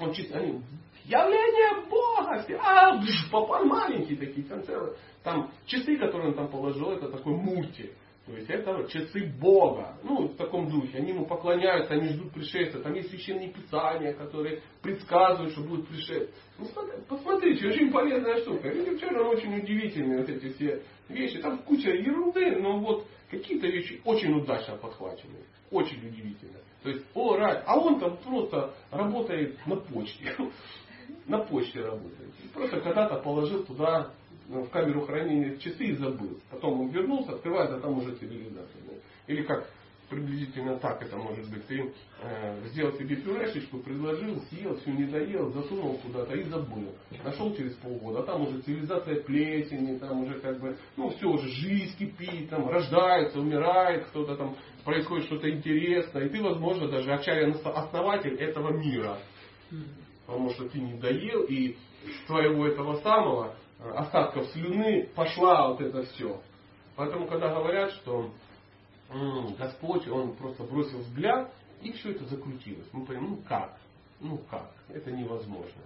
[0.00, 0.60] Он чисто, они,
[1.04, 3.00] явление Бога, а,
[3.30, 4.96] попа маленькие такие, там целые.
[5.22, 7.94] Там часы, которые он там положил, это такой мульти.
[8.26, 9.98] То есть это часы Бога.
[10.02, 10.96] Ну, в таком духе.
[10.96, 12.82] Они ему поклоняются, они ждут пришествия.
[12.82, 16.30] Там есть священные писания, которые предсказывают, что будет пришествие.
[16.58, 16.66] Ну,
[17.06, 18.70] посмотрите, очень полезная штука.
[18.70, 21.38] Люди вчера очень удивительные вот эти все вещи.
[21.40, 25.44] Там куча ерунды, но вот какие-то вещи очень удачно подхвачены.
[25.70, 26.60] Очень удивительно.
[26.82, 30.34] То есть, о, рай, а он там просто работает на почте.
[31.26, 32.32] На почте работает.
[32.54, 34.12] Просто когда-то положил туда
[34.62, 36.38] в камеру хранения часы и забыл.
[36.50, 38.82] Потом он вернулся, открывает, а там уже цивилизация.
[39.26, 39.66] Или как
[40.08, 41.66] приблизительно так это может быть.
[41.66, 41.92] Ты
[42.22, 46.94] э, сделал себе пюрешечку, предложил, съел, все не доел, засунул куда-то и забыл.
[47.24, 51.48] Нашел через полгода, а там уже цивилизация плесени, там уже как бы, ну все уже,
[51.48, 58.34] жизнь кипит, там рождается, умирает, кто-то там, происходит что-то интересное, и ты, возможно, даже очарин-основатель
[58.34, 59.18] этого мира.
[60.26, 61.76] Потому что ты не доел, и
[62.26, 66.40] твоего этого самого э, остатков слюны пошла вот это все.
[66.96, 68.30] Поэтому, когда говорят, что
[69.58, 71.52] Господь, Он просто бросил взгляд,
[71.82, 72.86] и все это закрутилось.
[72.92, 73.76] Мы понимаем, ну как?
[74.20, 74.70] Ну как?
[74.88, 75.82] Это невозможно.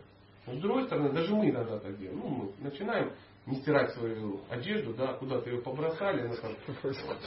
[0.46, 2.20] Но с другой стороны, даже мы иногда так делаем.
[2.20, 3.12] Ну, мы начинаем
[3.46, 6.52] не стирать свою одежду, да, куда-то ее побросали, она там,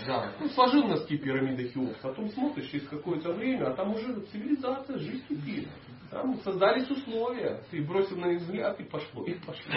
[0.05, 4.99] да, ну, сложил носки пирамиды Хеопса, потом смотришь через какое-то время, а там уже цивилизация,
[4.99, 5.67] жизнь кипит.
[6.11, 9.73] Там создались условия, ты бросил на них взгляд и пошло, и пошло,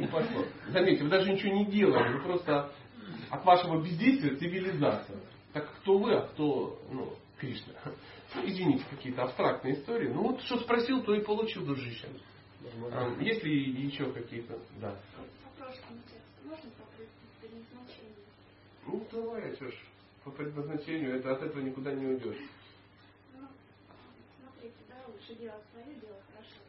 [0.00, 0.44] и пошло.
[0.66, 2.72] Заметьте, вы даже ничего не делаете, вы просто
[3.30, 5.16] от вашего бездействия цивилизация.
[5.52, 7.74] Так кто вы, а кто ну, Кришна?
[8.34, 10.08] Ну, извините, какие-то абстрактные истории.
[10.08, 12.08] Ну вот что спросил, то и получил, дружище.
[12.92, 14.58] А, есть ли еще какие-то?
[14.80, 14.96] Да.
[16.44, 16.84] Можно по
[17.40, 18.14] предназначению?
[18.86, 19.74] Ну давай, что ж,
[20.24, 22.38] по предназначению, это от этого никуда не уйдешь.
[25.30, 26.60] Ну, да, лучше делать свое дело хорошо.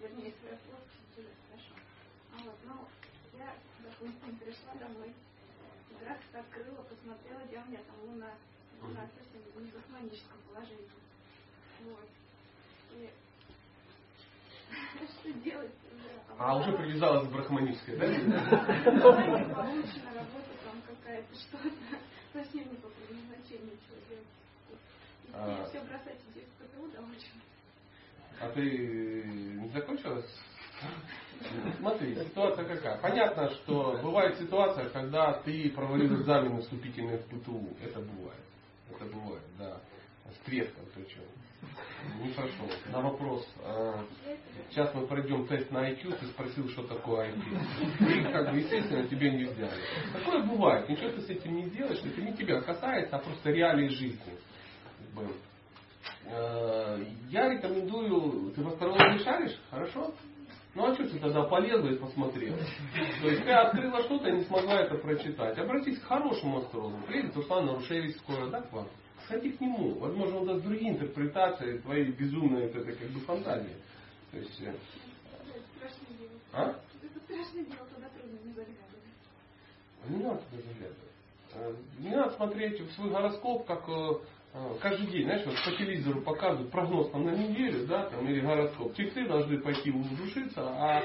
[0.00, 0.58] Вернее, свое
[1.16, 1.74] делать хорошо.
[2.32, 2.74] А вот, ну,
[3.38, 5.14] я, допустим, пришла домой,
[6.04, 8.32] раз открыла, посмотрела, где у меня там луна,
[8.82, 10.90] луна совсем в гармоническом положении.
[11.84, 12.08] Вот.
[12.92, 13.10] И
[15.06, 15.72] что делать?
[16.38, 18.06] А уже привязалась к брахманической, да?
[18.06, 21.70] Бывает получена работа там какая-то, что-то
[22.32, 23.76] совсем не по предназначению.
[25.28, 25.64] И А.
[25.68, 27.39] все бросать здесь в ПТУ доучила.
[28.40, 30.22] А ты не закончила?
[31.78, 32.98] Смотри, ситуация какая.
[32.98, 37.68] Понятно, что бывает ситуация, когда ты провалил экзамены вступительные в ПТУ.
[37.82, 38.44] Это бывает.
[38.90, 39.80] Это бывает, да.
[40.32, 41.22] С треском причем.
[42.22, 42.66] Не прошел.
[42.90, 44.04] На вопрос, а,
[44.70, 48.20] сейчас мы пройдем тест на IQ, ты спросил, что такое IQ.
[48.20, 49.82] И, как бы, естественно, тебе не взяли.
[50.12, 50.88] Такое бывает.
[50.88, 54.38] Ничего ты с этим не делаешь, это не тебя касается, а просто реалии жизни.
[56.26, 60.12] Э, Я рекомендую, ты в астрологии шаришь, хорошо?
[60.74, 62.56] Ну а что ты тогда полезла и посмотрела?
[62.56, 65.58] То есть ты открыла что-то и не смогла это прочитать.
[65.58, 67.02] Обратись к хорошему астрологу.
[67.06, 68.86] Приедет Руслан Нарушевич скоро, да, к вам?
[69.24, 69.98] Сходи к нему.
[69.98, 73.76] Возможно, он даст другие интерпретации твоей безумной вот этой как бы фантазии.
[74.30, 74.78] То есть, Это
[75.76, 76.30] страшное дело.
[76.52, 76.62] а?
[77.02, 78.88] Это страшное дело, туда трудно не заглядывать.
[80.08, 81.10] Не надо туда заглядывать.
[81.54, 84.10] Э, Не надо смотреть в свой гороскоп, как э,
[84.80, 88.94] каждый день, знаешь, вот по телевизору показывают прогноз там на неделю, да, там, или гороскоп.
[88.94, 91.02] Тельцы должны пойти удушиться, а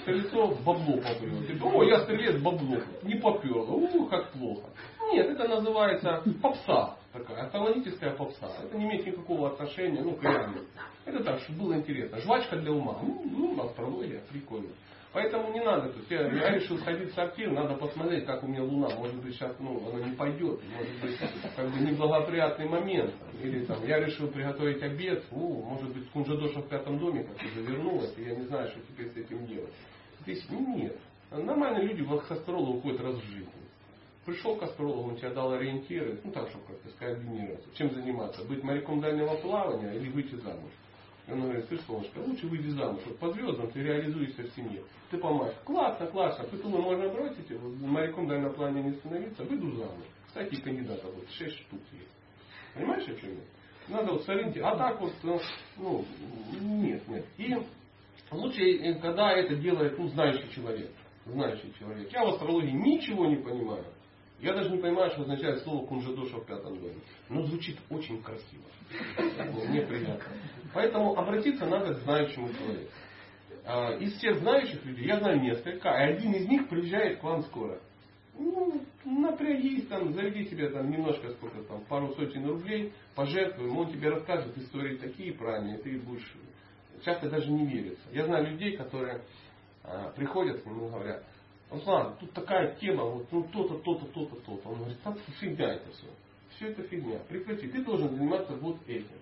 [0.00, 1.50] стрельцов бабло попрет.
[1.50, 2.78] И, О, я стрелец бабло.
[3.02, 3.72] Не поперло.
[3.72, 4.68] У, как плохо.
[5.12, 8.50] Нет, это называется попса такая, астрологическая попса.
[8.62, 10.68] Это не имеет никакого отношения ну, к реальности.
[11.04, 12.20] Это так, чтобы было интересно.
[12.20, 12.98] Жвачка для ума.
[13.02, 14.68] Ну, ну, астрология, прикольно.
[15.12, 15.88] Поэтому не надо.
[15.88, 18.94] То есть я, я решил сходить в сортир, надо посмотреть, как у меня луна.
[18.94, 20.60] Может быть, сейчас ну, она не пойдет.
[20.76, 21.18] Может быть,
[21.56, 23.12] как бы неблагоприятный момент.
[23.42, 25.24] Или там, я решил приготовить обед.
[25.32, 29.08] О, может быть, Кунжадоша в пятом доме как-то завернулась, и я не знаю, что теперь
[29.08, 29.74] с этим делать.
[30.20, 30.96] Здесь ну, нет.
[31.32, 33.48] Нормальные люди к астрологу уходят раз в жизни.
[34.24, 37.68] Пришел к астрологу, он тебе дал ориентиры, ну так, чтобы как-то скоординироваться.
[37.74, 38.44] Чем заниматься?
[38.44, 40.70] Быть моряком дальнего плавания или выйти замуж?
[41.26, 43.00] И он говорит, ты солнышко, лучше выйди замуж.
[43.06, 44.82] Вот по звездам ты реализуешься в семье.
[45.10, 45.54] Ты помашь.
[45.64, 46.46] Классно, классно.
[46.46, 50.04] Титулы можно бросить, моряком дальнего плавания не становиться, выйду замуж.
[50.26, 52.10] Кстати, кандидатов вот 6 штук есть.
[52.74, 53.96] Понимаешь, о чем я?
[53.96, 54.84] Надо вот сориентироваться.
[54.84, 55.38] А так вот, э,
[55.78, 56.04] ну,
[56.60, 57.26] нет, нет.
[57.36, 57.56] И
[58.30, 60.90] лучше, э, когда это делает ну, знающий человек.
[61.26, 62.12] Знающий человек.
[62.12, 63.84] Я в астрологии ничего не понимаю.
[64.40, 66.96] Я даже не понимаю, что означает слово кунжадоша в пятом доме.
[67.28, 68.64] Но звучит очень красиво.
[69.68, 70.24] Мне приятно.
[70.72, 72.90] Поэтому обратиться надо к знающему человеку.
[73.64, 77.42] А, Из всех знающих людей, я знаю несколько, и один из них приезжает к вам
[77.42, 77.78] скоро.
[78.38, 84.10] Ну, напрягись там, заведи себе там немножко, сколько там, пару сотен рублей, пожертвуй, он тебе
[84.10, 86.32] расскажет истории такие правильные, ты будешь
[87.04, 88.02] часто даже не верится.
[88.12, 89.22] Я знаю людей, которые
[89.82, 91.24] а, приходят к нему и говорят,
[91.70, 94.68] Руслан, тут такая тема, вот ну то-то, то-то, то-то, то-то.
[94.68, 96.06] Он говорит, там фигня это все.
[96.56, 97.20] Все это фигня.
[97.28, 99.16] Прекрати, ты должен заниматься вот этим.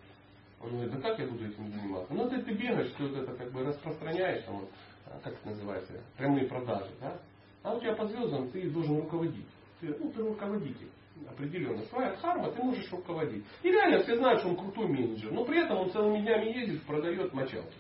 [0.61, 2.13] Он говорит, да как я буду этим заниматься?
[2.13, 4.67] Ну, ты, ты бегаешь, все вот это как бы распространяешь, там,
[5.07, 7.21] а, как это называется, прямые продажи, да?
[7.63, 9.47] А у тебя по звездам ты должен руководить.
[9.81, 10.89] Ты, ну, ты руководитель
[11.29, 11.83] определенно.
[11.85, 13.45] Своя харма, ты можешь руководить.
[13.63, 16.83] И реально все знают, что он крутой менеджер, но при этом он целыми днями ездит,
[16.85, 17.77] продает мочалки.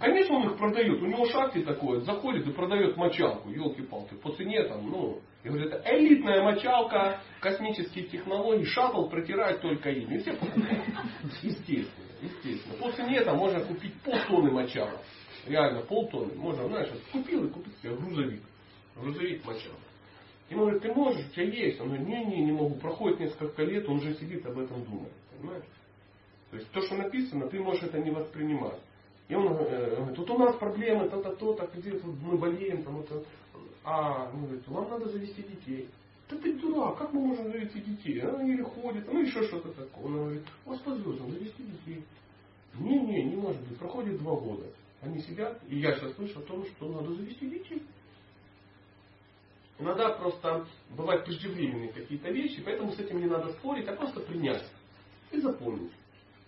[0.00, 1.02] Конечно, он их продает.
[1.02, 5.68] У него шахте такое, заходит и продает мочалку, елки-палки, по цене там, ну, я говорю,
[5.68, 10.10] это элитная мочалка, космические технологии, шаттл протирает только им.
[10.10, 10.84] И все покупают.
[11.42, 12.74] Естественно, естественно.
[12.80, 15.00] По цене там можно купить полтонны мочалок.
[15.46, 16.34] Реально, полтонны.
[16.34, 18.42] Можно, знаешь, вот купил и купил себе грузовик.
[18.96, 19.78] Грузовик мочалок.
[20.48, 21.78] Ему говорят, ты можешь, у тебя есть.
[21.78, 22.76] Он говорит, не, не, не могу.
[22.76, 25.12] Проходит несколько лет, он уже сидит об этом думает.
[25.36, 25.64] Понимаешь?
[26.50, 28.80] То есть то, что написано, ты можешь это не воспринимать.
[29.28, 33.00] И он э, говорит, вот у нас проблемы, то-то, то-то, где вот мы болеем, там
[33.00, 33.22] это.
[33.84, 35.88] А, он говорит, вам надо завести детей.
[36.28, 38.20] Да ты дурак, как мы можем завести детей?
[38.20, 40.04] Она еле ходит, ну еще что-то такое.
[40.06, 42.04] Он говорит, у вас по звездам завести детей.
[42.78, 43.78] Не-не, не может быть.
[43.78, 44.64] Проходит два года.
[45.02, 47.82] Они сидят, и я сейчас слышу о том, что надо завести детей.
[49.78, 54.64] Иногда просто бывают преждевременные какие-то вещи, поэтому с этим не надо спорить, а просто принять
[55.30, 55.92] и запомнить.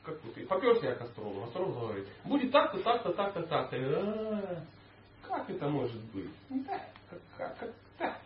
[0.05, 3.77] Как вот, и поперся я к астрологу, астролог говорит, будет так-то, так-то, так-то, так-то.
[3.77, 4.65] А,
[5.23, 6.31] Как это может быть?
[6.49, 6.81] Да,
[7.37, 8.21] как, как, как.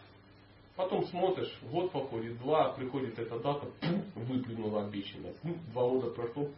[0.77, 3.67] Потом смотришь, год походит, два, приходит эта дата,
[4.15, 5.35] выплюнула обещанное.
[5.73, 6.49] Два года прошло,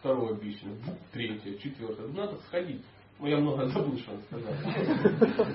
[0.00, 0.76] второе обещанное,
[1.12, 2.08] третье, четвертое.
[2.08, 2.84] Надо сходить.
[3.18, 4.52] Ну, я много забыл, что он сказал.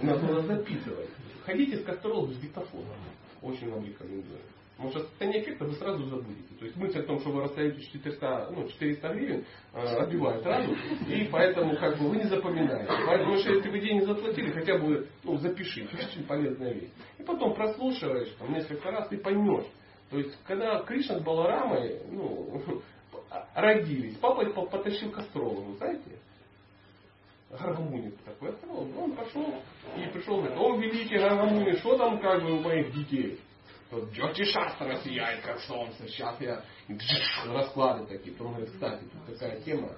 [0.02, 1.10] Надо было записывать.
[1.46, 2.88] Ходите с астрологом с диктофоном.
[3.42, 4.40] Очень вам рекомендую.
[4.80, 6.56] Потому что состояние эффекта вы сразу забудете.
[6.58, 10.74] То есть мысль о том, что вы расстаете 400, ну, 400 гривен, э, отбивает разум,
[11.06, 12.90] и поэтому как бы вы не запоминаете.
[13.06, 16.92] Поэтому, что если вы деньги заплатили, хотя бы ну, запишите, очень полезная вещь.
[17.18, 19.68] И потом прослушиваешь там, несколько раз и поймешь.
[20.12, 22.62] То есть, когда Кришна с Баларамой ну,
[23.56, 26.20] родились, папа их потащил к астрологу, знаете?
[27.50, 28.98] Гаргамуни такой астролог.
[28.98, 29.62] Он пошел
[29.98, 33.42] и пришел говорит, о, великий Гаргамуни, что там как бы у моих детей?
[33.90, 36.08] Тот Джоти Шастра сияет, как солнце.
[36.08, 36.64] Сейчас я
[37.46, 38.36] расклады такие.
[38.36, 39.92] Потом говорит, кстати, тут такая тема.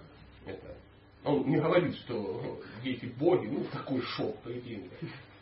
[0.46, 0.76] Это,
[1.24, 4.90] он не говорит, что дети боги, ну такой шок, прикинь.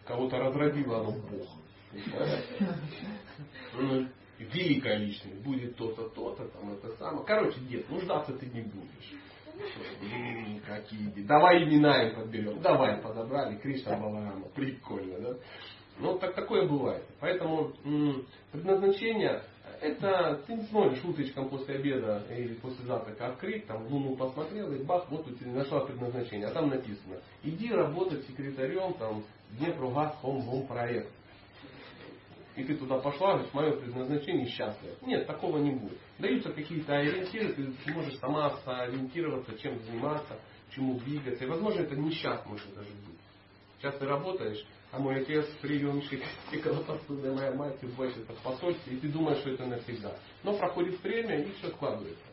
[0.05, 1.47] Кого-то разродило оно Бог.
[3.73, 4.07] Ну,
[4.39, 7.26] великая личность, будет то-то, то-то, там это самое.
[7.26, 9.13] Короче, дед, нуждаться ты не будешь.
[10.65, 12.61] Какие Давай имена им подберем.
[12.61, 13.57] Давай, подобрали.
[13.57, 14.47] Кришна Баларама.
[14.49, 15.38] Прикольно, да?
[15.99, 17.03] Ну, так такое бывает.
[17.19, 19.43] Поэтому м- предназначение
[19.81, 24.71] это ты не смотришь утречком после обеда или после завтрака открыть, там в луну посмотрел
[24.73, 26.47] и бах, вот у тебя нашла предназначение.
[26.47, 31.11] А там написано, иди работать секретарем там Днепрогаз Хом Хом проект.
[32.55, 34.95] И ты туда пошла, говоришь, мое предназначение счастливо.
[35.01, 35.97] Нет, такого не будет.
[36.17, 40.38] Даются какие-то ориентиры, ты можешь сама сориентироваться, чем заниматься,
[40.76, 41.45] чему двигаться.
[41.45, 43.19] И возможно это не сейчас может даже быть.
[43.80, 48.99] Сейчас ты работаешь, а мой отец приемщик, и колопостудная моя мать уборщица в посольстве, и
[48.99, 50.18] ты думаешь, что это навсегда.
[50.44, 52.26] Но проходит время, и все складывается.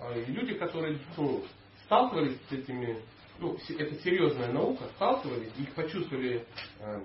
[0.00, 1.42] А, и люди, которые ну,
[1.86, 3.00] сталкивались с этими,
[3.38, 6.46] ну, это серьезная наука, сталкивались, их почувствовали
[6.80, 7.00] э,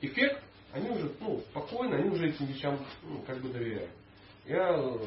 [0.00, 0.42] эффект,
[0.72, 3.90] они уже ну, спокойно, они уже этим вещам ну, как бы доверяют.
[4.46, 4.98] Я э,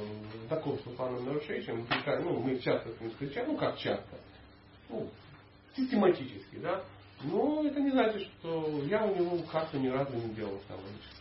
[0.47, 1.87] знаком с Стефаном Нарушевичем,
[2.23, 4.19] ну, мы часто с ним встречаем, ну как часто,
[4.89, 5.09] ну,
[5.75, 6.83] систематически, да,
[7.23, 11.19] но это не значит, что я у него карту ни разу не делал астрологически.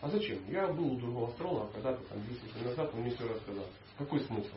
[0.00, 0.38] А зачем?
[0.48, 3.66] Я был у другого астролога когда-то, там, 10 лет назад, он мне все рассказал.
[3.98, 4.54] Какой смысл?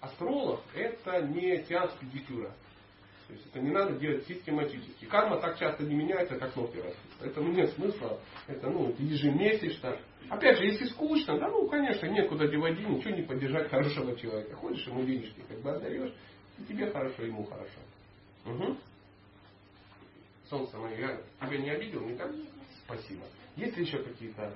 [0.00, 2.52] Астролог это не сеанс педикюра.
[3.28, 5.04] То есть это не надо делать систематически.
[5.06, 7.10] Карма так часто не меняется, как ногти растут.
[7.18, 8.20] Поэтому нет смысла.
[8.46, 9.98] Это ну, ежемесячно.
[10.28, 14.54] Опять же, если скучно, да ну конечно, некуда девать ничего не поддержать хорошего человека.
[14.56, 16.12] Ходишь ему денежки, как бы отдаешь,
[16.58, 17.80] и тебе хорошо, ему хорошо.
[18.46, 18.76] Угу.
[20.48, 22.30] Солнце мое, я тебя не обидел никак?
[22.84, 23.24] Спасибо.
[23.56, 24.54] Есть ли еще какие-то...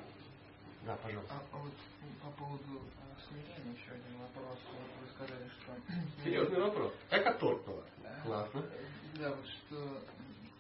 [0.87, 1.35] Да, пожалуйста.
[1.35, 1.73] А, а вот
[2.23, 4.59] по поводу а, смирения еще один вопрос.
[4.71, 5.75] Вот вы сказали, что...
[6.25, 6.95] Серьезный вопрос.
[7.11, 7.85] Эко торкнуло.
[8.25, 8.65] Классно.
[9.15, 10.01] Да, вот что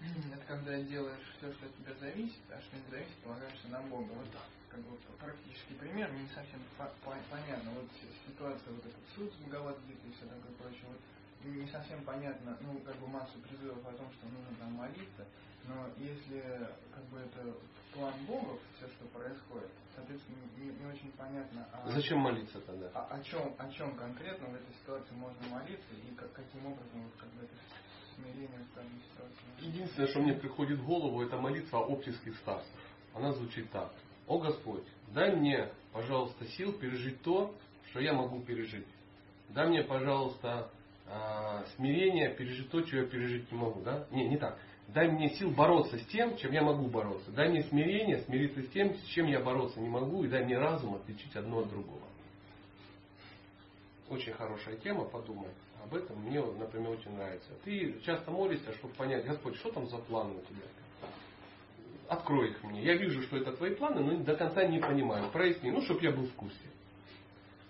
[0.35, 4.11] это когда делаешь все, что от тебя зависит, а что не зависит, полагаешься на Бога.
[4.13, 4.29] Вот
[4.69, 6.91] как бы практический пример, мне не совсем по
[7.31, 7.71] понятно.
[7.71, 7.89] Вот
[8.27, 10.85] ситуация, вот этот суд с Бхагавадгитой и все такое прочее.
[10.89, 11.01] Вот
[11.45, 15.27] не совсем понятно, ну, как бы массу призывов о том, что нужно там молиться,
[15.67, 17.55] но если как бы это
[17.95, 21.67] план Бога, все, что происходит, соответственно, не, не очень понятно.
[21.73, 22.91] А, Зачем молиться тогда?
[22.95, 27.03] А, о чем, о чем конкретно в этой ситуации можно молиться и как, каким образом
[27.03, 27.55] вот, как бы это
[28.15, 29.67] смирение в данной ситуации?
[29.67, 32.71] Единственное, что мне приходит в голову, это молитва оптических старцев.
[33.15, 33.93] Она звучит так.
[34.27, 37.55] О Господь, дай мне, пожалуйста, сил пережить то,
[37.91, 38.87] что я могу пережить.
[39.49, 40.71] Дай мне, пожалуйста,
[41.13, 43.81] а, смирение пережить что я пережить не могу.
[43.83, 44.07] Да?
[44.11, 44.59] Не, не так.
[44.89, 47.31] Дай мне сил бороться с тем, чем я могу бороться.
[47.33, 50.25] Дай мне смирение, смириться с тем, с чем я бороться не могу.
[50.25, 52.03] И дай мне разум отличить одно от другого.
[54.09, 55.51] Очень хорошая тема, подумай
[55.83, 56.21] об этом.
[56.21, 57.51] Мне, например, очень нравится.
[57.65, 60.67] Ты часто молишься, чтобы понять, Господь, что там за планы у тебя?
[62.09, 62.83] Открой их мне.
[62.83, 65.31] Я вижу, что это твои планы, но до конца не понимаю.
[65.31, 66.57] Проясни, ну, чтобы я был в курсе.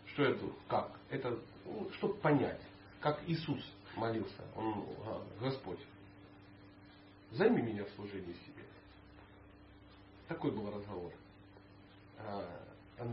[0.07, 0.93] Что это, как?
[1.11, 2.61] Это, ну, чтобы понять
[3.01, 3.63] как Иисус
[3.97, 5.81] молился, он, а, Господь,
[7.33, 8.65] займи меня в служении себе.
[10.29, 11.13] Такой был разговор.
[12.19, 12.45] А,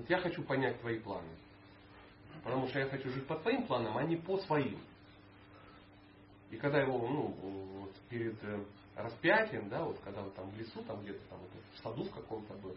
[0.07, 1.29] я хочу понять твои планы.
[2.43, 4.79] Потому что я хочу жить по твоим планам, а не по своим.
[6.51, 7.27] И когда его ну,
[7.81, 8.63] вот перед э,
[8.95, 11.39] распятием, да, вот когда он там в лесу, там где-то там
[11.75, 12.75] в саду в каком-то был,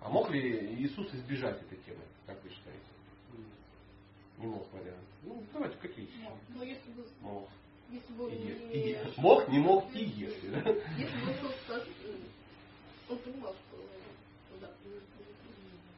[0.00, 2.82] а мог ли Иисус избежать этой темы, как вы считаете?
[4.38, 5.06] Не мог вариант.
[5.22, 6.18] Ну, давайте, какие еще?
[6.18, 6.38] Мог.
[6.48, 7.06] Но если бы...
[7.20, 7.48] Мог.
[7.90, 8.50] Если бы и, не...
[8.50, 10.70] и, и, мог, не мог и если, да?
[10.96, 11.86] Если бы просто...
[13.10, 13.82] Он понимал, что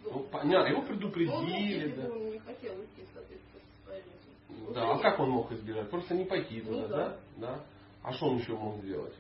[0.05, 2.09] ну, понятно, его он, предупредили, если да.
[2.11, 4.75] он не хотел идти, соответственно, жизнью.
[4.75, 5.91] Да, а как он мог избежать?
[5.91, 6.97] Просто не пойти туда, Ну, да.
[6.97, 7.19] да.
[7.37, 7.65] да?
[8.03, 9.15] А что он еще мог сделать?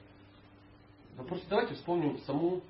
[1.16, 2.60] Да просто давайте вспомним саму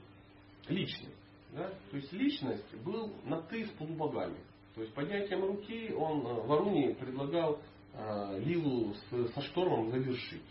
[0.68, 1.16] личность.
[1.52, 1.70] Да?
[1.90, 4.38] То есть личность был на ты с полубогами.
[4.74, 7.60] То есть поднятием руки он э, Варуни предлагал
[7.92, 10.42] э, Лилу с, со штормом завершить.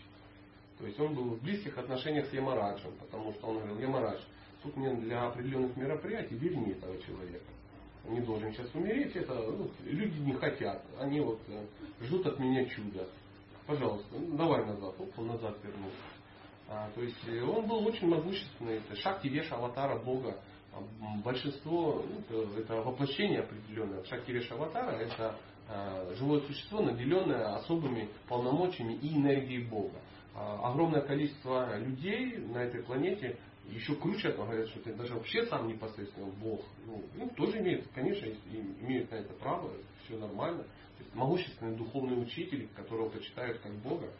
[0.78, 4.20] То есть он был в близких отношениях с Ямараджем, потому что он говорил, Ямарадж,
[4.62, 7.44] тут мне для определенных мероприятий верни этого человека.
[8.06, 11.66] Он не должен сейчас умереть, это ну, люди не хотят, они вот э,
[12.02, 13.08] ждут от меня чуда.
[13.66, 14.94] Пожалуйста, ну, давай назад.
[14.98, 15.96] Оп, он назад вернулся.
[16.68, 20.38] А, то есть э, он был очень могущественный, это Шакти Веша Аватара Бога.
[21.22, 22.04] Большинство,
[22.58, 24.04] это, воплощение определенное.
[24.04, 25.36] Шакти Веша Аватара это
[25.68, 29.98] а, живое существо, наделенное особыми полномочиями и энергией Бога.
[30.34, 33.38] А, огромное количество людей на этой планете
[33.70, 36.62] еще круче говорят, что ты даже вообще сам непосредственно Бог.
[36.86, 38.26] Ну, ну, тоже имеют, конечно,
[38.80, 39.70] имеют на это право,
[40.04, 40.62] все нормально.
[40.62, 44.10] То есть могущественный духовный учитель, которого почитают как Бога.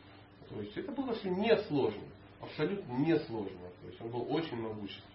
[0.48, 2.02] То есть это было все несложно.
[2.40, 3.68] Абсолютно несложно.
[3.82, 5.13] То есть он был очень могущественный.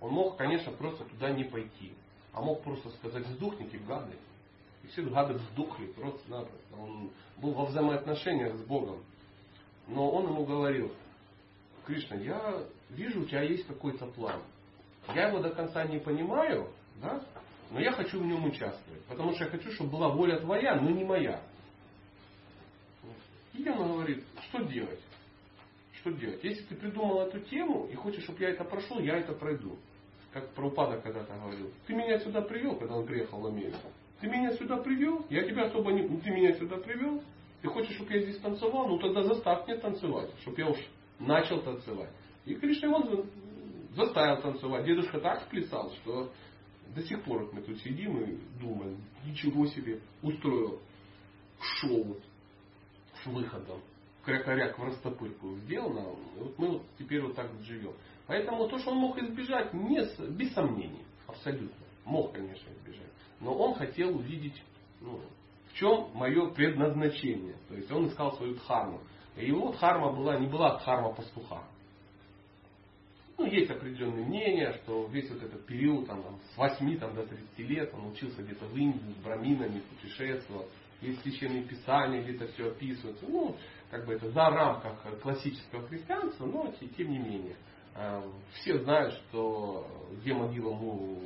[0.00, 1.92] Он мог, конечно, просто туда не пойти.
[2.32, 4.16] А мог просто сказать, сдохните, гады.
[4.82, 6.76] И все гады сдохли просто-напросто.
[6.78, 9.02] Он был во взаимоотношениях с Богом.
[9.86, 10.92] Но он ему говорил,
[11.86, 14.42] Кришна, я вижу, у тебя есть какой-то план.
[15.14, 16.70] Я его до конца не понимаю,
[17.02, 17.24] да?
[17.70, 19.04] но я хочу в нем участвовать.
[19.04, 21.42] Потому что я хочу, чтобы была воля твоя, но не моя.
[23.54, 25.00] И он говорит, что делать?
[26.00, 26.42] Что делать?
[26.42, 29.78] Если ты придумал эту тему и хочешь, чтобы я это прошел, я это пройду.
[30.32, 31.70] Как Прабхупада когда-то говорил.
[31.86, 33.88] Ты меня сюда привел, когда он приехал в Америку.
[34.20, 36.06] Ты меня сюда привел, я тебя особо не...
[36.20, 37.22] Ты меня сюда привел,
[37.62, 38.88] ты хочешь, чтобы я здесь танцевал?
[38.88, 40.78] Ну тогда заставь меня танцевать, чтобы я уж
[41.18, 42.10] начал танцевать.
[42.44, 43.26] И Кришна он
[43.94, 44.84] заставил танцевать.
[44.84, 46.30] Дедушка так сплясал, что
[46.94, 50.80] до сих пор мы тут сидим и думаем, ничего себе, устроил
[51.60, 52.16] шоу
[53.22, 53.80] с выходом.
[54.24, 56.14] Крякоряк в растопырку сделано.
[56.36, 57.94] И вот мы вот теперь вот так вот живем.
[58.30, 59.98] Поэтому то, что он мог избежать, не,
[60.36, 61.84] без сомнений, абсолютно.
[62.04, 63.10] Мог, конечно, избежать.
[63.40, 64.54] Но он хотел увидеть,
[65.00, 65.20] ну,
[65.66, 67.56] в чем мое предназначение.
[67.68, 69.00] То есть он искал свою дхарму.
[69.36, 71.64] И его дхарма была, не была дхарма пастуха.
[73.36, 77.26] Ну, есть определенные мнения, что весь вот этот период там, там, с 8 там, до
[77.26, 80.68] 30 лет он учился где-то в Индии, с браминами, путешествовал.
[81.00, 83.24] Есть священные писания, где-то все описывается.
[83.26, 83.56] Ну,
[83.90, 87.56] как бы это за рамках классического христианства, но тем не менее.
[87.94, 88.22] А,
[88.54, 89.86] все знают, что
[90.20, 91.18] где могила ну,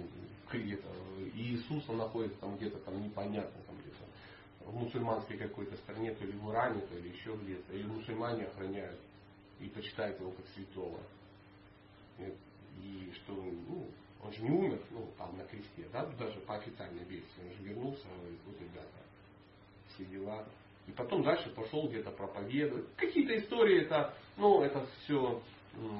[1.35, 6.51] Иисуса находится там где-то там непонятно, там где-то в мусульманской какой-то стране, то ли в
[6.51, 7.75] Иране, то ли еще где-то.
[7.75, 8.99] И мусульмане охраняют
[9.61, 11.01] и почитают его как святого.
[12.83, 13.87] И что, ну,
[14.23, 17.41] он же не умер, ну, там на кресте, да, даже по официальной версии.
[17.43, 18.89] Он же вернулся, говорит, вот ребята,
[19.89, 20.47] все дела.
[20.87, 22.95] И потом дальше пошел где-то проповедовать.
[22.97, 25.43] Какие-то истории, это, ну, это все,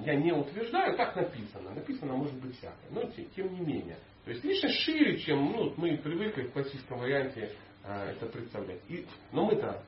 [0.05, 1.71] я не утверждаю, так написано.
[1.75, 2.91] Написано может быть всякое.
[2.91, 3.03] Но
[3.35, 3.99] тем не менее.
[4.25, 7.53] То есть личность шире, чем ну, мы привыкли в классическом варианте
[7.85, 8.81] э, это представлять.
[8.89, 9.83] И, но мы-то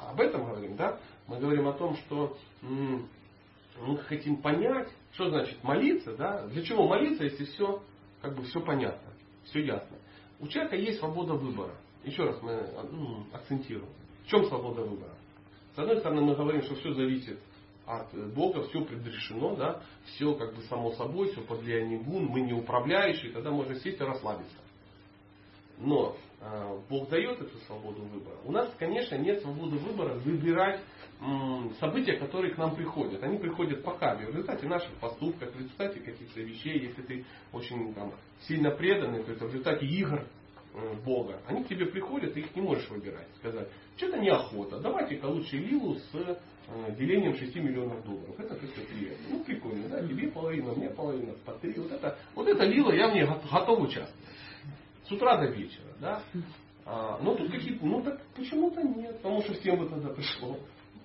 [0.00, 0.98] об этом говорим, да?
[1.26, 3.08] Мы говорим о том, что м-
[3.78, 6.46] мы хотим понять, что значит молиться, да?
[6.46, 7.82] Для чего молиться, если все,
[8.22, 9.12] как бы все понятно,
[9.44, 9.98] все ясно.
[10.40, 11.74] У человека есть свобода выбора.
[12.04, 13.88] Еще раз мы ну, акцентируем.
[14.24, 15.14] В чем свобода выбора?
[15.74, 17.38] С одной стороны, мы говорим, что все зависит
[17.86, 22.40] от Бога, все предрешено, да, все как бы само собой, все под влиянием гун, мы
[22.40, 24.56] не управляющие, тогда можно сесть и расслабиться.
[25.78, 28.36] Но э, Бог дает эту свободу выбора.
[28.44, 30.80] У нас, конечно, нет свободы выбора выбирать
[31.20, 33.22] м, события, которые к нам приходят.
[33.22, 36.86] Они приходят по карме, в результате наших поступков, в результате каких-то вещей.
[36.86, 40.26] Если ты очень там, сильно преданный, то это в результате игр
[40.74, 41.40] э, Бога.
[41.46, 43.28] Они к тебе приходят, ты их не можешь выбирать.
[43.38, 46.38] Сказать, что-то неохота, давайте-ка лучше Лилу с
[46.98, 48.38] делением 6 миллионов долларов.
[48.38, 49.26] Это как-то приятно.
[49.30, 50.06] Ну, прикольно, да?
[50.06, 51.74] Тебе половина, мне половина, по три.
[51.74, 54.28] Вот это, вот это Лила, я в ней готов участвовать.
[55.06, 56.22] С утра до вечера, да?
[56.86, 60.58] А, но тут какие-то, ну так почему-то нет, потому что всем бы тогда пришло.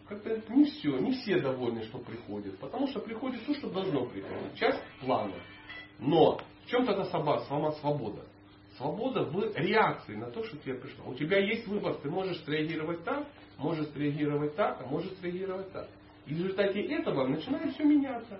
[0.07, 2.57] Как-то не все, не все довольны, что приходит.
[2.59, 4.55] Потому что приходит то, что должно приходить.
[4.55, 5.35] Часть плана.
[5.99, 8.25] Но в чем тогда сама свобода?
[8.79, 11.11] Свобода в реакции на то, что тебе пришло.
[11.11, 13.27] У тебя есть выбор, ты можешь среагировать так,
[13.57, 15.89] можешь среагировать так, а можешь среагировать так.
[16.25, 18.39] И в результате этого начинает все меняться.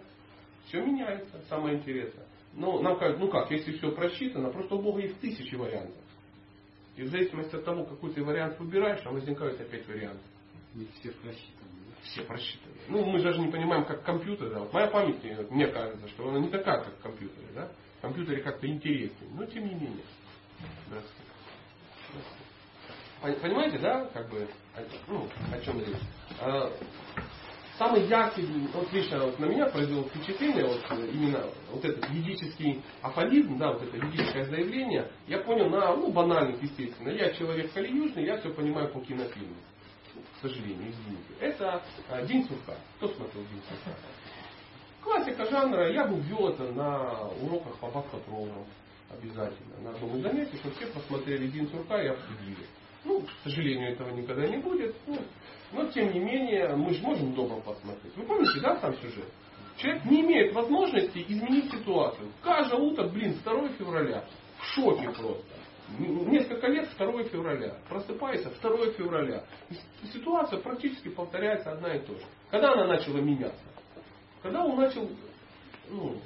[0.67, 2.25] Все меняется, самое интересное.
[2.53, 6.01] Но нам кажется, ну как, если все просчитано, просто у Бога есть тысячи вариантов.
[6.95, 10.23] И в зависимости от того, какой ты вариант выбираешь, там возникают опять варианты.
[10.73, 11.69] Не все просчитаны.
[12.03, 12.75] Все просчитаны.
[12.87, 14.51] Ну, мы даже не понимаем, как компьютер.
[14.51, 14.59] Да?
[14.59, 15.21] Вот моя память,
[15.51, 17.47] мне кажется, что она не такая, как в компьютере.
[17.53, 17.69] Да?
[17.97, 19.29] В компьютере как-то интереснее.
[19.33, 20.05] Но тем не менее.
[23.41, 24.47] Понимаете, да, как бы,
[25.07, 25.97] ну, о чем речь?
[26.39, 26.71] А,
[27.77, 33.57] самый яркий, вот лично вот на меня произвел впечатление, вот именно вот этот ведический афоризм,
[33.57, 37.09] да, вот это ведическое заявление, я понял на, ну, банальных, естественно.
[37.09, 39.55] Я человек калиюжный, я все понимаю по кинофильму.
[40.37, 41.33] К сожалению, извините.
[41.41, 42.75] Это а, День сурка.
[42.97, 43.97] Кто смотрел День сурка?
[45.01, 48.65] Классика жанра, я бы ввел это на уроках по баскетболу
[49.11, 49.80] обязательно.
[49.81, 52.65] На одном из занятий, чтобы все посмотрели Дин Сурка и обсудили.
[53.06, 54.95] Ну, к сожалению, этого никогда не будет.
[55.07, 55.18] Ну,
[55.72, 58.15] но, тем не менее, мы же можем дома посмотреть.
[58.18, 59.26] Вы помните, да, сам сюжет?
[59.77, 62.31] Человек не имеет возможности изменить ситуацию.
[62.44, 64.26] Каждое утро, блин, 2 февраля.
[64.60, 65.45] В шоке просто.
[65.98, 67.77] Несколько лет 2 февраля.
[67.88, 69.45] Просыпается 2 февраля.
[69.69, 72.26] И ситуация практически повторяется одна и та же.
[72.52, 73.64] Когда она начала меняться?
[74.41, 75.10] Когда он начал
[75.90, 76.19] ну,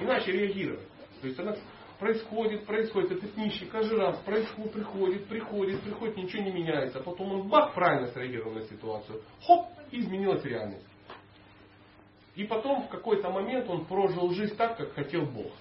[0.00, 0.88] иначе реагировать.
[1.20, 1.56] То есть она
[1.98, 7.00] происходит, происходит, этот нищий каждый раз происходит, приходит, приходит, приходит, ничего не меняется.
[7.00, 9.22] Потом он бах, правильно среагировал на ситуацию.
[9.46, 10.86] Хоп, изменилась реальность.
[12.34, 15.52] И потом в какой-то момент он прожил жизнь так, как хотел Бог.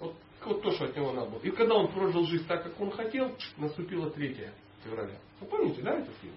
[0.00, 0.14] Вот,
[0.44, 1.40] вот то, что от него надо было.
[1.40, 4.50] И когда он прожил жизнь так, как он хотел, наступило 3
[4.84, 5.18] февраля.
[5.40, 6.34] Вы помните, да, этот фильм?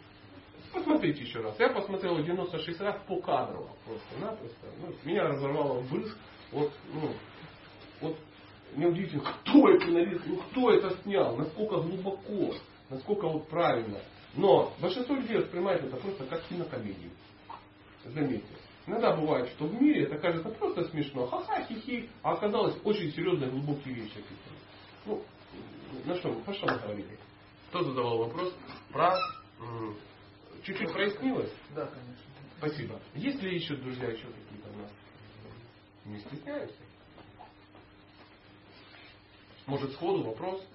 [0.72, 1.60] Посмотрите еще раз.
[1.60, 3.70] Я посмотрел 96 раз по кадрово.
[3.86, 4.68] Просто-напросто.
[4.82, 6.16] Ну, меня разорвало вбрызг.
[6.52, 7.14] Вот, ну,
[8.02, 8.18] вот
[8.76, 12.54] мне удивительно, кто это сценарист, ну кто это снял, насколько глубоко,
[12.90, 14.00] насколько вот правильно.
[14.36, 17.12] Но большинство людей воспринимает это просто как кинокомедию.
[18.06, 18.54] Заметьте.
[18.86, 23.50] Иногда бывает, что в мире это кажется просто смешно, ха-ха, хи-хи, а оказалось очень серьезные
[23.52, 24.58] глубокие вещи описаны.
[25.06, 25.24] Ну,
[26.06, 27.20] на что, про что мы говорили?
[27.70, 28.54] Кто задавал вопрос?
[28.92, 29.16] Про...
[30.64, 31.54] Чуть-чуть прояснилось?
[31.76, 32.26] Да, конечно.
[32.58, 33.00] Спасибо.
[33.16, 34.92] Есть ли еще, друзья, еще какие-то у нас?
[36.06, 36.89] Не стесняемся?
[39.70, 40.66] Может, сходу вопрос?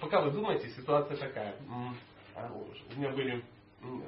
[0.00, 1.54] Пока вы думаете, ситуация такая.
[2.34, 3.44] А, у меня были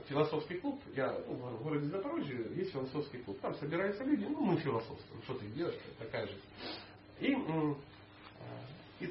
[0.08, 3.38] философский клуб, я ну, в городе Запорожье есть философский клуб.
[3.40, 6.34] Там собираются люди, ну мы философствуем, что ты делаешь, такая же.
[7.20, 7.76] И, а,
[8.98, 9.06] и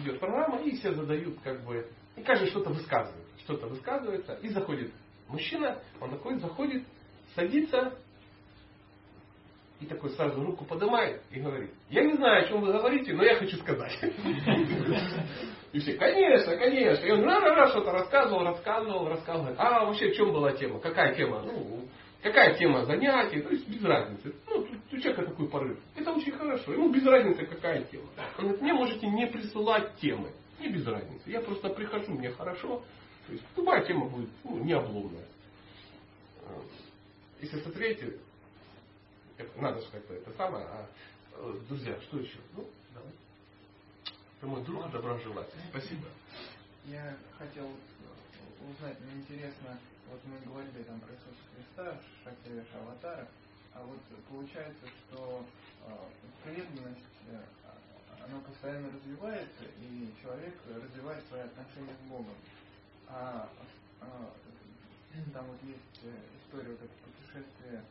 [0.00, 4.92] идет программа, и все задают как бы, и каждый что-то высказывает, что-то высказывается, и заходит
[5.28, 6.84] мужчина, он такой заходит,
[7.36, 7.96] садится,
[9.80, 13.22] и такой сразу руку поднимает и говорит, я не знаю, о чем вы говорите, но
[13.24, 13.92] я хочу сказать.
[15.72, 17.04] И все, конечно, конечно.
[17.04, 19.54] И он раз-раз что-то рассказывал, рассказывал, рассказывал.
[19.58, 20.80] А вообще в чем была тема?
[20.80, 21.42] Какая тема?
[21.42, 21.86] Ну,
[22.22, 23.42] какая тема занятий?
[23.42, 24.34] То есть без разницы.
[24.46, 25.78] Ну, у человека такой порыв.
[25.94, 26.72] Это очень хорошо.
[26.72, 28.06] Ему без разницы, какая тема.
[28.38, 30.30] Он говорит, мне можете не присылать темы.
[30.60, 31.28] Не без разницы.
[31.30, 32.82] Я просто прихожу, мне хорошо.
[33.26, 35.26] То есть любая тема будет ну, не обломная.
[37.42, 38.14] Если смотрите,
[39.56, 40.64] надо же как-то это самое.
[40.66, 40.86] А,
[41.32, 42.38] э, друзья, что еще?
[42.54, 43.12] Ну, давай.
[44.40, 45.58] Ты мой друг доброжелатель.
[45.70, 46.08] Спасибо.
[46.84, 47.68] Я хотел
[48.60, 49.78] узнать, мне интересно,
[50.10, 53.28] вот мы говорили там про Иисуса Христа, Шакиреш Аватара,
[53.74, 55.44] а вот получается, что
[55.86, 55.92] э,
[56.44, 57.42] преданность, э,
[58.24, 62.34] она постоянно развивается, и человек развивает свои отношения с Богом.
[63.08, 63.48] А,
[64.00, 64.06] а
[65.32, 66.14] там вот есть
[66.44, 67.82] история вот это путешествие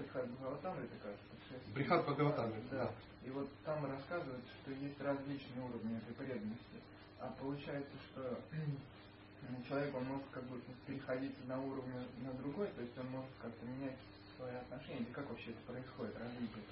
[0.00, 1.74] Брихат Бхагаватамри, кажется.
[1.74, 2.84] Брихат Бхагаватамри, да.
[2.84, 2.90] да.
[3.26, 6.80] И вот там рассказывают, что есть различные уровни этой преданности.
[7.20, 8.40] А получается, что
[9.68, 13.66] человек он может как бы переходить на уровень на другой, то есть он может как-то
[13.66, 13.96] менять
[14.36, 15.06] свои отношения.
[15.12, 16.64] Как вообще это происходит, развитие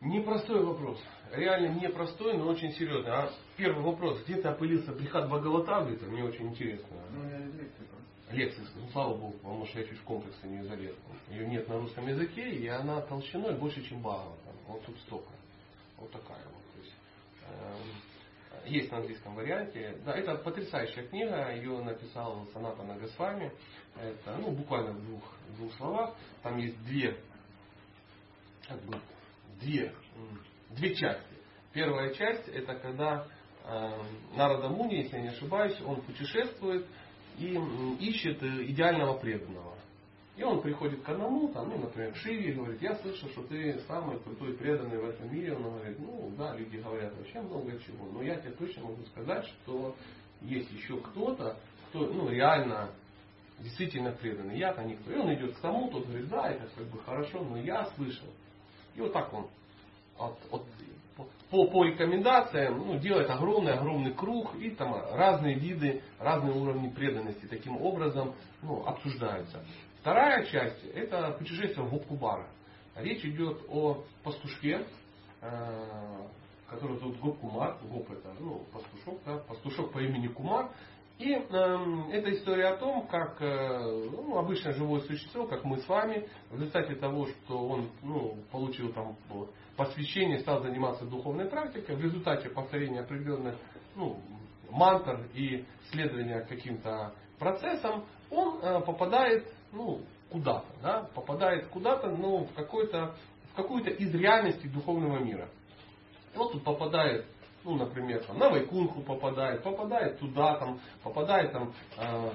[0.00, 1.02] Непростой вопрос.
[1.32, 3.10] Реально непростой, но очень серьезный.
[3.10, 6.96] А первый вопрос, где ты опылился Брихат Бхагаватамри, это мне очень интересно.
[7.12, 7.84] Ну, я лекции
[8.32, 10.94] лекции, ну, слава Богу, потому что я чуть в комплексе не залез.
[11.30, 14.36] Ее нет на русском языке, и она толщиной больше, чем Багова.
[14.66, 15.30] Вот тут столько.
[15.96, 16.62] Вот такая вот.
[16.74, 16.94] То есть,
[17.42, 19.98] э, есть на английском варианте.
[20.04, 21.52] Да, это потрясающая книга.
[21.54, 23.52] Ее написал Саната Нагасвами.
[23.96, 26.14] Это, ну, буквально в двух, в двух словах.
[26.42, 27.18] Там есть две,
[28.68, 28.98] как бы,
[29.60, 29.94] две,
[30.70, 31.24] две части.
[31.72, 33.26] Первая часть, это когда
[33.64, 34.02] э,
[34.36, 36.86] Нарада Муни, если я не ошибаюсь, он путешествует
[37.38, 37.58] и
[38.04, 39.74] ищет э, идеального преданного.
[40.36, 43.42] И он приходит к одному, там, ну, например, к Шиве и говорит, я слышал, что
[43.42, 45.54] ты самый крутой преданный в этом мире.
[45.54, 49.44] Он говорит, ну да, люди говорят вообще много чего, но я тебе точно могу сказать,
[49.46, 49.96] что
[50.42, 51.58] есть еще кто-то,
[51.88, 52.90] кто ну, реально
[53.58, 54.58] действительно преданный.
[54.58, 55.12] Я-то никто.
[55.12, 58.28] И он идет к тому, тот говорит, да, это как бы хорошо, но я слышал.
[58.94, 59.48] И вот так он
[60.18, 60.62] от, от
[61.50, 67.80] по, по рекомендациям ну, делать огромный-огромный круг и там разные виды, разные уровни преданности таким
[67.80, 69.64] образом ну, обсуждаются.
[70.00, 72.46] Вторая часть это путешествие в Гопкубара.
[72.96, 74.84] Речь идет о пастушке,
[75.40, 76.26] э,
[76.68, 77.78] который зовут Гоп Кумар.
[77.82, 80.70] Гоп это ну, пастушок, да, пастушок по имени Кумар.
[81.18, 81.40] И э,
[82.12, 86.54] это история о том, как э, ну, обычное живое существо, как мы с вами, в
[86.54, 89.16] результате того, что он ну, получил там
[89.76, 93.56] посвящение, стал заниматься духовной практикой, в результате повторения определенных
[93.96, 94.20] ну,
[94.70, 100.00] мантр и следования каким-то процессам, он он э, попадает ну,
[100.30, 103.14] куда-то, да, попадает куда-то, ну, в, какой-то,
[103.52, 105.48] в какую-то из реальностей духовного мира.
[106.34, 107.26] И вот тут попадает
[107.68, 112.30] ну, например, там, на Вайкунху попадает, попадает туда, там, попадает там, э,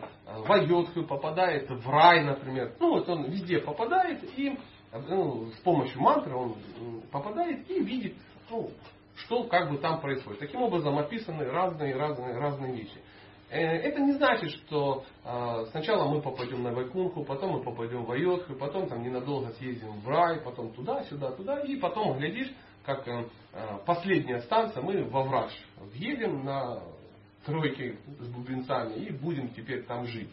[0.46, 2.76] в Айотху, попадает в рай, например.
[2.80, 4.56] Ну, вот он везде попадает и
[4.92, 6.56] ну, с помощью мантры он
[7.12, 8.16] попадает и видит,
[8.52, 8.70] ну,
[9.16, 10.40] что как бы там происходит.
[10.40, 13.00] Таким образом описаны разные, разные, разные вещи.
[13.50, 18.12] Э, это не значит, что э, сначала мы попадем на Вайкунху, потом мы попадем в
[18.12, 22.54] Айотху, потом там ненадолго съездим в рай, потом туда, сюда, туда, и потом, глядишь,
[22.86, 23.26] как э,
[23.86, 26.82] последняя станция, мы во враж въедем на
[27.46, 30.32] тройке с бубенцами и будем теперь там жить.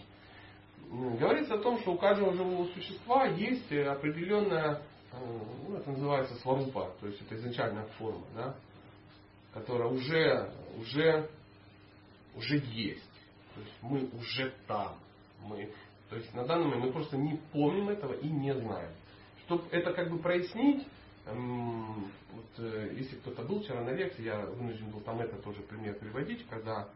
[0.90, 4.82] Говорится о том, что у каждого живого существа есть определенная,
[5.12, 8.56] э, ну, это называется сварупа, то есть это изначальная форма, да,
[9.55, 11.31] которая уже, уже,
[12.35, 13.10] уже есть.
[13.55, 14.97] То есть мы уже там.
[15.43, 15.70] Мы,
[16.09, 18.90] то есть на данный момент мы просто не помним этого и не знаем.
[19.44, 20.86] Чтобы это как бы прояснить,
[21.26, 25.94] вот, э, если кто-то был вчера на лекции, я вынужден был там это тоже пример
[25.98, 26.88] приводить, когда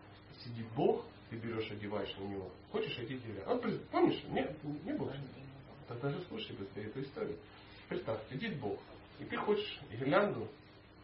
[0.42, 2.50] сидит Бог, ты берешь, одеваешь на него.
[2.72, 3.50] Хочешь одеть гирлянду?
[3.50, 4.22] Он, помнишь?
[4.30, 5.14] Нет, не было.
[5.88, 7.36] Тогда же слушай быстрее эту историю.
[7.88, 8.80] Представь, сидит Бог,
[9.18, 10.48] и ты хочешь гирлянду,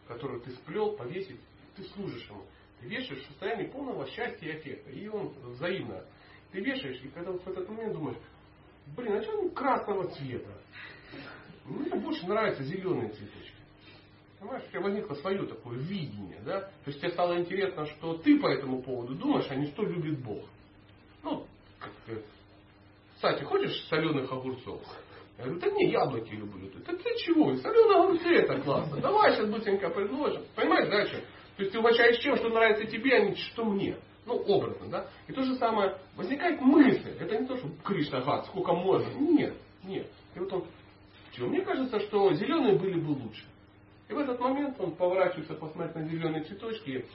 [0.07, 1.39] которую ты сплел, повесить,
[1.75, 2.43] ты служишь ему.
[2.79, 4.89] Ты вешаешь в состоянии полного счастья и эффекта.
[4.91, 6.03] И он взаимно.
[6.51, 8.17] Ты вешаешь, и когда вот в этот момент думаешь,
[8.97, 10.51] блин, а что он красного цвета?
[11.65, 13.55] Мне больше нравятся зеленые цветочки.
[14.39, 16.61] Понимаешь, у тебя возникло свое такое видение, да?
[16.61, 20.19] То есть тебе стало интересно, что ты по этому поводу думаешь, а не что любит
[20.19, 20.45] Бог.
[21.23, 21.45] Ну,
[21.79, 21.91] как
[23.21, 24.81] кстати, хочешь соленых огурцов?
[25.37, 26.71] Я говорю, да не, яблоки люблю.
[26.87, 27.55] Да ты чего?
[27.55, 28.99] Соленые огурцы это классно.
[28.99, 30.41] Давай сейчас быстренько предложим.
[30.55, 31.23] Понимаешь, дальше?
[31.55, 33.95] То есть ты угощаешь чем, что нравится тебе, а не что мне.
[34.25, 35.07] Ну, образно, да?
[35.27, 37.11] И то же самое, возникает мысль.
[37.19, 39.07] Это не то, что Кришна, гад, сколько можно.
[39.19, 40.07] Нет, нет.
[40.35, 40.65] И вот он
[41.31, 41.47] чего?
[41.47, 43.45] Мне кажется, что зеленые были бы лучше.
[44.09, 47.05] И в этот момент он поворачивается посмотреть на зеленые цветочки и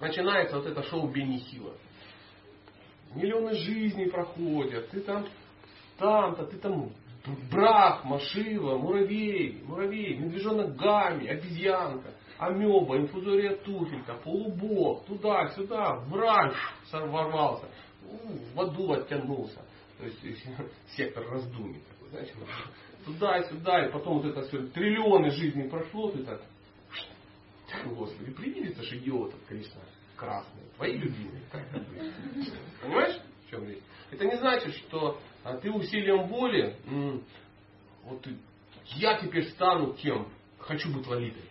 [0.00, 1.74] начинается вот это шоу Бенни Хилла.
[3.14, 5.26] Миллионы жизней проходят, ты там
[5.96, 6.90] там-то, ты там
[7.50, 16.54] Брахма, Шива, муравей, муравей, медвежонок Гами, обезьянка, амеба, инфузория туфелька, полубог, туда-сюда, врач
[16.92, 17.68] ворвался,
[18.54, 19.60] в аду оттянулся.
[19.98, 20.20] То есть
[20.96, 21.24] сектор
[22.12, 22.34] раздумий знаете,
[23.04, 26.42] туда-сюда, и потом вот это все, триллионы жизней прошло, ты так,
[27.84, 29.80] Господи, привидится же идиотов, конечно,
[30.16, 31.68] красные, твои любимые, как?
[32.82, 33.82] Понимаешь, в чем речь?
[34.10, 37.22] Это не значит, что а, ты усилием воли, м-
[38.04, 38.26] вот
[38.96, 40.28] я теперь стану кем?
[40.58, 41.42] Хочу быть лолитой.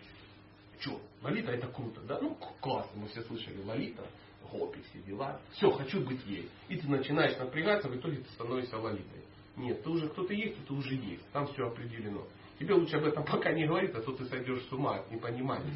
[0.80, 2.18] Че, лолита это круто, да?
[2.20, 4.04] Ну, классно, мы все слышали, лолита,
[4.50, 5.40] хопи, все дела.
[5.52, 6.48] Все, хочу быть ей.
[6.68, 9.22] И ты начинаешь напрягаться, в итоге ты становишься лолитой.
[9.58, 11.24] Нет, ты уже кто-то есть, ты уже есть.
[11.32, 12.24] Там все определено.
[12.58, 15.72] Тебе лучше об этом пока не говорить, а то ты сойдешь с ума от непонимания.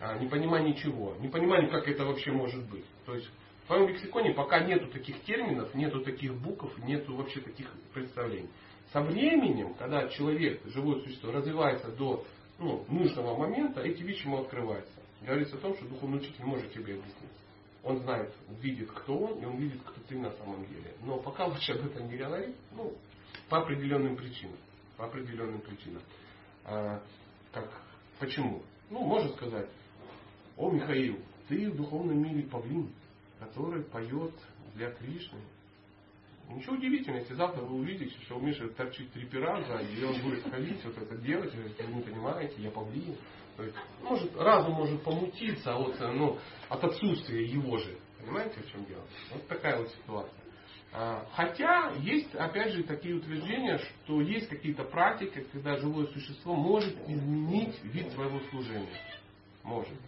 [0.00, 1.14] А, непонимания чего?
[1.20, 2.84] Непонимания, как это вообще может быть.
[3.04, 3.28] То есть
[3.64, 8.48] в твоем лексиконе пока нету таких терминов, нету таких букв, нету вообще таких представлений.
[8.92, 12.24] Со временем, когда человек, живое существо, развивается до
[12.58, 14.94] ну, нужного момента, эти вещи ему открываются.
[15.20, 17.30] Говорится о том, что духовный учитель может тебе объяснить.
[17.82, 20.94] Он знает, видит, кто он, и он видит, кто ты на самом деле.
[21.02, 22.92] Но пока лучше об этом не говорить, ну,
[23.48, 24.56] по определенным причинам.
[24.96, 26.02] По определенным причинам.
[26.64, 27.02] А,
[27.52, 27.70] как,
[28.18, 28.62] почему?
[28.90, 29.68] Ну, можно сказать,
[30.56, 31.18] о, Михаил,
[31.48, 32.90] ты в духовном мире павлин,
[33.38, 34.34] который поет
[34.74, 35.40] для Кришны.
[36.48, 40.44] Ничего удивительного, если завтра вы увидите, что у Миши торчит три пера и он будет
[40.48, 43.16] ходить, вот это делать, вы не понимаете, я павлин.
[44.02, 47.98] Может, разум может помутиться от, ну, от отсутствия его же.
[48.20, 49.02] Понимаете, в чем дело?
[49.32, 50.45] Вот такая вот ситуация.
[50.92, 56.96] А, хотя есть, опять же, такие утверждения, что есть какие-то практики, когда живое существо может
[57.08, 58.98] изменить вид своего служения.
[59.62, 59.98] Может.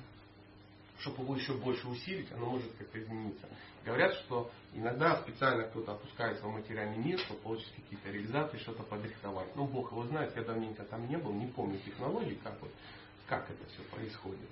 [0.99, 3.47] Чтобы его еще больше усилить, оно может как-то измениться.
[3.85, 9.55] Говорят, что иногда специально кто-то опускается в материальный мир, чтобы получить какие-то реализации, что-то подрихтовать.
[9.55, 12.73] Ну, Бог его знает, я давненько там не был, не помню технологий, как, вот,
[13.27, 14.49] как это все происходит.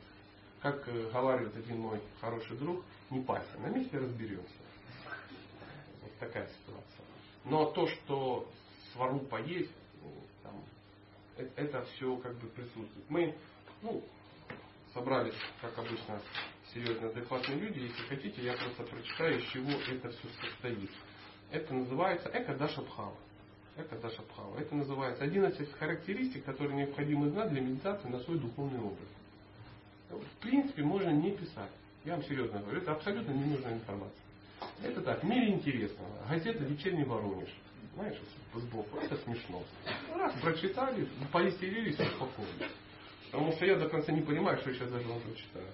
[0.62, 4.65] Как э, говаривает один мой хороший друг, не парься, на месте разберемся
[6.18, 7.04] такая ситуация.
[7.44, 8.48] Но то, что
[8.92, 9.72] сварупа есть,
[10.02, 10.12] ну,
[10.42, 10.64] там,
[11.36, 13.08] это, это все как бы присутствует.
[13.08, 13.34] Мы
[13.82, 14.02] ну,
[14.92, 16.20] собрались, как обычно,
[16.72, 17.80] серьезные, адекватные люди.
[17.80, 20.90] Если хотите, я просто прочитаю, из чего это все состоит.
[21.50, 23.16] Это называется Эко-Дашабхава.
[23.76, 24.58] Эко-Дашабхава.
[24.58, 29.08] Это называется 11 характеристик, которые необходимо знать для медитации на свой духовный образ.
[30.08, 31.70] В принципе, можно не писать.
[32.04, 34.25] Я вам серьезно говорю, это абсолютно ненужная информация.
[34.82, 36.10] Это так, в мире интересного.
[36.28, 37.48] Газета «Вечерний Воронеж».
[37.94, 38.16] Знаешь,
[38.54, 38.98] сбоку.
[38.98, 39.62] Это смешно.
[40.14, 42.70] Раз, прочитали, повеселились, успокоились.
[43.30, 45.66] Потому что я до конца не понимаю, что я сейчас даже вам прочитаю.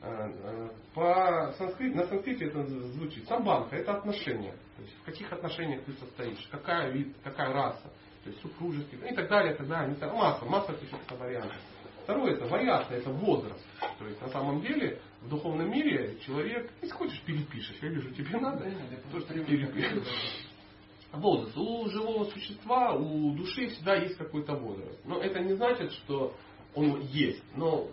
[0.00, 3.26] А, а, по санскрит, на санскрите это звучит.
[3.28, 4.54] Самбанка это отношения.
[4.76, 7.90] То есть в каких отношениях ты состоишь, какая вид, какая раса,
[8.24, 9.96] то есть супружеский и так далее, и так далее.
[10.12, 11.56] Масса, масса каких вариантов.
[12.06, 13.66] Второе это вариация, это возраст.
[13.98, 17.76] То есть на самом деле в духовном мире человек, если хочешь, перепишешь.
[17.82, 18.64] Я вижу, тебе надо,
[19.10, 20.06] то что перепишешь.
[21.12, 21.56] Возраст.
[21.56, 25.00] У живого существа, у души всегда есть какой-то возраст.
[25.04, 26.32] Но это не значит, что
[26.76, 27.42] он есть.
[27.56, 27.88] Но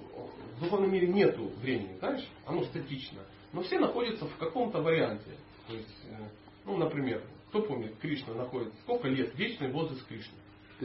[0.57, 3.23] в духовном мире нету времени, знаешь, оно статично.
[3.51, 5.37] Но все находятся в каком-то варианте.
[5.67, 6.29] То есть, э,
[6.65, 10.37] ну, например, кто помнит, Кришна находится, сколько лет, вечный возраст Кришны?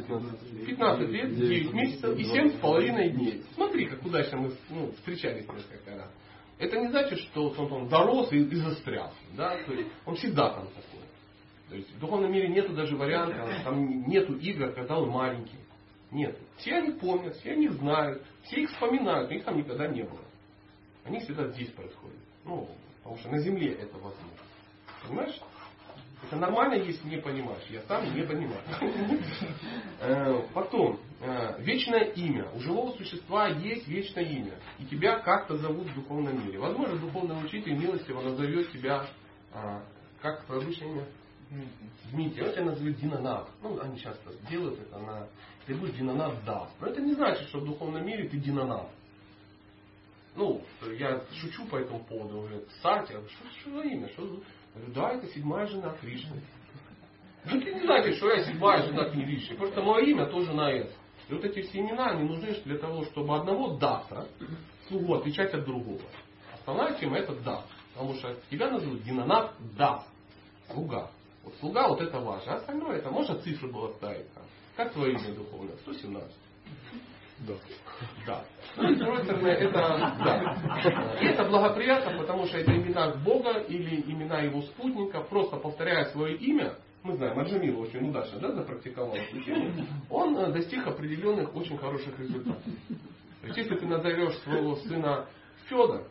[0.02, 3.42] 15 15 лет, 9 месяцев и 7 с половиной дней.
[3.54, 6.10] Смотри, как удачно мы ну, встречались несколько раз.
[6.58, 9.12] Это не значит, что он, он дорос и, и застрял.
[9.36, 9.56] Да?
[9.64, 11.06] То есть он всегда там такой.
[11.68, 15.58] То есть в духовном мире нету даже варианта, там нету игр, когда он маленький.
[16.10, 16.38] Нет.
[16.56, 20.24] Все они помнят, все они знают, все их вспоминают, но их там никогда не было.
[21.04, 22.18] Они всегда здесь происходят.
[22.44, 22.68] Ну,
[22.98, 24.38] потому что на Земле это возможно.
[25.06, 25.38] Понимаешь?
[26.28, 27.64] Это нормально, если не понимаешь.
[27.70, 28.60] Я сам не понимаю.
[30.00, 32.48] Э, потом, э, вечное имя.
[32.52, 34.54] У живого существа есть вечное имя.
[34.78, 36.60] И тебя как-то зовут в духовном мире.
[36.60, 39.06] Возможно, духовный учитель милостиво назовет тебя,
[39.52, 39.82] а,
[40.22, 41.04] как твое обычное имя?
[42.12, 43.48] Дмитрий, он тебя назовет Динанат.
[43.60, 45.26] Ну, они часто делают это на...
[45.66, 46.68] Ты будешь Динанат да.
[46.78, 48.88] Но это не значит, что в духовном мире ты Динанат.
[50.36, 50.62] Ну,
[50.96, 52.64] я шучу по этому поводу уже.
[52.82, 54.08] Сати, что, что за имя?
[54.10, 54.40] Что...
[54.78, 56.40] Говорю, да, это седьмая жена Кришны.
[57.44, 59.56] Ну, ты не знаешь, что я седьмая жена Кришны.
[59.56, 60.92] Просто мое имя тоже на это.
[61.28, 64.28] И вот эти все имена, они нужны для того, чтобы одного дата
[64.88, 66.00] слугу отличать от другого.
[66.54, 67.64] Основная тема это да.
[67.94, 70.04] Потому что тебя назовут Динанат да.
[70.70, 71.10] Слуга.
[71.44, 72.52] Вот слуга вот это важно.
[72.52, 74.26] А остальное это можно цифры было ставить.
[74.76, 75.76] Как твое имя духовное?
[75.78, 76.30] 117.
[77.46, 77.54] Да.
[78.26, 78.44] Да.
[78.88, 81.16] И с другой стороны, это, да.
[81.20, 86.76] Это благоприятно, потому что это имена Бога или имена его спутника, просто повторяя свое имя,
[87.02, 92.62] мы знаем, Аджамил очень удачно да, запрактиковал это он э, достиг определенных очень хороших результатов.
[93.40, 95.26] То есть, если ты назовешь своего сына
[95.68, 96.08] Федор,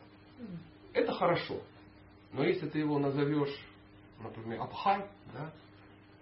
[0.94, 1.62] это хорошо.
[2.32, 3.54] Но если ты его назовешь
[4.20, 5.52] например, Абхай, да,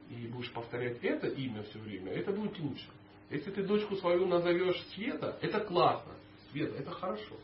[0.10, 2.88] и будешь повторять это имя все время, это будет лучше.
[3.36, 6.14] Если ты дочку свою назовешь Света, это классно.
[6.52, 7.36] Света, это хорошо.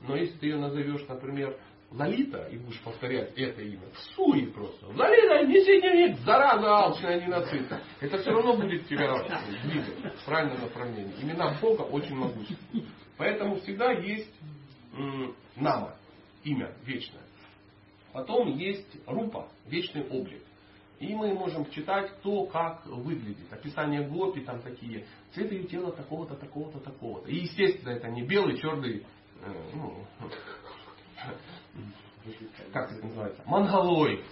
[0.00, 1.56] Но если ты ее назовешь, например,
[1.92, 4.86] Лолита, и будешь повторять это имя, всуй просто.
[4.86, 7.80] Лолита, неси дневник, зараза алчная, ненасытная.
[8.00, 9.14] Это все равно будет тебя
[9.62, 11.14] двигать в правильном направлении.
[11.22, 12.84] Имена Бога очень могущественны.
[13.16, 14.34] Поэтому всегда есть
[15.54, 15.96] нама,
[16.42, 17.22] имя вечное.
[18.12, 20.42] Потом есть рупа, вечный облик.
[20.98, 23.52] И мы можем читать, кто как выглядит.
[23.52, 25.04] Описание гопи там такие.
[25.34, 27.28] Цвет ее тела такого-то, такого-то, такого-то.
[27.28, 29.04] И естественно это не белый, черный,
[29.42, 30.06] э, ну,
[32.72, 34.24] как это называется, монголоид,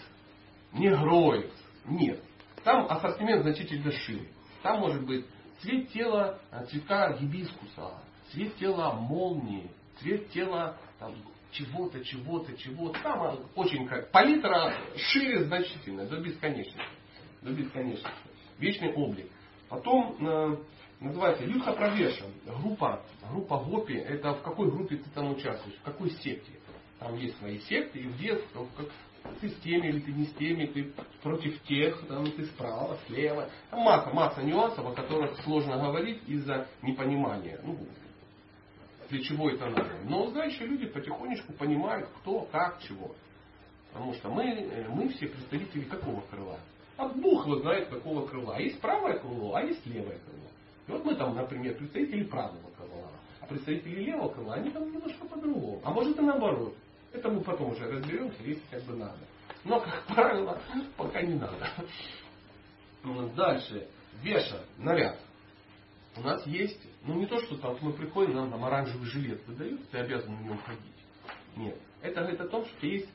[0.73, 1.53] негроид.
[1.85, 2.23] Нет.
[2.63, 4.27] Там ассортимент значительно шире.
[4.63, 5.27] Там может быть
[5.61, 8.01] цвет тела э, цветка гибискуса,
[8.31, 11.15] цвет тела молнии, цвет тела там,
[11.55, 13.01] чего-то, чего-то, чего-то.
[13.01, 16.81] Там очень как палитра шире значительно, до бесконечности.
[17.43, 18.11] До бесконечности.
[18.59, 19.31] Вечный облик.
[19.69, 20.57] Потом э,
[21.01, 22.25] называется Юдха Правеша.
[22.45, 23.95] Группа, группа Гопи.
[23.95, 26.53] Это в какой группе ты там участвуешь, в какой секте.
[26.99, 28.87] Там есть свои секты, и где, как,
[29.41, 33.49] ты с теми или ты не с теми, ты против тех, там, ты справа, слева.
[33.71, 37.61] Там масса, масса нюансов, о которых сложно говорить из-за непонимания.
[37.63, 37.79] Ну,
[39.19, 39.91] это надо.
[40.05, 43.15] Но знающие люди потихонечку понимают, кто, как, чего.
[43.93, 46.59] Потому что мы, э, мы все представители какого крыла?
[46.97, 48.59] А Бог его знает, какого крыла.
[48.59, 50.49] Есть правое крыло, а есть левое крыло.
[50.87, 53.11] И вот мы там, например, представители правого крыла.
[53.41, 55.81] А представители левого крыла, они там немножко по-другому.
[55.85, 56.75] А может и наоборот.
[57.13, 59.19] Это мы потом уже разберемся, если как бы надо.
[59.65, 60.61] Но, как правило,
[60.97, 61.69] пока не надо.
[63.37, 63.87] Дальше.
[64.23, 65.19] Веша, наряд.
[66.17, 69.89] У нас есть, ну не то, что там мы приходим, нам там оранжевый жилет выдают,
[69.91, 70.83] ты обязан в нем ходить.
[71.57, 71.79] Нет.
[72.03, 73.09] Это говорит о том, что есть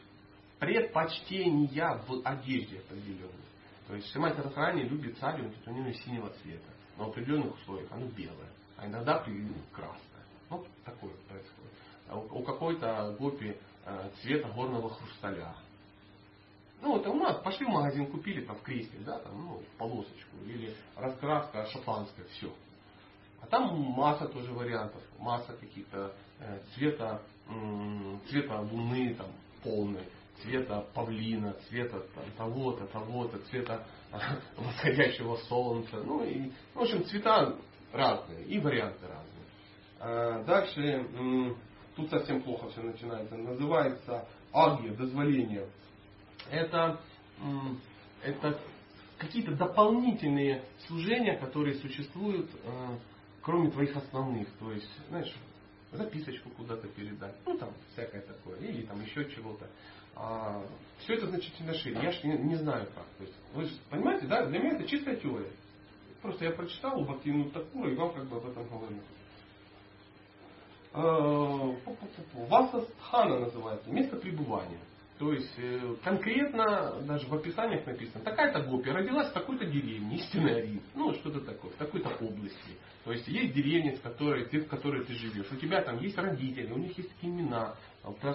[0.60, 3.34] предпочтения в одежде определенной.
[3.88, 6.70] То есть Шимати Радхарани любит сари, у него синего цвета.
[6.98, 8.50] Но в определенных условиях оно белое.
[8.78, 10.24] А иногда ну, красное.
[10.50, 11.72] Ну, такое происходит.
[12.08, 13.56] А у, у какой-то гопи
[13.86, 15.56] э, цвета горного хрусталя.
[16.82, 20.38] Ну, это у нас пошли в магазин, купили там в крестик, да, там, ну, полосочку.
[20.46, 22.54] Или раскраска шотландская, все.
[23.41, 27.22] А там масса тоже вариантов, масса каких-то э, цвета,
[28.30, 29.28] цвета луны там
[29.64, 30.03] полный,
[30.41, 32.03] цвета павлина, цвета
[32.38, 33.86] того-то, того-то, цвета
[34.57, 36.02] восходящего солнца.
[36.03, 37.56] Ну и, в общем, цвета
[37.91, 39.40] разные и варианты разные.
[39.99, 41.06] А дальше
[41.95, 43.36] тут совсем плохо все начинается.
[43.36, 45.68] Называется агия, дозволение.
[46.49, 46.99] Это,
[48.24, 48.60] это
[49.18, 52.98] какие-то дополнительные служения, которые существуют, э,
[53.50, 54.48] кроме твоих основных.
[54.60, 55.36] То есть, знаешь,
[55.92, 59.68] записочку куда-то передать, ну там всякое такое, или там еще чего-то.
[60.16, 60.64] А,
[61.00, 62.00] все это значительно шире.
[62.00, 63.06] Я же не, не знаю как.
[63.18, 65.52] То есть, вы же понимаете, да, для меня это чистая теория.
[66.22, 69.00] Просто я прочитал у Бхактивину Такура и вам как бы об этом говорю.
[70.94, 71.76] А,
[72.50, 74.80] Васастхана называется, место пребывания.
[75.20, 80.62] То есть э, конкретно даже в описаниях написано, такая-то гопия родилась в такой-то деревне, истинный
[80.62, 82.78] арит, ну что-то такое, в такой-то области.
[83.04, 86.18] То есть есть деревни, в которой, ты, в которой ты живешь, у тебя там есть
[86.18, 87.76] родители, у них есть имена,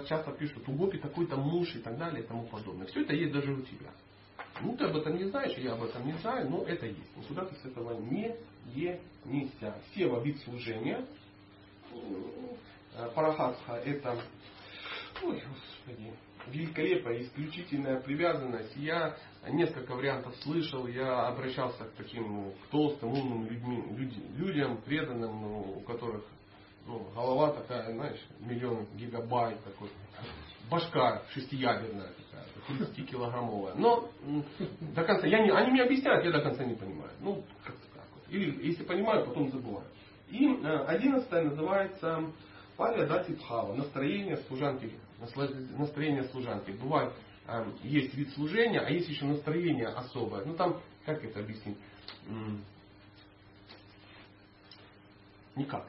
[0.06, 2.86] часто пишут, у гопи такой-то муж и так далее и тому подобное.
[2.89, 3.90] Все это есть даже у тебя.
[4.61, 7.16] Ну, ты об этом не знаешь, я об этом не знаю, но это есть.
[7.16, 8.36] Никуда ты с этого не
[8.74, 9.74] денешься.
[9.94, 11.06] Сева вид служения.
[12.94, 14.20] Э, Парахасха это...
[15.23, 16.12] Ой, господи
[16.48, 18.74] великолепная, исключительная привязанность.
[18.76, 19.16] Я
[19.48, 25.40] несколько вариантов слышал, я обращался к таким ну, к толстым, умным людьми, люди, людям, преданным,
[25.40, 26.24] ну, у которых
[26.86, 29.88] ну, голова такая, знаешь, миллион гигабайт такой,
[30.70, 33.74] башка шестиядерная такая, 30-килограммовая.
[33.76, 34.10] Но
[34.80, 37.10] до конца, я не, они мне объясняют, я до конца не понимаю.
[37.20, 38.24] Ну, как так вот.
[38.30, 39.86] Или если понимаю, потом забываю.
[40.28, 42.32] И э, одиннадцатая называется
[42.76, 44.90] Палия Дати Бхава, настроение служанки
[45.20, 46.70] настроение служанки.
[46.73, 47.12] Бывает,
[47.47, 50.45] э, есть вид служения, а есть еще настроение особое.
[50.45, 51.78] Ну там, как это объяснить?
[55.57, 55.86] Никак.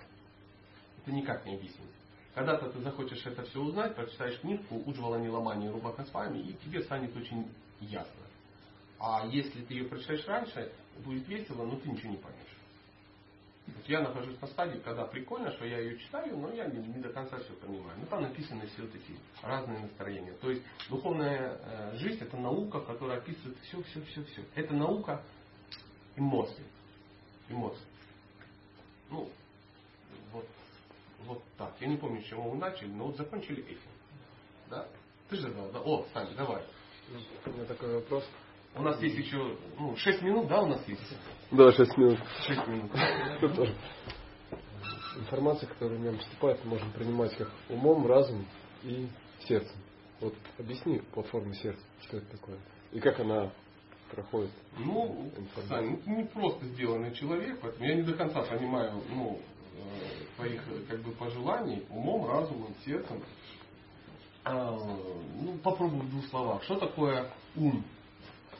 [1.02, 1.90] Это никак не объяснить.
[2.34, 6.82] Когда-то ты захочешь это все узнать, прочитаешь книжку Уджвала Ниламани Рубака с вами, и тебе
[6.84, 7.50] станет очень
[7.80, 8.12] ясно.
[9.00, 10.72] А если ты ее прочитаешь раньше,
[11.04, 12.55] будет весело, но ты ничего не поймешь.
[13.88, 17.10] Я нахожусь на стадии, когда прикольно, что я ее читаю, но я не, не до
[17.10, 17.98] конца все понимаю.
[18.00, 20.34] Ну там написаны все такие разные настроения.
[20.34, 24.44] То есть духовная э, жизнь это наука, которая описывает все, все, все, все.
[24.56, 25.22] Это наука
[26.16, 26.64] эмоций.
[27.50, 27.86] Эмоций.
[29.10, 29.30] Ну,
[30.32, 30.48] вот,
[31.26, 31.74] вот так.
[31.80, 33.90] Я не помню, с чего мы начали, но вот закончили этим.
[34.70, 34.88] Да?
[35.30, 35.80] Ты же задал, да?
[35.80, 36.64] О, Саня, давай.
[37.46, 38.26] У меня такой вопрос.
[38.78, 41.02] У нас есть еще ну, 6 минут, да, у нас есть?
[41.52, 42.20] Да, 6 минут.
[42.46, 42.92] 6 минут.
[45.18, 48.46] Информация, которая в нем поступает, мы можем принимать как умом, разумом
[48.84, 49.08] и
[49.48, 49.78] сердцем.
[50.20, 52.58] Вот объясни платформу сердца, что это такое.
[52.92, 53.52] И как она
[54.12, 54.52] проходит.
[54.78, 55.32] Ну,
[55.68, 59.40] Сань, ну, не просто сделанный человек, поэтому я не до конца понимаю ну,
[59.78, 63.24] э, твоих как бы пожеланий умом, разумом, сердцем.
[64.44, 64.78] А,
[65.42, 66.64] ну, попробую в двух словах.
[66.64, 67.84] Что такое ум?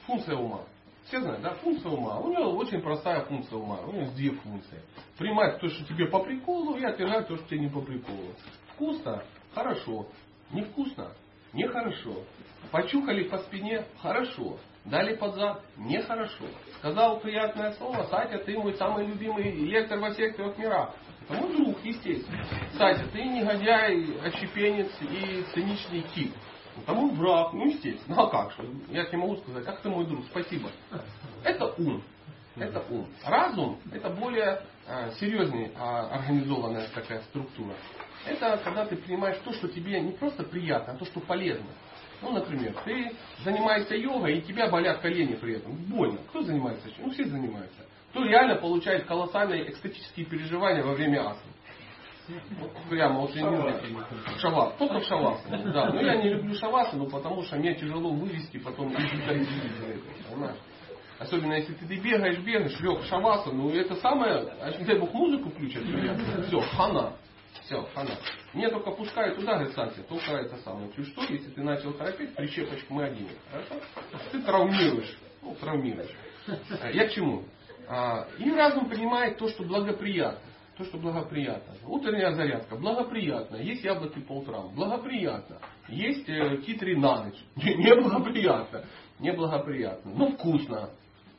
[0.06, 0.62] Функция ума.
[1.06, 2.20] Все знают, да, функция ума.
[2.20, 3.80] У него очень простая функция ума.
[3.86, 4.82] У него две функции.
[5.18, 8.34] Принимать то, что тебе по приколу, и отвергать то, что тебе не по приколу.
[8.74, 9.24] Вкусно?
[9.54, 10.08] Хорошо.
[10.52, 11.12] Невкусно?
[11.54, 12.24] Нехорошо.
[12.72, 13.86] Почухали по спине?
[14.02, 14.58] Хорошо.
[14.84, 15.62] Дали под зад?
[15.78, 16.46] Нехорошо.
[16.78, 20.94] Сказал приятное слово, Сатя, ты мой самый любимый лектор во всех трех мирах.
[21.28, 22.44] Это мой друг, естественно.
[22.78, 26.34] Сатя, ты негодяй, отщепенец и циничный тип.
[26.76, 28.24] Потому враг, ну естественно.
[28.24, 28.70] А как же?
[28.90, 30.70] Я тебе могу сказать, как ты мой друг, спасибо.
[31.44, 32.04] Это ум.
[32.58, 33.08] Это ум.
[33.24, 37.74] Разум это более э, серьезнее э, организованная такая структура.
[38.26, 41.68] Это когда ты принимаешь то, что тебе не просто приятно, а то, что полезно.
[42.22, 43.12] Ну, например, ты
[43.44, 45.76] занимаешься йогой, и тебя болят колени при этом.
[45.76, 46.20] Больно.
[46.30, 46.88] Кто занимается?
[46.98, 47.82] Ну, все занимаются.
[48.12, 51.55] Кто реально получает колоссальные экстатические переживания во время асаны.
[52.90, 54.40] Прямо я не.
[54.40, 54.74] Шавас.
[54.78, 55.74] Только в шавасану.
[55.74, 55.92] Да.
[55.92, 59.48] Но я не люблю шавасану, потому что мне тяжело вывести потом из
[60.30, 60.58] Понимаешь?
[61.20, 65.00] Особенно если ты, ты бегаешь, бегаешь, лег в шавасу, ну это самое, а если дай
[65.00, 65.84] Бог музыку включат,
[66.48, 67.14] все, хана.
[67.64, 68.12] Все, хана.
[68.54, 70.92] Мне только пускай туда, говорит Санти, только это самое.
[70.94, 73.30] Чуть что, если ты начал торопить, прищепочку мы оденем.
[73.50, 73.76] Хорошо?
[74.32, 75.18] Ты травмируешь.
[75.42, 76.12] Ну, травмируешь.
[76.92, 77.44] Я к чему?
[77.88, 80.42] А, и разум понимает то, что благоприятно
[80.78, 81.74] то, что благоприятно.
[81.88, 83.58] Утренняя зарядка, благоприятно.
[83.58, 85.60] Есть яблоки по утрам, благоприятно.
[85.88, 88.84] Есть э, китри на ночь, неблагоприятно.
[89.20, 90.12] Неблагоприятно.
[90.14, 90.90] Ну, вкусно.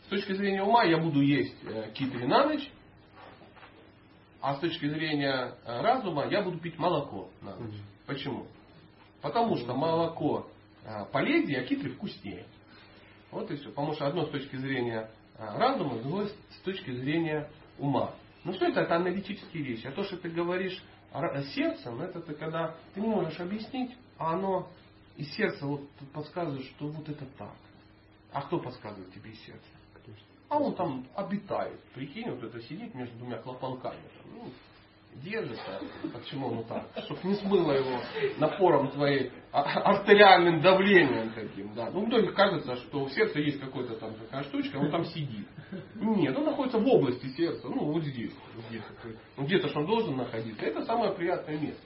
[0.07, 2.71] С точки зрения ума я буду есть э, китри на ночь,
[4.41, 7.75] а с точки зрения э, разума я буду пить молоко на ночь.
[8.07, 8.47] Почему?
[9.21, 10.47] Потому что молоко
[11.13, 12.47] полезнее, а китри вкуснее.
[13.33, 13.71] Вот и все.
[13.71, 18.15] Потому что одно с точки зрения разума, другое с точки зрения ума.
[18.47, 18.83] Ну что это?
[18.83, 19.89] Это аналитические вещи.
[19.89, 20.81] А то, что ты говоришь
[21.53, 24.69] сердцем, это ты когда ты не можешь объяснить, а оно
[25.17, 27.57] И сердце вот подсказывает, что вот это так.
[28.33, 29.65] А кто подсказывает тебе сердце?
[30.49, 31.81] А он там обитает.
[31.93, 33.97] Прикинь, вот это сидит между двумя клапанками.
[33.97, 34.53] Там, ну,
[35.23, 35.81] держится.
[36.13, 36.89] Почему оно так?
[37.05, 38.01] Чтобы не смыло его
[38.39, 41.75] напором твоей а- артериальным давлением таким.
[41.75, 41.91] Да.
[41.91, 45.47] Ну, многих кажется, что у сердца есть какая-то там такая штучка, он там сидит.
[45.95, 47.69] Нет, он находится в области сердца.
[47.69, 48.33] Ну, вот здесь.
[49.37, 50.65] Ну, где-то же он должен находиться.
[50.65, 51.83] Это самое приятное место.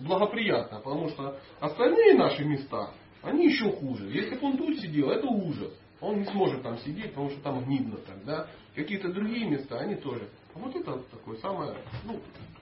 [0.00, 2.90] Благоприятно, потому что остальные наши места,
[3.22, 4.08] они еще хуже.
[4.08, 5.72] Если бы он тут сидел, это ужас.
[6.00, 8.46] Он не сможет там сидеть, потому что там гнидно тогда.
[8.74, 10.28] Какие-то другие места, они тоже.
[10.58, 12.20] Вот это такое самое, ну,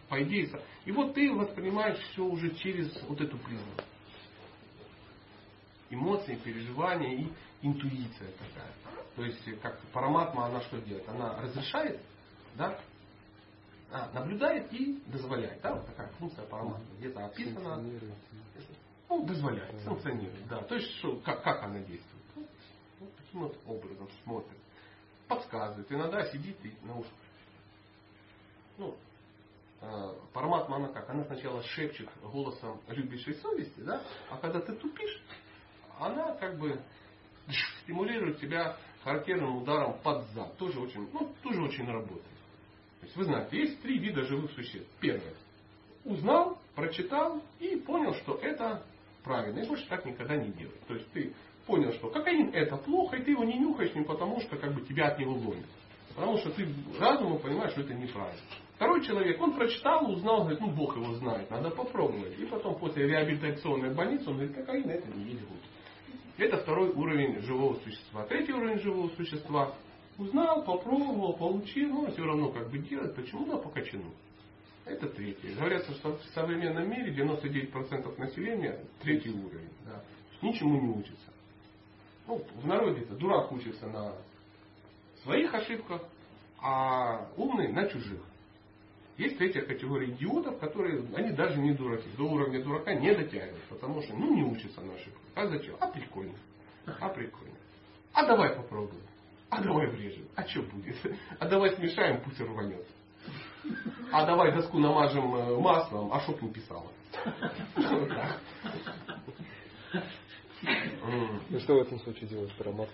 [0.08, 0.50] по идее.
[0.84, 3.72] И вот ты воспринимаешь все уже через вот эту призму.
[5.88, 7.32] Эмоции, переживания и
[7.62, 8.72] интуиция такая.
[9.14, 11.08] То есть, как параматма, она что делает?
[11.08, 12.00] Она разрешает,
[12.54, 12.78] да?
[13.90, 15.60] А, наблюдает и дозволяет.
[15.62, 16.84] Да, вот такая функция параматма.
[16.98, 17.82] Где-то описана.
[19.08, 20.62] Ну, дозволяет, санкционирует, да.
[20.62, 22.24] То есть, что, как, как она действует?
[22.34, 22.46] Ну,
[23.00, 24.58] вот таким вот образом смотрит.
[25.28, 25.90] Подсказывает.
[25.90, 27.25] Иногда сидит и наушниках
[28.78, 28.96] ну,
[29.80, 31.08] э, параматма она как?
[31.10, 34.02] Она сначала шепчет голосом любящей совести, да?
[34.30, 35.22] а когда ты тупишь,
[35.98, 36.80] она как бы
[37.82, 40.56] стимулирует тебя характерным ударом под зад.
[40.56, 42.24] Тоже очень, ну, тоже очень работает.
[43.00, 44.90] То есть вы знаете, есть три вида живых существ.
[45.00, 45.34] Первое.
[46.04, 48.82] Узнал, прочитал и понял, что это
[49.22, 49.60] правильно.
[49.60, 50.74] И больше так никогда не делай.
[50.88, 51.32] То есть ты
[51.66, 54.80] понял, что кокаин это плохо, и ты его не нюхаешь не потому, что как бы
[54.82, 55.66] тебя от него ломит.
[56.14, 56.66] Потому что ты
[56.98, 58.40] разумом понимаешь, что это неправильно.
[58.76, 62.38] Второй человек, он прочитал, узнал, говорит, ну Бог его знает, надо попробовать.
[62.38, 65.44] И потом после реабилитационной больницы он говорит, кокаин это не есть.
[66.36, 68.24] Это второй уровень живого существа.
[68.26, 69.72] Третий уровень живого существа
[70.18, 74.12] узнал, попробовал, получил, но все равно как бы делать, почему да, по качану.
[74.84, 75.54] Это третий.
[75.54, 79.70] Говорят, что в современном мире 99% населения третий уровень.
[79.86, 80.02] Да.
[80.42, 81.32] Ничему не учится.
[82.26, 84.12] Ну, в народе это дурак учится на
[85.22, 86.02] своих ошибках,
[86.60, 88.20] а умный на чужих.
[89.18, 94.02] Есть третья категория идиотов, которые, они даже не дураки, до уровня дурака не дотягивают, потому
[94.02, 95.22] что, ну, не учатся на ошибках.
[95.34, 95.74] А зачем?
[95.80, 96.34] А прикольно.
[97.00, 97.56] А прикольно.
[98.12, 99.02] А давай попробуем.
[99.48, 100.26] А давай врежем.
[100.34, 100.96] А что будет?
[101.38, 102.86] А давай смешаем, пусть рванет.
[104.12, 106.90] А давай доску намажем э, маслом, а чтоб не писала.
[111.50, 112.88] Ну что в этом случае делать, Парамат?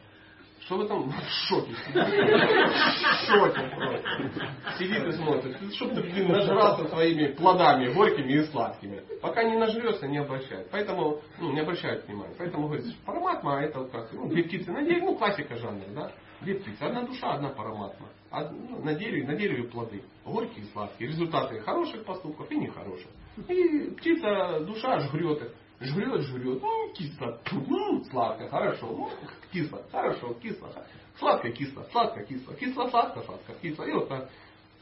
[0.65, 1.13] Что вы там в
[1.49, 4.79] шоке В шоке просто.
[4.79, 5.75] Сидит и смотрит.
[5.75, 9.03] Чтобы ты, блин, нажрался своими плодами горькими и сладкими.
[9.21, 10.69] Пока не нажрется, не обращает.
[10.71, 12.35] Поэтому, ну, не обращает внимания.
[12.39, 16.13] Поэтому говорит, параматма, а это как, ну, две птицы на дереве, ну, классика жанра, да.
[16.43, 18.09] Две птицы, одна душа, одна параматма.
[18.31, 20.03] Од, ну, на, дереве, на дереве плоды.
[20.25, 21.11] Горькие и сладкие.
[21.11, 23.09] Результаты хороших поступков и нехороших.
[23.49, 25.53] И птица, душа жрет их
[25.83, 29.11] жрет, жрет, ну, кисло, ну, сладко, хорошо, ну,
[29.53, 30.73] кисло, хорошо, кисло,
[31.19, 33.85] сладко, кисло, сладко, кисло, кисло, сладко, сладко, кисло.
[33.85, 34.31] И вот так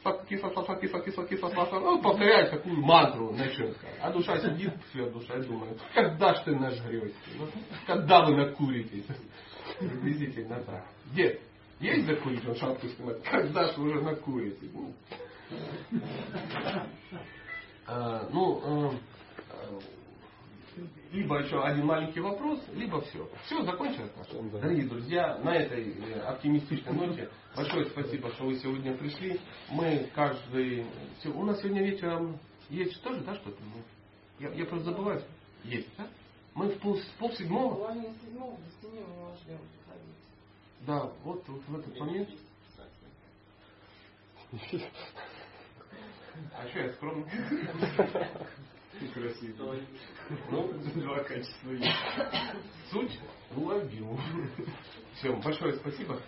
[0.01, 1.79] сладко, кисло, сладко, кисло, кисло, кисло, сладко.
[1.79, 6.55] Ну, повторяет такую мантру на чем А душа сидит, свет душа думает, когда ж ты
[6.55, 7.15] нажретесь?
[7.37, 7.47] Ну,
[7.85, 9.05] когда вы накуритесь?
[9.79, 10.85] Приблизительно так.
[11.13, 11.41] Дед,
[11.79, 12.47] есть закурить?
[12.47, 13.21] Он шапку снимает.
[13.23, 14.71] Когда ж вы уже накуритесь?
[14.73, 14.93] Ну,
[17.87, 18.93] а, ну а,
[21.11, 23.29] либо еще один маленький вопрос, либо все.
[23.45, 24.11] Все, закончилось.
[24.51, 29.39] Дорогие друзья, на этой э, оптимистичной ноте большое спасибо, что вы сегодня пришли.
[29.69, 30.85] Мы каждый...
[31.25, 32.39] У нас сегодня вечером
[32.69, 33.61] есть тоже, да, что-то?
[34.39, 35.21] Я, я просто забываю.
[35.65, 36.07] Есть, да?
[36.55, 37.93] Мы в пол, пол седьмого.
[40.87, 42.29] Да, вот, вот в этот момент.
[46.53, 47.25] А что я скромный?
[49.09, 49.75] Красиво.
[50.51, 51.97] Ну, два качества есть.
[52.91, 53.19] Суть
[53.55, 54.19] уловил.
[55.15, 56.21] Все, большое спасибо.